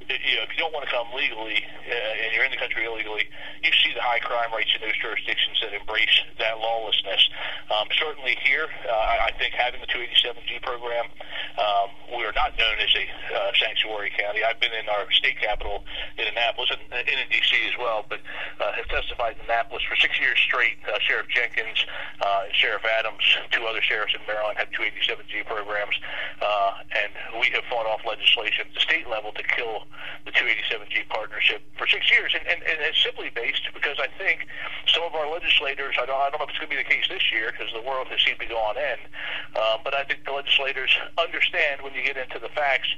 you 0.06 0.38
know, 0.38 0.46
if 0.46 0.54
you 0.54 0.60
don't 0.62 0.72
want 0.72 0.86
to 0.86 0.92
come 0.92 1.10
legally 1.14 1.58
uh, 1.66 2.22
and 2.22 2.30
you're 2.34 2.46
in 2.46 2.54
the 2.54 2.60
country 2.60 2.86
illegally, 2.86 3.26
you 3.62 3.70
see 3.82 3.90
the 3.94 4.02
high 4.02 4.22
crime 4.22 4.54
rates 4.54 4.70
in 4.74 4.80
those 4.82 4.96
jurisdictions 5.02 5.58
that 5.62 5.74
embrace 5.74 6.22
that 6.38 6.58
lawlessness. 6.62 7.22
Um, 7.74 7.90
certainly 7.98 8.38
here, 8.42 8.70
uh, 8.86 9.26
I 9.26 9.34
think 9.38 9.54
having 9.54 9.82
the 9.82 9.90
287G 9.90 10.62
program, 10.62 11.10
um, 11.58 11.88
we 12.14 12.22
are 12.22 12.34
not 12.36 12.54
known 12.54 12.78
as 12.78 12.92
a 12.94 13.04
uh, 13.34 13.50
sanctuary 13.58 14.12
county. 14.14 14.44
I've 14.46 14.60
been 14.60 14.74
in 14.74 14.86
our 14.88 15.10
state 15.10 15.40
capital 15.40 15.82
in 16.18 16.26
Annapolis 16.30 16.70
and, 16.70 16.82
and 16.92 17.16
in 17.18 17.26
D.C. 17.30 17.50
as 17.66 17.76
well, 17.78 18.06
but 18.06 18.20
uh, 18.60 18.72
have 18.72 18.88
testified 18.88 19.34
in 19.34 19.44
Annapolis 19.50 19.82
for 19.88 19.96
six 19.96 20.20
years 20.20 20.38
straight 20.38 20.75
uh, 20.84 20.98
Sheriff 21.00 21.26
Jenkins 21.28 21.84
uh, 22.20 22.46
and 22.46 22.54
Sheriff 22.54 22.82
Adams, 22.84 23.24
two 23.50 23.64
other 23.64 23.82
sheriffs 23.82 24.14
in 24.14 24.20
Maryland, 24.26 24.58
have 24.58 24.70
287G 24.70 25.46
programs, 25.46 25.96
uh, 26.42 26.82
and 26.92 27.40
we 27.40 27.48
have 27.54 27.64
fought 27.70 27.86
off 27.86 28.04
legislation 28.04 28.66
at 28.68 28.74
the 28.74 28.80
state 28.80 29.08
level 29.08 29.32
to 29.32 29.42
kill 29.42 29.86
the 30.24 30.32
287G 30.32 31.08
partnership 31.08 31.62
for 31.78 31.86
six 31.86 32.10
years, 32.10 32.34
and, 32.34 32.46
and, 32.46 32.62
and 32.62 32.78
it's 32.82 33.00
simply 33.02 33.30
based 33.34 33.62
because 33.74 33.96
I 33.98 34.08
think 34.18 34.46
some 34.86 35.02
of 35.04 35.14
our 35.14 35.30
legislators, 35.30 35.94
I 35.98 36.06
don't, 36.06 36.18
I 36.18 36.30
don't 36.30 36.40
know 36.40 36.46
if 36.46 36.54
it's 36.54 36.60
going 36.60 36.70
to 36.70 36.76
be 36.76 36.82
the 36.82 36.88
case 36.88 37.06
this 37.08 37.32
year 37.32 37.52
because 37.52 37.72
the 37.72 37.82
world 37.82 38.08
has 38.08 38.20
seemed 38.22 38.40
to 38.40 38.48
go 38.48 38.58
on 38.58 38.76
end, 38.78 39.02
um, 39.56 39.82
but 39.82 39.94
I 39.94 40.04
think 40.04 40.24
the 40.24 40.32
legislators 40.32 40.90
understand 41.18 41.82
when 41.82 41.94
you 41.94 42.02
get 42.02 42.16
into 42.16 42.38
the 42.38 42.50
facts 42.54 42.88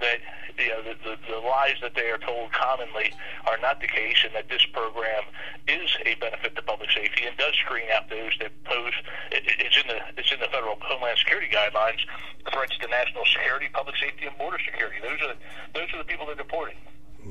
that 0.00 0.20
you 0.58 0.68
know, 0.68 0.82
the, 0.82 0.94
the, 1.02 1.14
the 1.28 1.38
lies 1.38 1.76
that 1.82 1.94
they 1.94 2.10
are 2.10 2.18
told 2.18 2.52
commonly 2.52 3.12
are 3.46 3.58
not 3.58 3.80
the 3.80 3.88
case, 3.88 4.18
and 4.24 4.34
that 4.34 4.48
this 4.48 4.64
program 4.72 5.24
is 5.66 5.90
a 6.06 6.14
benefit 6.16 6.54
to 6.56 6.62
public 6.62 6.90
safety 6.90 7.23
and 7.26 7.36
does 7.36 7.54
screen 7.64 7.88
out 7.94 8.08
those 8.08 8.32
that 8.40 8.52
pose. 8.64 8.94
It, 9.32 9.44
it's 9.58 9.76
in 9.76 9.88
the 9.88 9.98
it's 10.16 10.32
in 10.32 10.40
the 10.40 10.48
federal 10.48 10.76
Homeland 10.80 11.18
Security 11.18 11.48
guidelines 11.48 12.00
threats 12.52 12.76
to 12.78 12.88
national 12.88 13.24
security, 13.32 13.68
public 13.72 13.96
safety, 13.96 14.26
and 14.26 14.36
border 14.36 14.58
security. 14.64 14.96
Those 15.02 15.20
are 15.22 15.34
those 15.74 15.88
are 15.94 15.98
the 15.98 16.08
people 16.08 16.26
they're 16.26 16.36
deporting. 16.36 16.76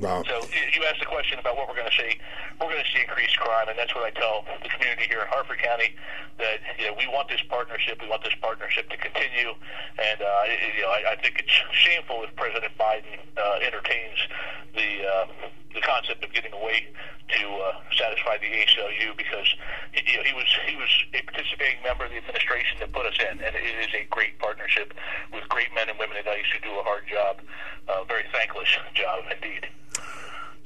Wow. 0.00 0.24
So 0.26 0.42
you 0.50 0.82
asked 0.90 0.98
the 0.98 1.06
question 1.06 1.38
about 1.38 1.56
what 1.56 1.68
we're 1.68 1.78
going 1.78 1.90
to 1.90 1.94
see. 1.94 2.18
We're 2.58 2.66
going 2.66 2.82
to 2.82 2.90
see 2.90 3.00
increased 3.06 3.38
crime, 3.38 3.68
and 3.68 3.78
that's 3.78 3.94
what 3.94 4.02
I 4.02 4.10
tell 4.10 4.44
the 4.62 4.68
community 4.68 5.06
here 5.06 5.22
in 5.22 5.28
Harford 5.30 5.58
County 5.62 5.94
that 6.38 6.58
you 6.78 6.90
know 6.90 6.94
we 6.98 7.06
want 7.06 7.28
this 7.28 7.42
partnership. 7.48 8.02
We 8.02 8.08
want 8.08 8.24
this 8.24 8.34
partnership 8.42 8.90
to 8.90 8.96
continue, 8.96 9.54
and 10.02 10.18
uh, 10.18 10.42
you 10.74 10.82
know 10.82 10.90
I, 10.90 11.14
I 11.14 11.16
think 11.22 11.38
it's 11.38 11.54
shameful 11.70 12.26
if 12.26 12.34
President 12.34 12.74
Biden 12.74 13.22
uh, 13.38 13.62
entertains 13.62 14.18
the 14.74 14.90
uh, 15.06 15.26
the 15.74 15.80
concept 15.80 16.24
of 16.24 16.32
getting 16.32 16.52
away 16.52 16.86
to 17.28 17.46
uh, 17.46 17.72
satisfy 17.96 18.38
the 18.38 18.46
ACLU 18.46 19.16
because 19.16 19.48
you 19.94 20.16
know 20.16 20.22
he 20.22 20.34
was 20.34 20.46
he 20.66 20.76
was 20.76 20.90
a 21.14 21.22
participating 21.22 21.82
member 21.82 22.04
of 22.04 22.10
the 22.10 22.18
administration 22.18 22.78
that 22.80 22.92
put 22.92 23.06
us 23.06 23.18
in, 23.18 23.40
and 23.40 23.54
it 23.56 23.64
is 23.82 23.92
a 23.94 24.06
great 24.10 24.38
partnership 24.38 24.94
with 25.32 25.48
great 25.48 25.68
men 25.74 25.88
and 25.88 25.98
women 25.98 26.16
at 26.16 26.26
ICE 26.26 26.44
who 26.54 26.70
do 26.70 26.78
a 26.78 26.82
hard 26.82 27.04
job, 27.08 27.40
uh, 27.88 28.04
very 28.04 28.24
thankless 28.32 28.68
job 28.94 29.24
indeed. 29.34 29.66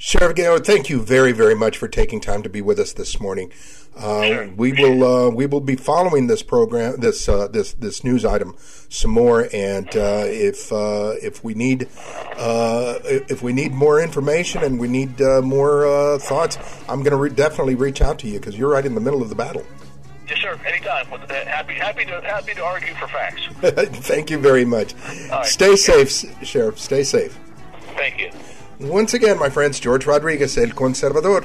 Sheriff 0.00 0.36
Gahler, 0.36 0.64
thank 0.64 0.88
you 0.88 1.02
very, 1.02 1.32
very 1.32 1.56
much 1.56 1.76
for 1.76 1.88
taking 1.88 2.20
time 2.20 2.44
to 2.44 2.48
be 2.48 2.62
with 2.62 2.78
us 2.78 2.92
this 2.92 3.18
morning. 3.20 3.52
Uh, 3.96 4.22
Sure. 4.26 4.48
We 4.56 4.72
will 4.72 5.02
uh, 5.02 5.30
we 5.30 5.46
will 5.46 5.60
be 5.60 5.74
following 5.74 6.28
this 6.28 6.42
program, 6.42 7.00
this 7.00 7.28
uh, 7.28 7.48
this 7.48 7.72
this 7.72 8.04
news 8.04 8.24
item, 8.24 8.54
some 8.88 9.10
more. 9.10 9.48
And 9.52 9.88
uh, 9.96 10.24
if 10.26 10.72
uh, 10.72 11.14
if 11.22 11.42
we 11.44 11.54
need 11.54 11.88
uh, 12.36 12.98
if 13.04 13.42
we 13.42 13.52
need 13.52 13.72
more 13.72 14.00
information 14.00 14.62
and 14.62 14.78
we 14.78 14.88
need 14.88 15.20
uh, 15.20 15.42
more 15.42 15.86
uh, 15.86 16.18
thoughts, 16.18 16.58
I'm 16.88 17.00
going 17.00 17.10
to 17.12 17.16
re- 17.16 17.30
definitely 17.30 17.74
reach 17.74 18.00
out 18.00 18.18
to 18.20 18.28
you 18.28 18.38
because 18.38 18.56
you're 18.58 18.70
right 18.70 18.84
in 18.86 18.94
the 18.94 19.00
middle 19.00 19.22
of 19.22 19.28
the 19.28 19.34
battle. 19.34 19.64
Yes, 20.28 20.38
sir. 20.40 20.58
Anytime. 20.66 21.06
Uh, 21.12 21.18
Happy, 21.46 21.74
happy 21.74 22.04
to 22.04 22.20
happy 22.22 22.54
to 22.54 22.64
argue 22.64 22.94
for 22.94 23.08
facts. 23.08 23.46
Thank 24.06 24.30
you 24.30 24.38
very 24.38 24.64
much. 24.64 24.94
right. 25.30 25.44
Stay 25.46 25.76
safe, 25.76 26.10
Sheriff. 26.44 26.78
Stay 26.78 27.02
safe. 27.02 27.38
Thank 27.96 28.18
you. 28.20 28.30
Once 28.80 29.14
again, 29.14 29.38
my 29.38 29.50
friends, 29.50 29.80
George 29.80 30.06
Rodriguez, 30.06 30.56
El 30.56 30.68
Conservador. 30.68 31.44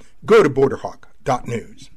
Go 0.23 0.43
to 0.43 0.49
borderhawk.news. 0.49 1.89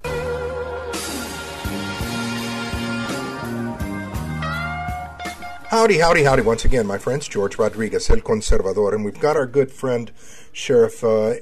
Howdy, 5.69 5.99
howdy, 5.99 6.23
howdy 6.23 6.43
once 6.43 6.65
again, 6.65 6.87
my 6.87 6.97
friends. 6.97 7.29
George 7.29 7.59
Rodriguez, 7.59 8.09
El 8.09 8.19
Conservador, 8.19 8.95
and 8.95 9.05
we've 9.05 9.21
got 9.21 9.37
our 9.37 9.47
good 9.47 9.71
friend, 9.71 10.11
Sheriff 10.53 11.05
uh, 11.05 11.35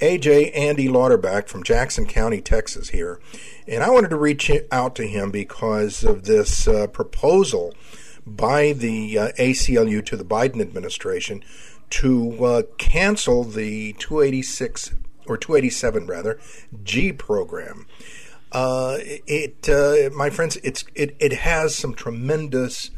AJ 0.00 0.56
Andy 0.56 0.86
Louderback 0.86 1.48
from 1.48 1.64
Jackson 1.64 2.06
County, 2.06 2.40
Texas, 2.40 2.90
here. 2.90 3.20
And 3.66 3.82
I 3.82 3.90
wanted 3.90 4.10
to 4.10 4.16
reach 4.16 4.50
out 4.70 4.94
to 4.96 5.06
him 5.06 5.32
because 5.32 6.04
of 6.04 6.24
this 6.24 6.68
uh, 6.68 6.86
proposal 6.88 7.74
by 8.24 8.72
the 8.72 9.18
uh, 9.18 9.28
ACLU 9.32 10.04
to 10.06 10.16
the 10.16 10.24
Biden 10.24 10.60
administration 10.60 11.42
to 11.90 12.44
uh, 12.44 12.62
cancel 12.78 13.42
the 13.42 13.94
286 13.94 14.94
or 15.30 15.36
287 15.36 16.06
rather 16.06 16.38
G 16.82 17.12
program. 17.12 17.86
Uh, 18.52 18.98
it, 19.00 19.68
uh, 19.68 20.10
my 20.14 20.28
friends, 20.28 20.58
it's 20.64 20.84
it, 20.94 21.16
it 21.20 21.32
has 21.32 21.74
some 21.74 21.94
tremendous 21.94 22.90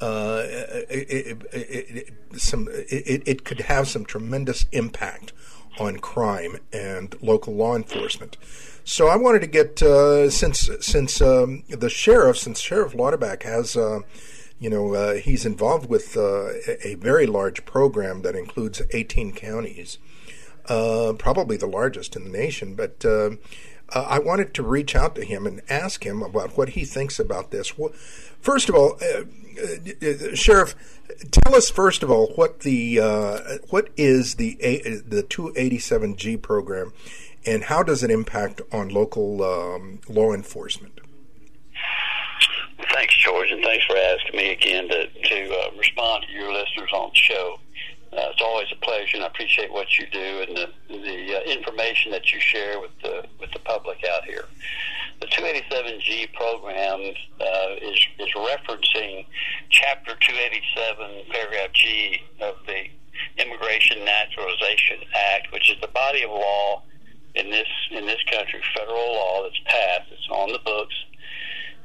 uh, 0.00 0.42
it, 0.90 1.08
it, 1.10 1.42
it, 1.52 2.40
some 2.40 2.68
it, 2.70 3.22
it 3.26 3.44
could 3.44 3.60
have 3.60 3.88
some 3.88 4.04
tremendous 4.04 4.66
impact 4.72 5.32
on 5.78 5.98
crime 5.98 6.58
and 6.72 7.16
local 7.22 7.54
law 7.54 7.76
enforcement. 7.76 8.36
So 8.84 9.08
I 9.08 9.16
wanted 9.16 9.40
to 9.40 9.46
get 9.46 9.82
uh, 9.82 10.28
since 10.30 10.68
since 10.80 11.20
um, 11.20 11.64
the 11.68 11.88
sheriff 11.88 12.38
since 12.38 12.60
Sheriff 12.60 12.92
Louderback 12.92 13.42
has 13.44 13.76
uh, 13.76 14.00
you 14.58 14.68
know 14.68 14.94
uh, 14.94 15.14
he's 15.14 15.46
involved 15.46 15.88
with 15.88 16.16
uh, 16.16 16.50
a 16.84 16.96
very 16.96 17.26
large 17.26 17.64
program 17.64 18.22
that 18.22 18.34
includes 18.34 18.82
18 18.92 19.32
counties, 19.32 19.98
probably 20.66 21.56
the 21.56 21.66
largest 21.66 22.16
in 22.16 22.24
the 22.24 22.30
nation, 22.30 22.74
but. 22.74 23.04
Uh, 23.04 23.30
uh, 23.90 24.06
I 24.08 24.18
wanted 24.18 24.54
to 24.54 24.62
reach 24.62 24.96
out 24.96 25.14
to 25.16 25.24
him 25.26 25.46
and 25.46 25.60
ask 25.68 26.04
him 26.04 26.22
about 26.22 26.56
what 26.56 26.70
he 26.70 26.86
thinks 26.86 27.18
about 27.20 27.50
this. 27.50 27.74
Wh- 27.78 27.94
First 28.40 28.68
of 28.68 28.74
all, 28.74 28.98
uh, 29.00 29.24
uh, 29.62 30.06
uh, 30.06 30.34
Sheriff, 30.34 30.74
tell 31.30 31.54
us 31.54 31.70
first 31.70 32.02
of 32.02 32.10
all 32.10 32.28
what 32.34 32.60
the 32.60 33.00
uh, 33.00 33.38
what 33.70 33.88
is 33.96 34.34
the 34.34 34.58
A- 34.62 34.98
the 35.00 35.22
287G 35.22 36.40
program, 36.42 36.92
and 37.46 37.64
how 37.64 37.82
does 37.82 38.02
it 38.02 38.10
impact 38.10 38.60
on 38.72 38.88
local 38.90 39.42
um, 39.42 40.00
law 40.08 40.32
enforcement? 40.32 41.00
Thanks, 42.92 43.14
George, 43.22 43.50
and 43.50 43.62
thanks 43.64 43.84
for 43.86 43.96
asking 43.96 44.36
me 44.36 44.52
again 44.52 44.88
to, 44.88 45.06
to 45.08 45.54
uh, 45.54 45.70
respond 45.78 46.24
to 46.26 46.32
your 46.32 46.52
listeners 46.52 46.90
on 46.92 47.10
the 47.10 47.16
show. 47.16 47.58
Always 48.44 48.68
a 48.72 48.84
pleasure, 48.84 49.16
and 49.16 49.24
I 49.24 49.28
appreciate 49.28 49.72
what 49.72 49.98
you 49.98 50.06
do 50.12 50.44
and 50.46 50.56
the, 50.56 50.68
the 50.88 51.38
uh, 51.38 51.40
information 51.50 52.12
that 52.12 52.30
you 52.30 52.38
share 52.40 52.78
with 52.78 52.90
the 53.02 53.24
with 53.40 53.50
the 53.52 53.58
public 53.60 53.98
out 54.14 54.24
here. 54.24 54.44
The 55.20 55.26
287G 55.28 56.32
program 56.34 57.00
uh, 57.40 57.74
is 57.80 57.98
is 58.18 58.28
referencing 58.36 59.24
Chapter 59.70 60.14
287, 60.20 61.24
Paragraph 61.30 61.72
G 61.72 62.20
of 62.42 62.56
the 62.66 62.84
Immigration 63.42 64.04
Naturalization 64.04 64.98
Act, 65.32 65.50
which 65.50 65.70
is 65.70 65.80
the 65.80 65.88
body 65.88 66.22
of 66.24 66.30
law 66.30 66.82
in 67.34 67.50
this 67.50 67.68
in 67.92 68.04
this 68.04 68.22
country, 68.30 68.60
federal 68.76 69.14
law 69.14 69.42
that's 69.44 69.60
passed. 69.64 70.12
It's 70.12 70.28
on 70.30 70.52
the 70.52 70.60
books 70.64 70.94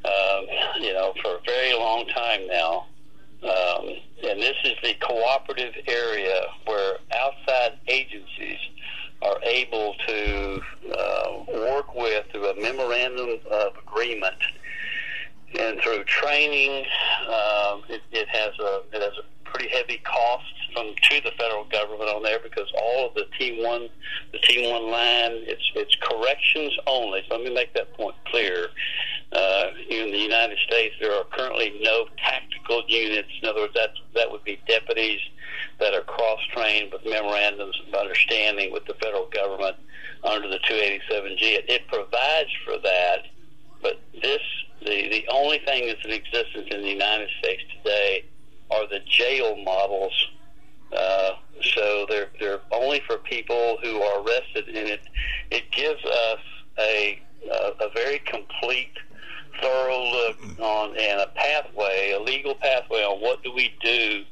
um, 0.06 0.46
you 0.82 0.94
know, 0.94 1.14
for 1.22 1.36
a 1.36 1.40
very 1.46 1.74
long 1.74 2.08
time 2.08 2.48
now. 2.48 2.86
Um, 3.44 3.88
and 4.24 4.42
this 4.42 4.56
is 4.66 4.74
the 4.84 4.96
cooperative 4.96 5.74
area 5.88 6.42
where 6.66 6.98
outside 7.16 7.80
agencies 7.88 8.58
are 9.22 9.38
able 9.44 9.96
to 10.08 10.62
uh, 10.98 11.44
work 11.48 11.96
with 11.96 12.26
through 12.32 12.50
a 12.50 12.62
memorandum 12.62 13.40
of 13.50 13.74
agreement 13.78 14.36
and 15.58 15.80
through 15.82 16.04
training. 16.04 16.86
Um, 17.28 17.84
it, 17.90 18.02
it 18.12 18.28
has 18.30 18.52
a 18.60 18.82
it 18.94 19.02
has 19.02 19.14
a 19.18 19.50
pretty 19.50 19.70
heavy 19.70 20.02
cost 20.04 20.44
from 20.74 20.94
to 21.10 21.22
the 21.22 21.32
federal 21.38 21.66
government 21.66 22.10
on 22.10 22.24
there 22.24 22.40
because 22.40 22.72
all 22.78 23.08
of 23.08 23.14
the 23.16 23.26
T1, 23.40 23.90
the 24.32 24.40
T1 24.40 24.92
line, 24.92 25.44
it's 25.48 25.72
it's 25.76 25.96
corrections 26.02 26.74
only. 26.88 27.24
So 27.28 27.36
let 27.36 27.44
me 27.44 27.54
make 27.54 27.74
that 27.74 27.94
point 27.94 28.16
clear. 28.26 28.68
Uh, 29.32 29.68
in 29.90 30.12
the 30.12 30.18
United 30.18 30.58
States, 30.60 30.96
there 31.00 31.14
are 31.14 31.24
currently 31.26 31.80
no 31.82 32.08
tactical 32.18 32.84
units. 32.88 33.30
In 33.42 33.48
other 33.48 33.62
words, 33.62 33.74
that 33.76 33.92
that 34.16 34.32
would 34.32 34.44
be 34.44 34.60
deputies 34.68 35.20
that 35.80 35.94
are 35.94 36.02
cross-trained 36.02 36.92
with 36.92 37.06
memorandums 37.06 37.80
of 37.88 37.94
understanding 37.94 38.72
with 38.72 38.86
the 38.86 38.94
federal 38.96 39.28
government 39.28 39.76
under 40.24 40.48
the 40.48 40.60
287G. 40.60 41.42
It, 41.42 41.66
it 41.70 41.88
provides 41.88 42.50
for 42.66 42.78
that, 42.84 43.28
but 43.82 44.00
this 44.22 44.42
the 44.82 45.10
the 45.10 45.26
only 45.30 45.60
thing 45.60 45.88
that's 45.88 46.04
in 46.04 46.12
existence 46.12 46.68
in 46.72 46.82
the 46.82 46.90
United 46.90 47.30
States 47.40 47.62
today 47.78 48.26
are 48.72 48.88
the 48.88 49.00
jail 49.06 49.56
models. 49.58 50.14
Uh, 50.96 51.32
so 51.62 52.06
they're 52.10 52.30
they're 52.40 52.62
only 52.72 53.02
for 53.06 53.18
people 53.18 53.78
who 53.84 54.02
are 54.02 54.22
arrested, 54.22 54.68
and 54.68 54.90
it 54.90 55.02
it 55.52 55.72
gives 55.72 56.04
us 56.04 56.40
a 56.80 57.22
a, 57.52 57.86
a 57.86 57.90
very 57.94 58.20
complete 58.20 58.94
thorough 59.62 60.04
look 60.04 60.38
on 60.60 60.98
and 60.98 61.22
a 61.22 61.28
pathway, 61.36 62.12
a 62.12 62.20
legal 62.20 62.56
pathway 62.56 63.02
on 63.04 63.22
what 63.22 63.44
do 63.44 63.52
we 63.54 63.74
do 63.84 64.24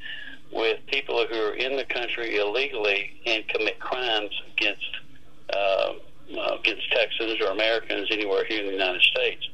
with 0.51 0.79
people 0.87 1.25
who 1.29 1.39
are 1.39 1.53
in 1.53 1.75
the 1.75 1.83
country 1.85 2.37
illegally 2.37 3.21
and 3.25 3.47
commit 3.49 3.79
crimes 3.79 4.31
against 4.55 4.85
uh, 5.53 5.93
uh, 6.37 6.57
against 6.59 6.91
Texans 6.91 7.39
or 7.41 7.51
Americans 7.51 8.07
anywhere 8.11 8.45
here 8.45 8.59
in 8.59 8.67
the 8.67 8.73
United 8.73 9.01
States. 9.01 9.47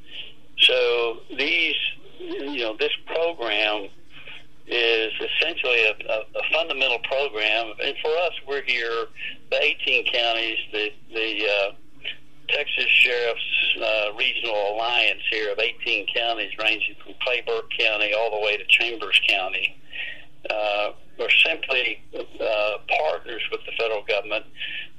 So 0.60 1.18
these, 1.38 1.76
you 2.20 2.60
know, 2.60 2.76
this 2.78 2.91
program 3.06 3.89
is 4.66 5.11
essentially 5.20 5.84
a, 5.84 6.11
a, 6.11 6.20
a 6.39 6.43
fundamental 6.53 6.99
program, 6.99 7.74
and 7.84 7.95
for 8.01 8.11
us, 8.26 8.32
we're 8.47 8.64
here, 8.64 9.07
the 9.51 9.61
18 9.61 10.05
counties, 10.05 10.57
the 10.72 10.89
the 11.14 11.47
uh, 11.47 11.72
Texas 12.49 12.88
Sheriff's 12.88 13.78
uh, 13.82 14.14
regional 14.18 14.76
alliance 14.76 15.22
here 15.30 15.51
of 15.51 15.59
18 15.59 16.07
counties, 16.16 16.51
ranging 16.59 16.95
from 17.03 17.14
Kleberg 17.26 17.64
County 17.78 18.14
all 18.14 18.32
the 18.32 18.45
way 18.45 18.57
to 18.57 18.64
Chambers 18.68 19.20
County. 19.28 19.78
Uh, 20.49 20.91
we're 21.18 21.30
simply 21.45 22.01
uh, 22.16 22.78
partners 22.99 23.41
with 23.51 23.61
the 23.66 23.72
federal 23.78 24.03
government. 24.03 24.45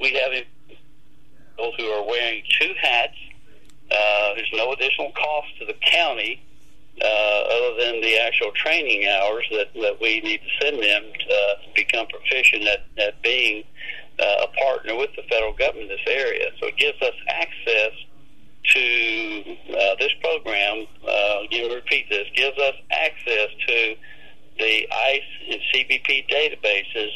We 0.01 0.15
have 0.15 0.33
people 1.51 1.73
who 1.79 1.87
are 1.87 2.07
wearing 2.07 2.43
two 2.61 2.73
hats. 2.81 3.17
Uh, 3.91 4.35
there's 4.35 4.51
no 4.55 4.73
additional 4.73 5.13
cost 5.13 5.49
to 5.59 5.67
the 5.67 5.75
county 5.93 6.43
uh, 7.03 7.41
other 7.51 7.85
than 7.85 8.01
the 8.01 8.19
actual 8.19 8.53
training 8.53 9.07
hours 9.09 9.45
that, 9.51 9.69
that 9.75 10.01
we 10.01 10.21
need 10.21 10.41
to 10.41 10.65
send 10.65 10.77
them 10.83 11.03
to 11.19 11.35
uh, 11.35 11.55
become 11.75 12.07
proficient 12.07 12.65
at, 12.65 12.87
at 12.99 13.21
being 13.23 13.65
uh, 14.21 14.47
a 14.47 14.49
partner 14.65 14.95
with 14.97 15.11
the 15.17 15.23
federal 15.29 15.53
government 15.53 15.91
in 15.91 15.97
this 15.97 16.07
area. 16.07 16.51
So 16.61 16.69
it 16.69 16.77
gives 16.77 17.01
us 17.03 17.15
access 17.29 17.93
to 18.67 19.57
uh, 19.71 19.95
this 19.99 20.13
program. 20.23 20.87
Uh, 21.07 21.45
again, 21.45 21.71
repeat 21.71 22.09
this 22.09 22.29
gives 22.35 22.59
us 22.59 22.75
access 22.91 23.51
to 23.67 23.95
the 24.59 24.89
ICE 24.91 25.23
and 25.51 25.61
CBP 25.75 26.29
databases 26.29 27.11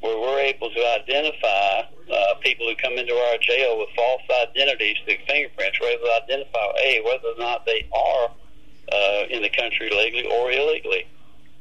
where 0.00 0.18
we're 0.18 0.40
able 0.40 0.70
to 0.70 0.86
identify 1.00 1.82
uh, 2.12 2.34
people 2.40 2.68
who 2.68 2.74
come 2.76 2.96
into 2.98 3.12
our 3.12 3.38
jail 3.38 3.78
with 3.78 3.88
false 3.96 4.22
identities 4.48 4.96
through 5.04 5.16
fingerprints. 5.26 5.78
We're 5.80 5.90
able 5.90 6.06
to 6.06 6.22
identify 6.24 6.66
a 6.80 7.02
whether 7.04 7.34
or 7.34 7.38
not 7.38 7.66
they 7.66 7.88
are 7.92 8.30
uh, 8.92 9.24
in 9.30 9.42
the 9.42 9.50
country 9.50 9.90
legally 9.90 10.26
or 10.26 10.50
illegally, 10.50 11.06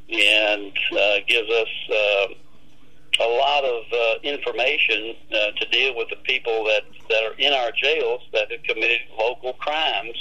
and 0.09 0.71
uh, 0.93 1.17
gives 1.27 1.49
us. 1.49 1.67
Uh, 1.89 2.27
a 3.19 3.25
lot 3.25 3.63
of 3.63 3.83
uh, 3.91 4.19
information 4.21 5.15
uh, 5.33 5.49
to 5.57 5.67
deal 5.71 5.95
with 5.95 6.07
the 6.09 6.17
people 6.17 6.63
that, 6.65 6.83
that 7.09 7.23
are 7.23 7.33
in 7.39 7.51
our 7.51 7.71
jails 7.71 8.21
that 8.31 8.51
have 8.51 8.61
committed 8.61 8.99
local 9.17 9.53
crimes, 9.53 10.15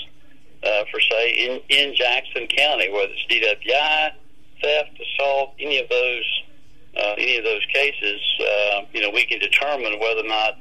uh, 0.63 0.85
for 0.91 1.01
say 1.01 1.31
in, 1.33 1.61
in 1.69 1.95
Jackson 1.95 2.47
County, 2.47 2.91
whether 2.91 3.13
it's 3.13 3.27
DWI, 3.29 4.13
theft, 4.63 4.99
assault, 5.01 5.55
any 5.59 5.79
of 5.79 5.89
those 5.89 6.43
uh, 6.97 7.15
any 7.19 7.37
of 7.37 7.45
those 7.45 7.65
cases, 7.75 8.21
uh, 8.41 8.81
you 8.95 9.03
know, 9.03 9.11
we 9.11 9.27
can 9.27 9.39
determine 9.39 10.01
whether 10.01 10.21
or 10.21 10.29
not 10.29 10.59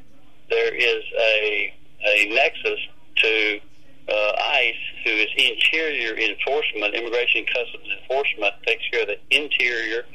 there 0.50 0.76
is 0.76 1.04
a 1.18 1.74
a 2.06 2.26
nexus 2.34 2.80
to 3.16 3.60
uh, 4.08 4.32
ICE, 4.38 4.76
who 5.04 5.12
is 5.12 5.28
interior 5.38 6.16
enforcement, 6.16 6.94
immigration 6.94 7.46
customs 7.46 7.88
enforcement, 8.02 8.54
takes 8.66 8.84
care 8.92 9.02
of 9.02 9.08
the 9.08 9.20
interior 9.32 10.06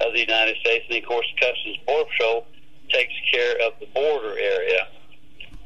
of 0.00 0.12
the 0.12 0.20
United 0.20 0.56
States, 0.58 0.84
and 0.88 0.98
of 0.98 1.08
course, 1.08 1.26
Customs 1.40 1.78
Border 1.86 2.10
Patrol 2.10 2.46
takes 2.90 3.14
care 3.32 3.54
of 3.66 3.72
the 3.80 3.86
border 3.94 4.38
area. 4.38 4.88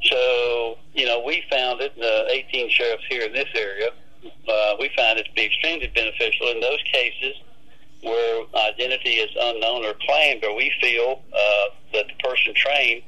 So, 0.03 0.77
you 0.93 1.05
know, 1.05 1.23
we 1.25 1.43
found 1.49 1.81
it, 1.81 1.95
the 1.97 2.27
18 2.29 2.69
sheriffs 2.69 3.03
here 3.09 3.23
in 3.23 3.33
this 3.33 3.47
area, 3.55 3.89
uh, 4.25 4.75
we 4.79 4.89
found 4.95 5.19
it 5.19 5.23
to 5.23 5.33
be 5.33 5.45
extremely 5.45 5.87
beneficial 5.87 6.47
in 6.49 6.59
those 6.59 6.81
cases 6.91 7.35
where 8.01 8.43
identity 8.67 9.11
is 9.11 9.29
unknown 9.39 9.85
or 9.85 9.93
claimed, 10.05 10.43
or 10.43 10.55
we 10.55 10.71
feel 10.81 11.21
uh, 11.33 11.65
that 11.93 12.05
the 12.07 12.29
person 12.29 12.53
trained 12.53 13.01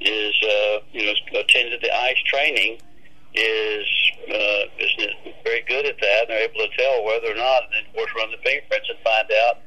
is, 0.00 0.34
uh, 0.42 0.80
you 0.92 1.06
know, 1.06 1.40
attended 1.40 1.80
the 1.80 1.90
ICE 1.90 2.22
training 2.26 2.78
is 3.34 3.86
uh, 4.30 4.64
is 4.78 4.92
very 5.42 5.62
good 5.68 5.86
at 5.86 5.98
that. 6.00 6.28
They're 6.28 6.48
able 6.48 6.60
to 6.60 6.76
tell 6.78 7.04
whether 7.04 7.32
or 7.32 7.36
not, 7.36 7.64
and 7.64 7.72
then 7.74 7.84
of 7.88 7.94
course 7.94 8.10
run 8.16 8.30
the 8.30 8.38
fingerprints 8.38 8.88
and 8.88 8.98
find 9.02 9.28
out 9.46 9.58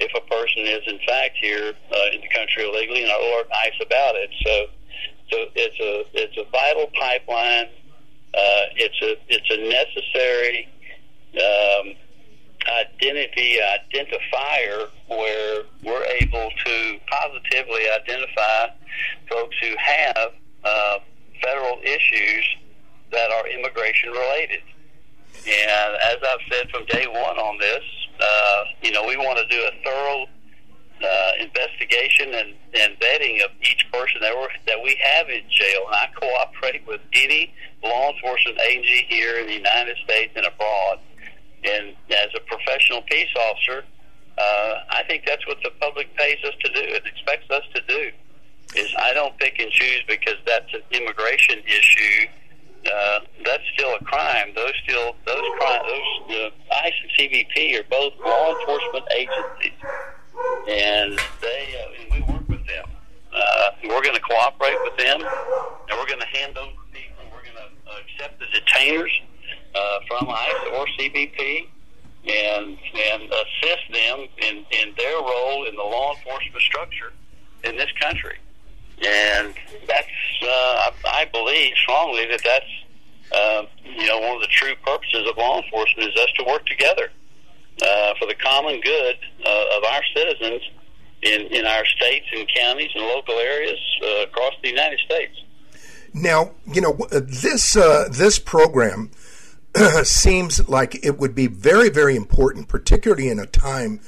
if 0.00 0.10
a 0.14 0.20
person 0.26 0.66
is 0.66 0.82
in 0.86 0.98
fact 1.06 1.36
here 1.40 1.72
uh, 1.72 2.14
in 2.14 2.20
the 2.20 2.28
country 2.34 2.64
illegally, 2.64 3.02
and 3.02 3.12
alert 3.12 3.46
ICE 3.64 3.78
about 3.86 4.16
it. 4.16 4.30
So, 4.44 4.66
so 5.30 5.36
it's 5.54 5.78
a 5.80 6.04
it's 6.14 6.36
a 6.36 6.44
vital 6.50 6.90
pipeline. 6.98 7.66
Uh, 8.34 8.64
it's 8.76 9.00
a 9.02 9.16
it's 9.28 9.50
a 9.50 9.58
necessary 9.70 10.68
um, 11.38 11.94
identity 12.66 13.58
identifier 13.62 14.88
where 15.08 15.62
we're 15.84 16.04
able 16.20 16.50
to 16.64 16.98
positively 17.06 17.82
identify 18.00 18.68
folks 19.30 19.56
who 19.62 19.74
have 19.78 20.32
uh, 20.64 20.98
federal 21.42 21.78
issues 21.82 22.56
that 23.12 23.30
are 23.30 23.46
immigration 23.48 24.10
related. 24.10 24.62
And 25.46 25.96
as 26.04 26.16
I've 26.22 26.44
said 26.50 26.70
from 26.70 26.84
day 26.86 27.06
one 27.06 27.38
on 27.38 27.58
this, 27.58 27.84
uh, 28.20 28.64
you 28.82 28.92
know, 28.92 29.06
we 29.06 29.16
want 29.16 29.38
to 29.38 29.46
do 29.46 29.60
a 29.60 29.72
thorough 29.84 30.26
uh, 31.02 31.32
investigation 31.40 32.32
and, 32.34 32.54
and 32.78 32.98
vetting 33.00 33.42
of 33.44 33.50
each 33.62 33.86
person 33.92 34.20
that, 34.20 34.34
we're, 34.36 34.48
that 34.66 34.82
we 34.82 34.96
have 35.02 35.28
in 35.28 35.42
jail. 35.50 35.82
And 35.86 35.96
I 35.96 36.08
cooperate 36.14 36.86
with 36.86 37.00
any 37.12 37.52
law 37.82 38.12
enforcement 38.12 38.60
agency 38.70 39.04
here 39.08 39.38
in 39.40 39.46
the 39.46 39.54
United 39.54 39.96
States 40.04 40.32
and 40.36 40.46
abroad. 40.46 40.98
And 41.64 41.94
as 42.10 42.30
a 42.36 42.40
professional 42.40 43.02
peace 43.02 43.30
officer, 43.36 43.84
uh, 44.38 44.74
I 44.90 45.02
think 45.08 45.24
that's 45.26 45.46
what 45.46 45.58
the 45.62 45.70
public 45.80 46.14
pays 46.16 46.38
us 46.44 46.54
to 46.64 46.72
do 46.72 46.94
and 46.94 47.06
expects 47.06 47.50
us 47.50 47.62
to 47.74 47.82
do. 47.88 48.10
Is 48.74 48.94
I 48.96 49.12
don't 49.12 49.36
pick 49.38 49.58
and 49.58 49.70
choose 49.70 50.02
because 50.08 50.36
that's 50.46 50.72
an 50.72 50.82
immigration 50.92 51.58
issue 51.66 52.26
uh, 52.86 53.20
that's 53.44 53.62
still 53.74 53.94
a 53.94 54.04
crime. 54.04 54.52
Those 54.54 54.72
still 54.84 55.14
those 55.26 55.44
crime 55.58 55.82
those 55.86 56.36
uh, 56.36 56.74
ICE 56.84 56.92
and 57.02 57.10
CBP 57.18 57.78
are 57.78 57.84
both 57.88 58.12
law 58.24 58.58
enforcement 58.58 59.04
agencies, 59.14 59.78
and 60.68 61.18
they 61.40 61.62
uh, 61.78 62.00
and 62.00 62.26
we 62.26 62.32
work 62.32 62.48
with 62.48 62.66
them. 62.66 62.84
Uh, 63.32 63.70
we're 63.84 64.02
going 64.02 64.14
to 64.14 64.20
cooperate 64.20 64.76
with 64.82 64.96
them, 64.96 65.20
and 65.20 65.98
we're 65.98 66.06
going 66.06 66.20
to 66.20 66.38
hand 66.38 66.56
over 66.58 66.72
people. 66.92 67.24
We're 67.32 67.42
going 67.42 67.56
to 67.56 67.92
accept 68.02 68.40
the 68.40 68.46
detainers 68.46 69.12
uh, 69.74 69.98
from 70.08 70.28
ICE 70.28 70.76
or 70.76 70.86
CBP, 70.98 71.68
and 72.26 72.78
and 72.94 73.22
assist 73.22 73.86
them 73.92 74.26
in 74.38 74.56
in 74.82 74.94
their 74.96 75.16
role 75.16 75.66
in 75.68 75.76
the 75.76 75.82
law 75.82 76.14
enforcement 76.16 76.62
structure 76.62 77.12
in 77.64 77.76
this 77.76 77.90
country. 78.00 78.38
And 79.04 79.54
that's, 79.86 80.08
uh, 80.42 80.90
I 81.06 81.28
believe 81.32 81.72
strongly 81.82 82.26
that 82.26 82.40
that's, 82.44 83.32
uh, 83.32 83.62
you 83.84 84.06
know, 84.06 84.20
one 84.20 84.36
of 84.36 84.42
the 84.42 84.48
true 84.50 84.74
purposes 84.84 85.28
of 85.28 85.36
law 85.36 85.62
enforcement 85.62 86.10
is 86.10 86.16
us 86.20 86.30
to 86.38 86.44
work 86.44 86.64
together 86.66 87.10
uh, 87.82 88.14
for 88.18 88.26
the 88.26 88.34
common 88.34 88.80
good 88.80 89.16
uh, 89.44 89.76
of 89.76 89.84
our 89.84 90.02
citizens 90.14 90.62
in, 91.22 91.40
in 91.52 91.66
our 91.66 91.84
states 91.86 92.26
and 92.32 92.48
counties 92.54 92.90
and 92.94 93.04
local 93.04 93.34
areas 93.34 93.78
uh, 94.02 94.22
across 94.24 94.52
the 94.62 94.68
United 94.68 94.98
States. 95.00 95.34
Now, 96.14 96.52
you 96.66 96.80
know, 96.80 96.98
this 97.10 97.74
uh, 97.74 98.08
this 98.10 98.38
program 98.38 99.10
seems 100.02 100.68
like 100.68 101.04
it 101.04 101.18
would 101.18 101.34
be 101.34 101.46
very, 101.46 101.88
very 101.88 102.16
important, 102.16 102.68
particularly 102.68 103.28
in 103.28 103.38
a 103.38 103.46
time 103.46 104.00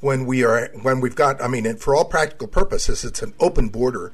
when 0.00 0.26
we 0.26 0.44
are 0.44 0.70
when 0.82 1.00
we've 1.00 1.16
got 1.16 1.42
I 1.42 1.48
mean 1.48 1.76
for 1.76 1.94
all 1.94 2.04
practical 2.04 2.48
purposes 2.48 3.04
it's 3.04 3.22
an 3.22 3.34
open 3.40 3.68
border. 3.68 4.12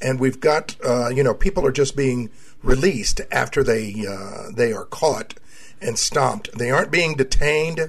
And 0.00 0.20
we've 0.20 0.40
got 0.40 0.76
uh, 0.84 1.08
you 1.08 1.22
know 1.22 1.34
people 1.34 1.66
are 1.66 1.72
just 1.72 1.96
being 1.96 2.30
released 2.62 3.20
after 3.30 3.62
they 3.62 4.06
uh, 4.06 4.50
they 4.54 4.72
are 4.72 4.84
caught 4.84 5.34
and 5.80 5.98
stomped. 5.98 6.56
They 6.56 6.70
aren't 6.70 6.90
being 6.90 7.16
detained 7.16 7.80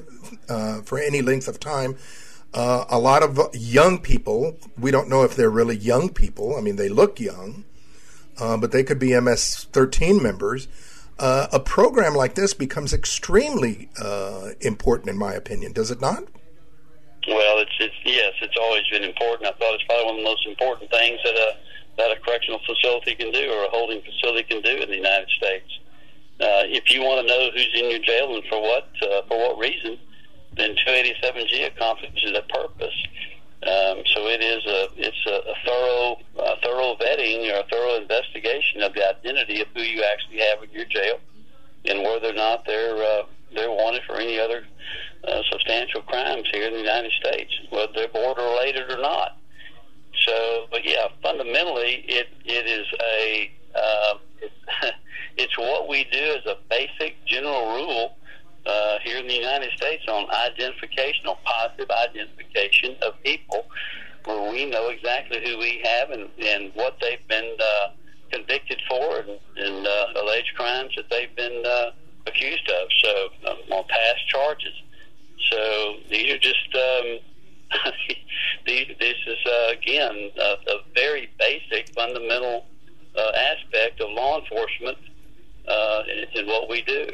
uh, 0.49 0.81
for 0.81 0.99
any 0.99 1.21
length 1.21 1.47
of 1.47 1.59
time. 1.59 1.97
Uh, 2.53 2.85
a 2.89 2.97
lot 2.97 3.23
of 3.23 3.39
young 3.53 3.99
people 3.99 4.57
we 4.77 4.91
don't 4.91 5.09
know 5.09 5.23
if 5.23 5.35
they're 5.35 5.49
really 5.49 5.77
young 5.77 6.09
people. 6.09 6.55
I 6.55 6.61
mean 6.61 6.75
they 6.75 6.89
look 6.89 7.19
young 7.19 7.65
uh, 8.39 8.57
but 8.57 8.71
they 8.71 8.83
could 8.83 8.99
be 8.99 9.19
MS-13 9.19 10.21
members. 10.21 10.67
Uh, 11.17 11.47
a 11.51 11.59
program 11.59 12.13
like 12.13 12.35
this 12.35 12.53
becomes 12.53 12.93
extremely 12.93 13.89
important 14.61 15.09
in 15.09 15.17
my 15.17 15.33
opinion. 15.33 15.73
Does 15.73 15.91
it 15.91 15.99
not 15.99 16.23
well, 17.27 17.59
it's, 17.59 17.75
it's 17.79 17.95
yes, 18.05 18.33
it's 18.41 18.57
always 18.59 18.83
been 18.91 19.03
important. 19.03 19.47
I 19.47 19.51
thought 19.51 19.75
it's 19.75 19.83
probably 19.83 20.05
one 20.05 20.15
of 20.15 20.21
the 20.23 20.29
most 20.29 20.47
important 20.47 20.89
things 20.89 21.19
that 21.23 21.35
a 21.35 21.57
that 21.97 22.11
a 22.11 22.19
correctional 22.21 22.59
facility 22.65 23.15
can 23.15 23.31
do 23.31 23.51
or 23.51 23.65
a 23.65 23.69
holding 23.69 24.01
facility 24.01 24.43
can 24.43 24.61
do 24.61 24.77
in 24.81 24.89
the 24.89 24.95
United 24.95 25.29
States. 25.29 25.79
Uh, 26.39 26.69
if 26.69 26.91
you 26.93 27.01
want 27.01 27.25
to 27.25 27.27
know 27.27 27.49
who's 27.51 27.73
in 27.73 27.89
your 27.89 27.99
jail 27.99 28.35
and 28.35 28.43
for 28.45 28.61
what 28.61 28.87
uh, 29.01 29.21
for 29.27 29.37
what 29.37 29.57
reason, 29.57 29.97
then 30.55 30.75
287G 30.85 31.67
accomplishes 31.67 32.31
that 32.33 32.47
purpose. 32.49 32.95
Um, 33.63 34.05
so 34.13 34.27
it 34.27 34.41
is 34.41 34.63
a 34.65 34.87
it's 34.95 35.25
a, 35.25 35.51
a 35.51 35.55
thorough 35.65 36.17
a 36.37 36.61
thorough 36.61 36.95
vetting 37.01 37.51
or 37.51 37.59
a 37.59 37.67
thorough 37.69 37.95
investigation 37.95 38.83
of 38.83 38.93
the 38.93 39.03
identity 39.09 39.61
of 39.61 39.67
who 39.75 39.81
you 39.81 40.03
actually 40.03 40.39
have 40.39 40.63
in 40.63 40.69
your 40.71 40.85
jail 40.85 41.19
and 41.85 42.03
whether 42.03 42.29
or 42.29 42.33
not 42.33 42.65
they're 42.65 42.95
uh, 42.95 43.23
they're 43.55 43.71
wanted 43.71 44.03
for 44.03 44.17
any 44.17 44.39
other 44.39 44.65
uh, 45.27 45.41
substantial 45.51 46.01
crimes 46.01 46.47
here 46.51 46.67
in 46.67 46.73
the 46.73 46.79
United 46.79 47.11
States, 47.13 47.51
whether 47.69 47.91
they're 47.93 48.07
border 48.07 48.41
related 48.41 48.91
or 48.91 49.01
not. 49.01 49.37
So, 50.25 50.67
but 50.71 50.85
yeah, 50.85 51.07
fundamentally, 51.21 52.05
it 52.07 52.27
it 52.45 52.65
is 52.65 52.87
a 53.01 53.51
uh, 53.75 54.17
it's, 54.41 54.95
it's 55.37 55.57
what 55.57 55.87
we 55.87 56.05
do 56.11 56.37
as 56.37 56.45
a 56.45 56.57
basic 56.69 57.23
general 57.25 57.75
rule 57.75 58.17
uh, 58.65 58.97
here 59.03 59.17
in 59.17 59.27
the 59.27 59.33
United 59.33 59.71
States 59.77 60.03
on 60.07 60.27
identification, 60.51 61.27
on 61.27 61.35
positive 61.43 61.89
identification 61.89 62.95
of 63.01 63.21
people, 63.23 63.65
where 64.25 64.51
we 64.51 64.65
know 64.65 64.89
exactly 64.89 65.39
who 65.45 65.57
we 65.57 65.81
have 65.83 66.11
and, 66.11 66.29
and 66.43 66.71
what 66.73 66.97
they've 67.01 67.25
been 67.27 67.55
uh, 67.59 67.87
convicted 68.31 68.81
for 68.89 69.19
and, 69.19 69.39
and 69.55 69.87
uh, 69.87 70.21
alleged 70.21 70.53
crimes 70.55 70.93
that 70.95 71.09
they've 71.09 71.33
been 71.35 71.63
uh, 71.65 71.91
accused 72.25 72.69
of. 72.69 72.89
So 73.03 73.29
um, 73.49 73.57
on 73.71 73.83
past 73.87 74.27
charges. 74.27 74.73
So 75.51 75.95
these 76.09 76.33
are 76.33 76.39
just 76.39 76.75
um, 76.75 77.19
these, 78.65 78.87
this 78.99 79.15
is 79.27 79.37
uh, 79.45 79.71
again 79.73 80.31
a, 80.37 80.71
a 80.71 80.83
very 80.95 81.29
basic, 81.39 81.93
fundamental 81.93 82.65
uh, 83.15 83.31
aspect 83.35 84.01
of 84.01 84.11
law 84.11 84.39
enforcement 84.39 84.97
uh, 85.67 86.03
in, 86.11 86.41
in 86.41 86.47
what 86.47 86.69
we 86.69 86.81
do. 86.81 87.11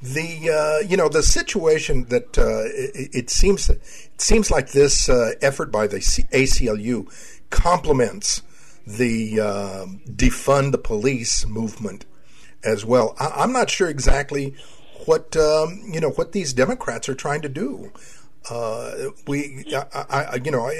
The 0.00 0.50
uh, 0.50 0.86
you 0.88 0.96
know 0.96 1.08
the 1.08 1.22
situation 1.22 2.04
that 2.04 2.38
uh, 2.38 2.62
it, 2.66 3.10
it, 3.14 3.30
seems 3.30 3.68
it 3.68 3.82
seems 4.18 4.50
like 4.50 4.70
this 4.70 5.08
uh, 5.08 5.32
effort 5.42 5.72
by 5.72 5.88
the 5.88 5.96
ACLU 5.96 7.12
complements 7.50 8.42
the 8.86 9.40
uh, 9.40 9.86
defund 10.08 10.72
the 10.72 10.78
police 10.78 11.44
movement 11.46 12.06
as 12.62 12.84
well. 12.84 13.14
I, 13.18 13.42
am 13.42 13.52
not 13.52 13.70
sure 13.70 13.88
exactly 13.88 14.54
what 15.06 15.36
um, 15.36 15.82
you 15.90 16.00
know 16.00 16.10
what 16.10 16.32
these 16.32 16.52
Democrats 16.52 17.08
are 17.08 17.14
trying 17.14 17.42
to 17.42 17.48
do. 17.48 17.92
Uh, 18.50 19.10
we, 19.26 19.64
I, 19.74 20.06
I, 20.32 20.34
you 20.42 20.50
know, 20.50 20.68
it, 20.68 20.76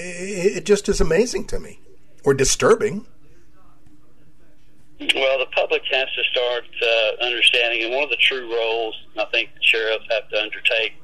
it 0.59 0.67
just 0.67 0.89
is 0.89 1.01
amazing 1.01 1.47
to 1.49 1.61
me, 1.61 1.81
or 2.25 2.33
disturbing. 2.33 3.07
Well, 5.01 5.39
the 5.39 5.47
public 5.55 5.83
has 5.93 6.09
to 6.17 6.25
start 6.33 6.65
uh, 6.83 7.25
understanding, 7.25 7.85
and 7.85 7.95
one 7.95 8.05
of 8.05 8.11
the 8.11 8.17
true 8.17 8.53
roles 8.53 8.97
I 9.17 9.27
think 9.27 9.51
sheriffs 9.61 10.05
have 10.11 10.29
to 10.31 10.43
undertake 10.43 10.95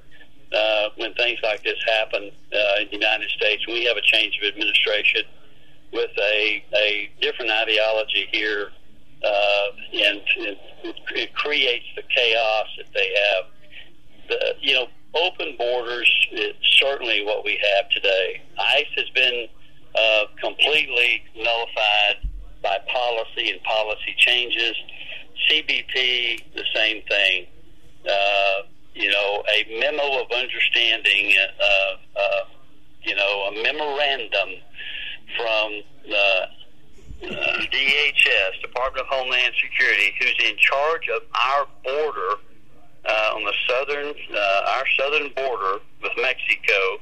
uh, 0.54 0.88
when 0.96 1.12
things 1.14 1.38
like 1.42 1.62
this 1.62 1.78
happen 1.86 2.30
uh, 2.52 2.80
in 2.80 2.88
the 2.88 2.96
United 2.96 3.30
States, 3.30 3.66
we 3.66 3.84
have 3.84 3.96
a 3.96 4.02
change 4.02 4.38
of 4.40 4.48
administration 4.48 5.22
with 5.92 6.10
a, 6.18 6.64
a 6.74 7.10
different 7.20 7.50
ideology 7.50 8.28
here, 8.32 8.70
uh, 9.24 9.66
and, 9.92 10.20
and 10.38 10.56
it 11.14 11.34
creates 11.34 11.86
the 11.96 12.02
chaos 12.14 12.66
that 12.78 12.86
they 12.94 13.08
have. 13.08 13.44
The, 14.28 14.54
you 14.60 14.74
know, 14.74 14.86
open 15.14 15.56
borders 15.56 16.10
is 16.32 16.54
certainly 16.80 17.24
what 17.24 17.44
we 17.44 17.58
have 17.76 17.88
today. 17.90 18.42
ICE 18.58 18.86
has 18.96 19.10
been 19.14 19.48
uh, 19.94 20.24
completely 20.40 21.22
nullified 21.36 22.28
by 22.62 22.78
policy 22.88 23.50
and 23.50 23.62
policy 23.62 24.14
changes. 24.18 24.74
CBP, 25.48 26.40
the 26.54 26.64
same 26.74 27.02
thing. 27.08 27.46
Uh, 28.08 28.62
you 28.94 29.10
know, 29.10 29.42
a 29.48 29.80
memo 29.80 30.22
of 30.22 30.30
understanding, 30.30 31.32
uh, 31.60 32.18
uh, 32.18 32.44
you 33.02 33.14
know, 33.14 33.50
a 33.50 33.62
memorandum 33.62 34.60
from 35.36 35.82
the 36.08 36.16
uh, 36.16 36.46
DHS, 37.30 38.60
Department 38.62 39.06
of 39.06 39.08
Homeland 39.08 39.54
Security, 39.60 40.12
who's 40.20 40.50
in 40.50 40.56
charge 40.56 41.08
of 41.08 41.22
our 41.34 41.66
border 41.82 42.40
uh, 43.06 43.34
on 43.34 43.44
the 43.44 43.54
southern, 43.68 44.14
uh, 44.34 44.76
our 44.76 44.84
southern 44.98 45.32
border 45.34 45.80
with 46.02 46.12
Mexico, 46.20 47.00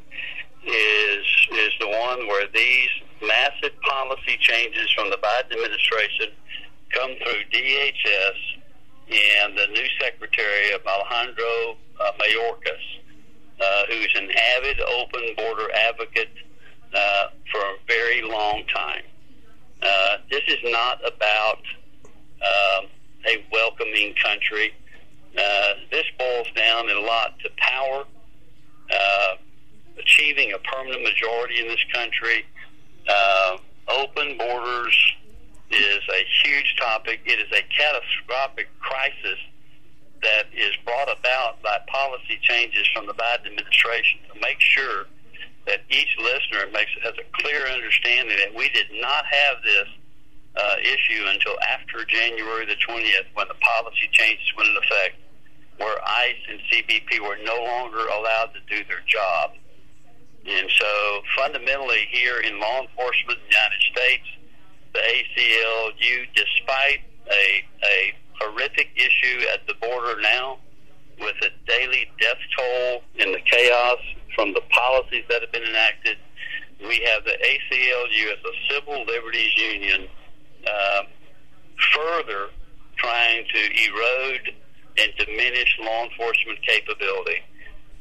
is 0.64 1.26
is 1.52 1.72
the 1.80 1.88
one 1.88 2.26
where 2.28 2.46
these 2.54 2.90
massive 3.20 3.78
policy 3.82 4.36
changes 4.38 4.90
from 4.92 5.10
the 5.10 5.16
Biden 5.16 5.52
administration 5.52 6.30
come 6.90 7.10
through 7.16 7.42
DHS 7.52 8.38
and 9.10 9.58
the 9.58 9.66
new 9.68 9.86
secretary 10.00 10.72
of 10.72 10.86
Alejandro 10.86 11.76
uh, 12.00 12.12
Mayorkas, 12.18 12.84
uh, 13.60 13.82
who's 13.88 14.12
an 14.16 14.30
avid 14.56 14.80
open 14.80 15.34
border 15.36 15.68
advocate 15.88 16.30
uh, 16.94 17.28
for 17.50 17.60
a 17.60 17.74
very 17.86 18.22
long 18.22 18.62
time. 18.72 19.02
Uh, 19.82 20.16
this 20.30 20.42
is 20.48 20.58
not 20.64 21.00
about 21.00 21.58
um, 22.40 22.86
a 23.26 23.44
welcoming 23.52 24.14
country. 24.22 24.72
Uh, 25.36 25.74
this 25.90 26.04
boils 26.18 26.46
down 26.54 26.88
in 26.88 26.96
a 26.96 27.00
lot 27.00 27.38
to 27.40 27.50
power, 27.56 28.04
uh, 28.92 29.34
achieving 29.98 30.52
a 30.52 30.58
permanent 30.58 31.02
majority 31.02 31.60
in 31.60 31.68
this 31.68 31.84
country. 31.92 32.44
Uh, 33.08 33.56
open 33.88 34.38
borders 34.38 34.96
is 35.70 36.00
a 36.10 36.24
huge 36.44 36.76
topic. 36.78 37.20
It 37.24 37.40
is 37.40 37.50
a 37.50 37.62
catastrophic 37.76 38.68
crisis 38.78 39.38
that 40.22 40.44
is 40.54 40.70
brought 40.84 41.08
about 41.08 41.60
by 41.62 41.78
policy 41.88 42.38
changes 42.42 42.86
from 42.94 43.06
the 43.06 43.14
Biden 43.14 43.46
administration 43.46 44.20
to 44.32 44.40
make 44.40 44.60
sure 44.60 45.06
that 45.66 45.80
each 45.90 46.16
listener 46.18 46.70
makes 46.72 46.90
has 47.02 47.14
a 47.18 47.26
clear 47.40 47.66
understanding 47.66 48.36
that 48.38 48.54
we 48.54 48.68
did 48.70 48.88
not 49.00 49.24
have 49.26 49.62
this 49.62 49.88
uh, 50.56 50.76
issue 50.82 51.24
until 51.26 51.54
after 51.70 52.04
January 52.04 52.66
the 52.66 52.76
20th 52.86 53.28
when 53.34 53.48
the 53.48 53.54
policy 53.60 54.08
changes 54.12 54.44
went 54.56 54.68
into 54.68 54.80
effect, 54.80 55.16
where 55.78 55.96
ICE 56.04 56.42
and 56.50 56.60
CBP 56.70 57.20
were 57.20 57.38
no 57.44 57.62
longer 57.62 58.06
allowed 58.08 58.50
to 58.54 58.60
do 58.68 58.84
their 58.88 59.00
job. 59.06 59.52
And 60.44 60.68
so 60.76 61.22
fundamentally 61.36 62.08
here 62.10 62.40
in 62.40 62.58
law 62.58 62.82
enforcement 62.82 63.38
in 63.38 63.44
the 63.46 63.54
United 63.54 63.82
States, 63.94 64.26
the 64.92 64.98
ACLU, 64.98 66.26
despite 66.34 67.00
a, 67.30 67.64
a 67.86 68.14
horrific 68.40 68.90
issue 68.96 69.46
at 69.54 69.66
the 69.66 69.74
border 69.74 70.20
now, 70.20 70.58
with 71.20 71.36
a 71.42 71.50
daily 71.70 72.10
death 72.20 72.36
toll 72.58 73.02
in 73.14 73.32
the 73.32 73.40
chaos 73.40 73.98
from 74.34 74.52
the 74.54 74.62
policies 74.70 75.24
that 75.28 75.40
have 75.42 75.52
been 75.52 75.64
enacted. 75.64 76.16
We 76.80 77.00
have 77.06 77.24
the 77.24 77.32
ACLU 77.32 78.32
as 78.32 78.38
a 78.44 78.74
civil 78.74 79.04
liberties 79.04 79.56
union 79.56 80.08
uh, 80.66 81.02
further 81.94 82.48
trying 82.96 83.44
to 83.52 83.60
erode 83.60 84.54
and 84.98 85.12
diminish 85.18 85.78
law 85.80 86.04
enforcement 86.04 86.58
capability. 86.62 87.42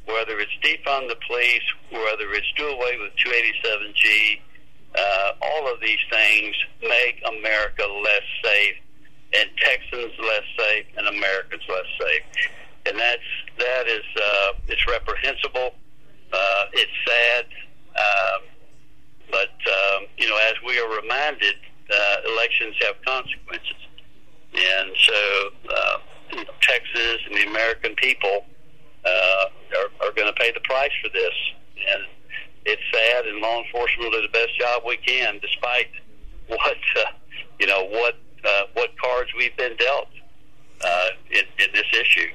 Whether 0.06 0.40
it's 0.40 0.52
defund 0.62 1.08
the 1.08 1.16
police, 1.26 1.62
whether 1.90 2.32
it's 2.32 2.52
do 2.56 2.66
away 2.66 2.98
with 2.98 3.12
287G, 3.16 4.40
uh, 4.94 5.32
all 5.40 5.72
of 5.72 5.80
these 5.80 6.00
things 6.10 6.54
make 6.82 7.22
America 7.26 7.84
less 7.86 8.26
safe 8.44 8.74
and 9.34 9.48
Texans 9.56 10.12
less 10.18 10.44
safe 10.58 10.86
and 10.96 11.06
Americans 11.08 11.62
less 11.68 11.86
safe. 12.00 12.22
And 12.86 12.98
that's 12.98 13.30
that 13.58 13.86
is 13.86 14.04
uh, 14.16 14.52
it's 14.68 14.86
reprehensible. 14.86 15.74
Uh, 16.32 16.64
it's 16.72 16.92
sad, 17.06 17.46
um, 17.96 18.42
but 19.30 19.50
um, 19.50 20.06
you 20.16 20.28
know, 20.28 20.38
as 20.48 20.54
we 20.66 20.78
are 20.78 21.00
reminded, 21.00 21.56
uh, 21.92 22.16
elections 22.32 22.74
have 22.82 22.96
consequences, 23.04 23.80
and 24.54 24.90
so 24.96 25.50
uh, 25.68 25.98
Texas 26.60 27.18
and 27.26 27.36
the 27.36 27.46
American 27.48 27.94
people 27.96 28.46
uh, 29.04 29.44
are, 29.76 30.06
are 30.06 30.12
going 30.12 30.28
to 30.28 30.38
pay 30.40 30.52
the 30.52 30.60
price 30.60 30.92
for 31.02 31.10
this. 31.10 31.34
And 31.76 32.04
it's 32.64 32.82
sad, 32.92 33.26
and 33.26 33.40
law 33.40 33.62
enforcement 33.62 34.10
will 34.10 34.20
do 34.20 34.22
the 34.22 34.32
best 34.32 34.58
job 34.58 34.82
we 34.86 34.96
can, 34.98 35.38
despite 35.40 35.90
what 36.48 36.60
uh, 36.96 37.00
you 37.58 37.66
know 37.66 37.84
what 37.86 38.16
uh, 38.44 38.62
what 38.74 38.90
cards 38.98 39.30
we've 39.36 39.56
been 39.56 39.76
dealt 39.76 40.08
uh, 40.80 41.08
in, 41.30 41.44
in 41.58 41.72
this 41.72 41.86
issue. 41.92 42.28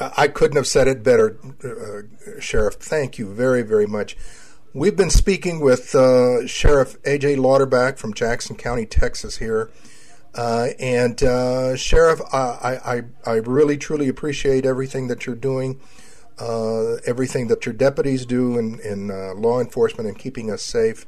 I 0.00 0.28
couldn't 0.28 0.56
have 0.56 0.66
said 0.66 0.88
it 0.88 1.02
better, 1.02 1.38
uh, 1.62 2.40
Sheriff. 2.40 2.74
Thank 2.74 3.18
you 3.18 3.26
very, 3.32 3.62
very 3.62 3.86
much. 3.86 4.16
We've 4.74 4.96
been 4.96 5.10
speaking 5.10 5.60
with 5.60 5.94
uh, 5.94 6.46
Sheriff 6.46 6.96
A.J. 7.04 7.36
Louderback 7.36 7.98
from 7.98 8.14
Jackson 8.14 8.56
County, 8.56 8.86
Texas, 8.86 9.36
here. 9.36 9.70
Uh, 10.34 10.68
and 10.80 11.22
uh, 11.22 11.76
Sheriff, 11.76 12.22
I, 12.32 13.02
I, 13.26 13.30
I 13.30 13.34
really, 13.36 13.76
truly 13.76 14.08
appreciate 14.08 14.64
everything 14.64 15.08
that 15.08 15.26
you're 15.26 15.36
doing, 15.36 15.78
uh, 16.38 16.94
everything 17.04 17.48
that 17.48 17.66
your 17.66 17.74
deputies 17.74 18.24
do 18.24 18.58
in, 18.58 18.80
in 18.80 19.10
uh, 19.10 19.34
law 19.34 19.60
enforcement 19.60 20.08
and 20.08 20.18
keeping 20.18 20.50
us 20.50 20.62
safe. 20.62 21.04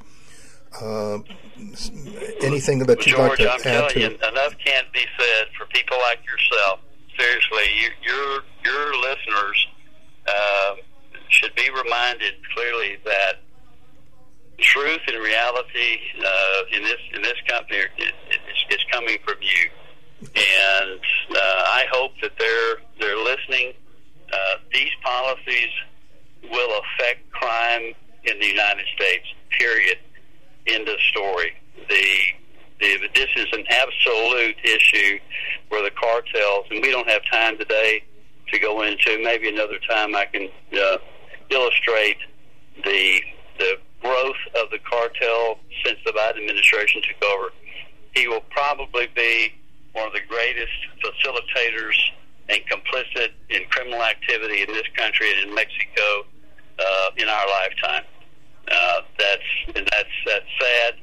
anything 2.42 2.80
that 2.80 3.06
you'd 3.06 3.16
George, 3.16 3.30
like 3.30 3.38
to 3.38 3.50
I'm 3.50 3.60
add 3.60 3.62
telling 3.62 3.94
to? 3.94 4.00
you, 4.00 4.06
enough 4.28 4.56
can't 4.62 4.92
be 4.92 5.06
said 5.18 5.46
for 5.56 5.64
people 5.66 5.96
like 6.10 6.18
yourself 6.26 6.80
seriously, 7.18 7.64
you, 7.80 7.90
your 8.02 8.42
your 8.64 8.96
listeners 8.96 9.66
uh, 10.26 10.74
should 11.28 11.54
be 11.54 11.68
reminded 11.70 12.34
clearly 12.54 12.96
that 13.04 13.40
truth 14.58 15.00
and 15.08 15.22
reality 15.22 15.98
uh, 16.24 16.76
in 16.76 16.82
this 16.82 17.00
in 17.14 17.22
this 17.22 17.34
company 17.48 17.78
is, 17.98 18.12
coming 18.92 19.18
from 19.24 19.36
you, 19.40 19.70
and 20.20 21.00
uh, 21.30 21.36
I 21.36 21.84
hope 21.90 22.12
that 22.22 22.32
they're 22.38 22.76
they're 23.00 23.22
listening. 23.22 23.72
Uh, 24.32 24.36
these 24.72 24.90
policies 25.02 25.70
will 26.50 26.80
affect 26.80 27.28
crime 27.32 27.92
in 28.24 28.38
the 28.38 28.46
United 28.46 28.86
States. 28.94 29.26
Period. 29.58 29.98
End 30.66 30.88
of 30.88 30.96
story. 31.10 31.52
The 31.88 32.06
the, 32.80 33.08
this 33.14 33.28
is 33.36 33.46
an 33.52 33.64
absolute 33.68 34.56
issue 34.62 35.18
where 35.68 35.82
the 35.82 35.90
cartels, 35.90 36.66
and 36.70 36.82
we 36.82 36.90
don't 36.90 37.08
have 37.08 37.22
time 37.30 37.58
today 37.58 38.02
to 38.54 38.60
go 38.60 38.82
into. 38.82 39.22
Maybe 39.22 39.48
another 39.48 39.78
time 39.88 40.14
I 40.14 40.26
can 40.26 40.48
uh, 40.72 40.98
illustrate 41.50 42.18
the 42.84 43.20
the 43.58 43.76
growth 44.00 44.42
of 44.60 44.70
the 44.70 44.78
cartel 44.78 45.58
since 45.84 45.98
the 46.04 46.12
Biden 46.12 46.42
administration 46.42 47.02
took 47.02 47.30
over. 47.30 47.50
He 48.14 48.28
will 48.28 48.44
probably 48.50 49.08
be 49.14 49.52
one 49.92 50.06
of 50.06 50.12
the 50.12 50.20
greatest 50.28 50.72
facilitators 51.02 51.96
and 52.48 52.60
complicit 52.70 53.30
in 53.48 53.64
criminal 53.70 54.02
activity 54.02 54.62
in 54.62 54.68
this 54.68 54.86
country 54.96 55.30
and 55.32 55.48
in 55.48 55.54
Mexico 55.54 56.26
uh, 56.78 57.10
in 57.16 57.28
our 57.28 57.46
lifetime. 57.62 58.04
Uh, 58.70 59.00
that's 59.18 59.76
and 59.76 59.86
that's 59.90 60.08
that's 60.26 60.46
sad, 60.60 60.94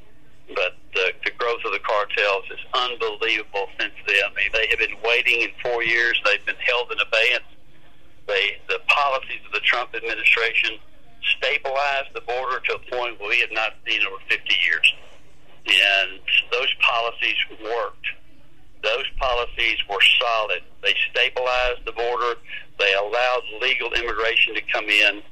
but 0.54 0.76
the, 0.94 1.12
the 1.24 1.30
growth 1.32 1.60
of 1.64 1.72
the 1.72 1.80
cartels 1.80 2.44
is 2.50 2.60
unbelievable 2.74 3.68
since 3.80 3.94
then. 4.06 4.22
I 4.24 4.34
mean, 4.36 4.50
they 4.52 4.66
have 4.68 4.78
been 4.78 4.96
waiting 5.04 5.42
in 5.42 5.50
four 5.62 5.82
years. 5.82 6.20
They've 6.24 6.44
been 6.44 6.60
held 6.66 6.92
in 6.92 6.98
abeyance. 7.00 7.48
They 8.26 8.60
the 8.68 8.78
policies 8.86 9.40
of 9.46 9.52
the 9.52 9.60
Trump 9.60 9.94
administration 9.94 10.78
stabilized 11.36 12.14
the 12.14 12.20
border 12.22 12.60
to 12.60 12.74
a 12.74 12.82
point 12.90 13.18
where 13.20 13.30
we 13.30 13.40
had 13.40 13.52
not 13.52 13.74
seen 13.86 14.00
over 14.06 14.18
50 14.28 14.54
years, 14.64 14.94
and 15.66 16.20
those 16.50 16.72
policies 16.80 17.36
worked. 17.62 18.06
Those 18.82 19.06
policies 19.18 19.78
were 19.88 20.02
solid. 20.20 20.62
They 20.82 20.94
stabilized 21.10 21.84
the 21.86 21.92
border. 21.92 22.38
They 22.78 22.92
allowed 22.94 23.42
legal 23.60 23.92
immigration 23.92 24.54
to 24.54 24.62
come 24.72 24.88
in 24.88 25.22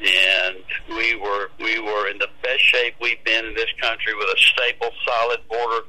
and 0.00 0.56
we 0.88 1.14
were 1.16 1.50
we 1.58 1.78
were 1.78 2.08
in 2.08 2.18
the 2.18 2.28
best 2.42 2.60
shape 2.60 2.94
we've 3.00 3.22
been 3.24 3.44
in 3.44 3.54
this 3.54 3.70
country 3.80 4.14
with 4.14 4.28
a 4.28 4.38
stable, 4.38 4.90
solid 5.04 5.40
border, 5.48 5.84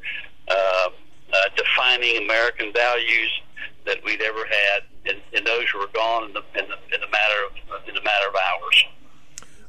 uh, 0.48 0.90
uh, 1.34 1.38
defining 1.56 2.24
American 2.24 2.74
values 2.74 3.42
that 3.86 4.04
we'd 4.04 4.22
ever 4.22 4.46
had, 4.46 4.84
and, 5.06 5.18
and 5.34 5.46
those 5.46 5.66
were 5.74 5.88
gone 5.94 6.26
in 6.26 6.34
the, 6.34 6.44
in 6.60 6.68
the 6.68 6.96
in 6.96 7.02
the 7.02 7.08
matter 7.08 7.46
of 7.48 7.88
in 7.88 7.96
the 7.96 8.02
matter 8.02 8.28
of 8.28 8.36
hours. 8.36 8.86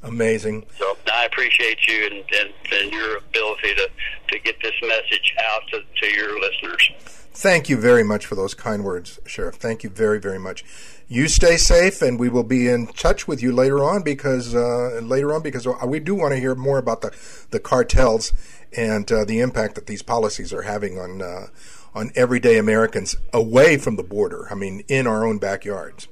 Amazing. 0.05 0.67
So 0.79 0.97
I 1.13 1.27
appreciate 1.27 1.87
you 1.87 2.07
and, 2.07 2.25
and, 2.41 2.53
and 2.73 2.93
your 2.93 3.19
ability 3.19 3.75
to, 3.77 3.89
to 4.33 4.39
get 4.41 4.57
this 4.61 4.73
message 4.83 5.33
out 5.49 5.63
to, 5.71 5.81
to 6.01 6.13
your 6.13 6.41
listeners. 6.41 6.91
Thank 7.35 7.69
you 7.69 7.77
very 7.77 8.03
much 8.03 8.27
for 8.27 8.35
those 8.35 8.53
kind 8.53 8.85
words, 8.85 9.21
Sheriff. 9.27 9.55
Thank 9.55 9.85
you 9.85 9.91
very, 9.91 10.19
very 10.19 10.41
much. 10.41 10.65
You 11.13 11.29
stay 11.29 11.59
safe, 11.59 12.01
and 12.01 12.19
we 12.19 12.31
will 12.31 12.43
be 12.43 12.71
in 12.71 12.87
touch 12.87 13.29
with 13.29 13.43
you 13.43 13.53
later 13.53 13.85
on 13.85 14.03
because 14.03 14.55
uh, 14.55 14.99
later 15.03 15.35
on 15.35 15.43
because 15.43 15.69
we 15.85 16.01
do 16.01 16.15
want 16.15 16.33
to 16.33 16.41
hear 16.41 16.55
more 16.55 16.79
about 16.79 17.03
the 17.03 17.15
the 17.51 17.61
cartels 17.61 18.33
and 18.75 19.13
uh, 19.13 19.27
the 19.27 19.41
impact 19.41 19.75
that 19.75 19.87
these 19.87 20.01
policies 20.01 20.55
are 20.55 20.63
having 20.63 20.99
on 20.99 21.21
uh, 21.21 21.49
on 21.95 22.13
everyday 22.15 22.57
Americans 22.57 23.15
away 23.31 23.77
from 23.77 23.97
the 23.97 24.03
border. 24.03 24.49
I 24.51 24.55
mean, 24.55 24.85
in 24.89 25.07
our 25.07 25.27
own 25.27 25.37
backyards. 25.37 26.09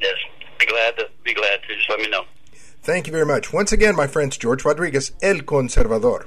Yes, 0.00 0.16
be 0.58 0.66
glad 0.66 0.96
to 0.96 1.08
be 1.22 1.32
glad 1.32 1.62
to. 1.62 1.76
Just 1.76 1.88
let 1.88 2.00
me 2.00 2.08
know. 2.08 2.24
Thank 2.82 3.06
you 3.06 3.12
very 3.12 3.26
much. 3.26 3.52
Once 3.52 3.70
again, 3.70 3.94
my 3.94 4.08
friends, 4.08 4.36
George 4.36 4.64
Rodriguez, 4.64 5.12
El 5.22 5.36
Conservador. 5.42 6.26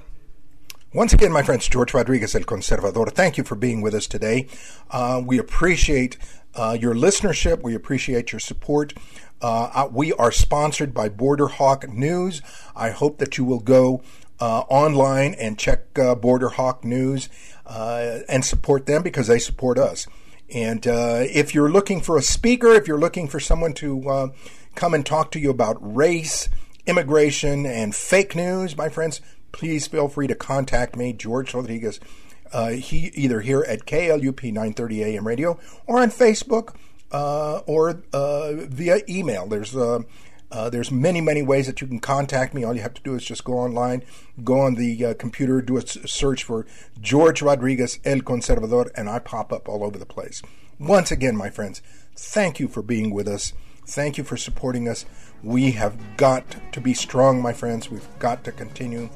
Once 0.91 1.13
again, 1.13 1.31
my 1.31 1.43
friends, 1.43 1.67
George 1.67 1.93
Rodriguez, 1.93 2.33
El 2.33 2.41
Conservador, 2.45 3.11
thank 3.11 3.37
you 3.37 3.43
for 3.43 3.53
being 3.53 3.79
with 3.81 3.93
us 3.93 4.07
today. 4.07 4.47
Uh, 4.89 5.21
we 5.23 5.37
appreciate 5.37 6.17
uh, 6.55 6.77
your 6.79 6.93
listenership. 6.93 7.61
We 7.61 7.75
appreciate 7.75 8.31
your 8.31 8.39
support. 8.39 8.93
Uh, 9.41 9.69
uh, 9.73 9.89
we 9.91 10.11
are 10.13 10.31
sponsored 10.31 10.93
by 10.93 11.09
Border 11.09 11.47
Hawk 11.47 11.87
News. 11.87 12.41
I 12.75 12.89
hope 12.89 13.19
that 13.19 13.37
you 13.37 13.45
will 13.45 13.59
go 13.59 14.01
uh, 14.39 14.61
online 14.69 15.33
and 15.35 15.57
check 15.57 15.97
uh, 15.97 16.15
Border 16.15 16.49
Hawk 16.49 16.83
News 16.83 17.29
uh, 17.65 18.19
and 18.27 18.43
support 18.43 18.85
them 18.85 19.03
because 19.03 19.27
they 19.27 19.39
support 19.39 19.77
us. 19.77 20.07
And 20.53 20.83
if 20.87 21.53
you're 21.53 21.69
looking 21.69 22.01
for 22.01 22.17
a 22.17 22.23
speaker, 22.23 22.69
if 22.73 22.87
you're 22.87 22.99
looking 22.99 23.27
for 23.27 23.39
someone 23.39 23.73
to 23.73 24.33
come 24.73 24.95
and 24.95 25.05
talk 25.05 25.29
to 25.31 25.39
you 25.39 25.51
about 25.51 25.77
race, 25.79 26.49
immigration, 26.87 27.67
and 27.67 27.95
fake 27.95 28.35
news, 28.35 28.75
my 28.75 28.89
friends, 28.89 29.21
please 29.51 29.85
feel 29.85 30.07
free 30.07 30.25
to 30.25 30.33
contact 30.33 30.95
me, 30.95 31.13
George 31.13 31.53
Rodriguez. 31.53 31.99
Uh, 32.51 32.69
he 32.69 33.11
either 33.15 33.41
here 33.41 33.63
at 33.67 33.85
KLUP 33.85 34.43
930 34.43 35.03
AM 35.03 35.27
radio 35.27 35.59
or 35.85 36.01
on 36.01 36.09
Facebook 36.09 36.75
uh, 37.11 37.57
or 37.65 38.01
uh, 38.13 38.53
via 38.53 39.01
email. 39.07 39.47
There's 39.47 39.75
uh, 39.75 39.99
uh, 40.51 40.69
there's 40.69 40.91
many 40.91 41.21
many 41.21 41.43
ways 41.43 41.67
that 41.67 41.79
you 41.81 41.87
can 41.87 41.99
contact 41.99 42.53
me. 42.53 42.63
All 42.63 42.75
you 42.75 42.81
have 42.81 42.95
to 42.95 43.03
do 43.03 43.15
is 43.15 43.23
just 43.23 43.43
go 43.43 43.53
online, 43.53 44.03
go 44.43 44.59
on 44.59 44.75
the 44.75 45.13
computer, 45.15 45.61
do 45.61 45.77
a 45.77 45.85
search 45.85 46.43
for 46.43 46.65
George 46.99 47.41
Rodriguez 47.41 47.99
El 48.03 48.19
Conservador, 48.19 48.89
and 48.95 49.09
I 49.09 49.19
pop 49.19 49.53
up 49.53 49.69
all 49.69 49.83
over 49.83 49.97
the 49.97 50.05
place. 50.05 50.41
Once 50.79 51.11
again, 51.11 51.35
my 51.35 51.49
friends, 51.49 51.81
thank 52.15 52.59
you 52.59 52.67
for 52.67 52.81
being 52.81 53.13
with 53.13 53.27
us. 53.27 53.53
Thank 53.85 54.17
you 54.17 54.23
for 54.23 54.37
supporting 54.37 54.87
us. 54.87 55.05
We 55.43 55.71
have 55.71 55.97
got 56.15 56.55
to 56.73 56.81
be 56.81 56.93
strong, 56.93 57.41
my 57.41 57.53
friends. 57.53 57.89
We've 57.89 58.07
got 58.19 58.43
to 58.43 58.51
continue 58.51 59.09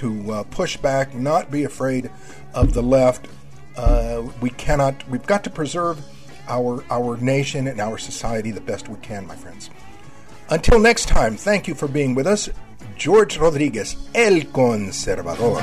to 0.00 0.32
uh, 0.32 0.42
push 0.44 0.76
back, 0.76 1.14
not 1.14 1.50
be 1.50 1.64
afraid 1.64 2.10
of 2.54 2.72
the 2.72 2.82
left. 2.82 3.28
Uh, 3.76 4.22
we 4.40 4.50
cannot. 4.50 5.08
We've 5.08 5.26
got 5.26 5.44
to 5.44 5.50
preserve 5.50 6.00
our 6.48 6.82
our 6.90 7.16
nation 7.18 7.68
and 7.68 7.80
our 7.80 7.98
society 7.98 8.50
the 8.50 8.60
best 8.60 8.88
we 8.88 8.98
can, 8.98 9.26
my 9.26 9.36
friends. 9.36 9.70
Until 10.48 10.80
next 10.80 11.06
time, 11.06 11.36
thank 11.36 11.68
you 11.68 11.74
for 11.74 11.86
being 11.86 12.14
with 12.14 12.26
us. 12.26 12.48
George 12.96 13.38
Rodriguez, 13.38 13.96
El 14.14 14.40
Conservador. 14.52 15.60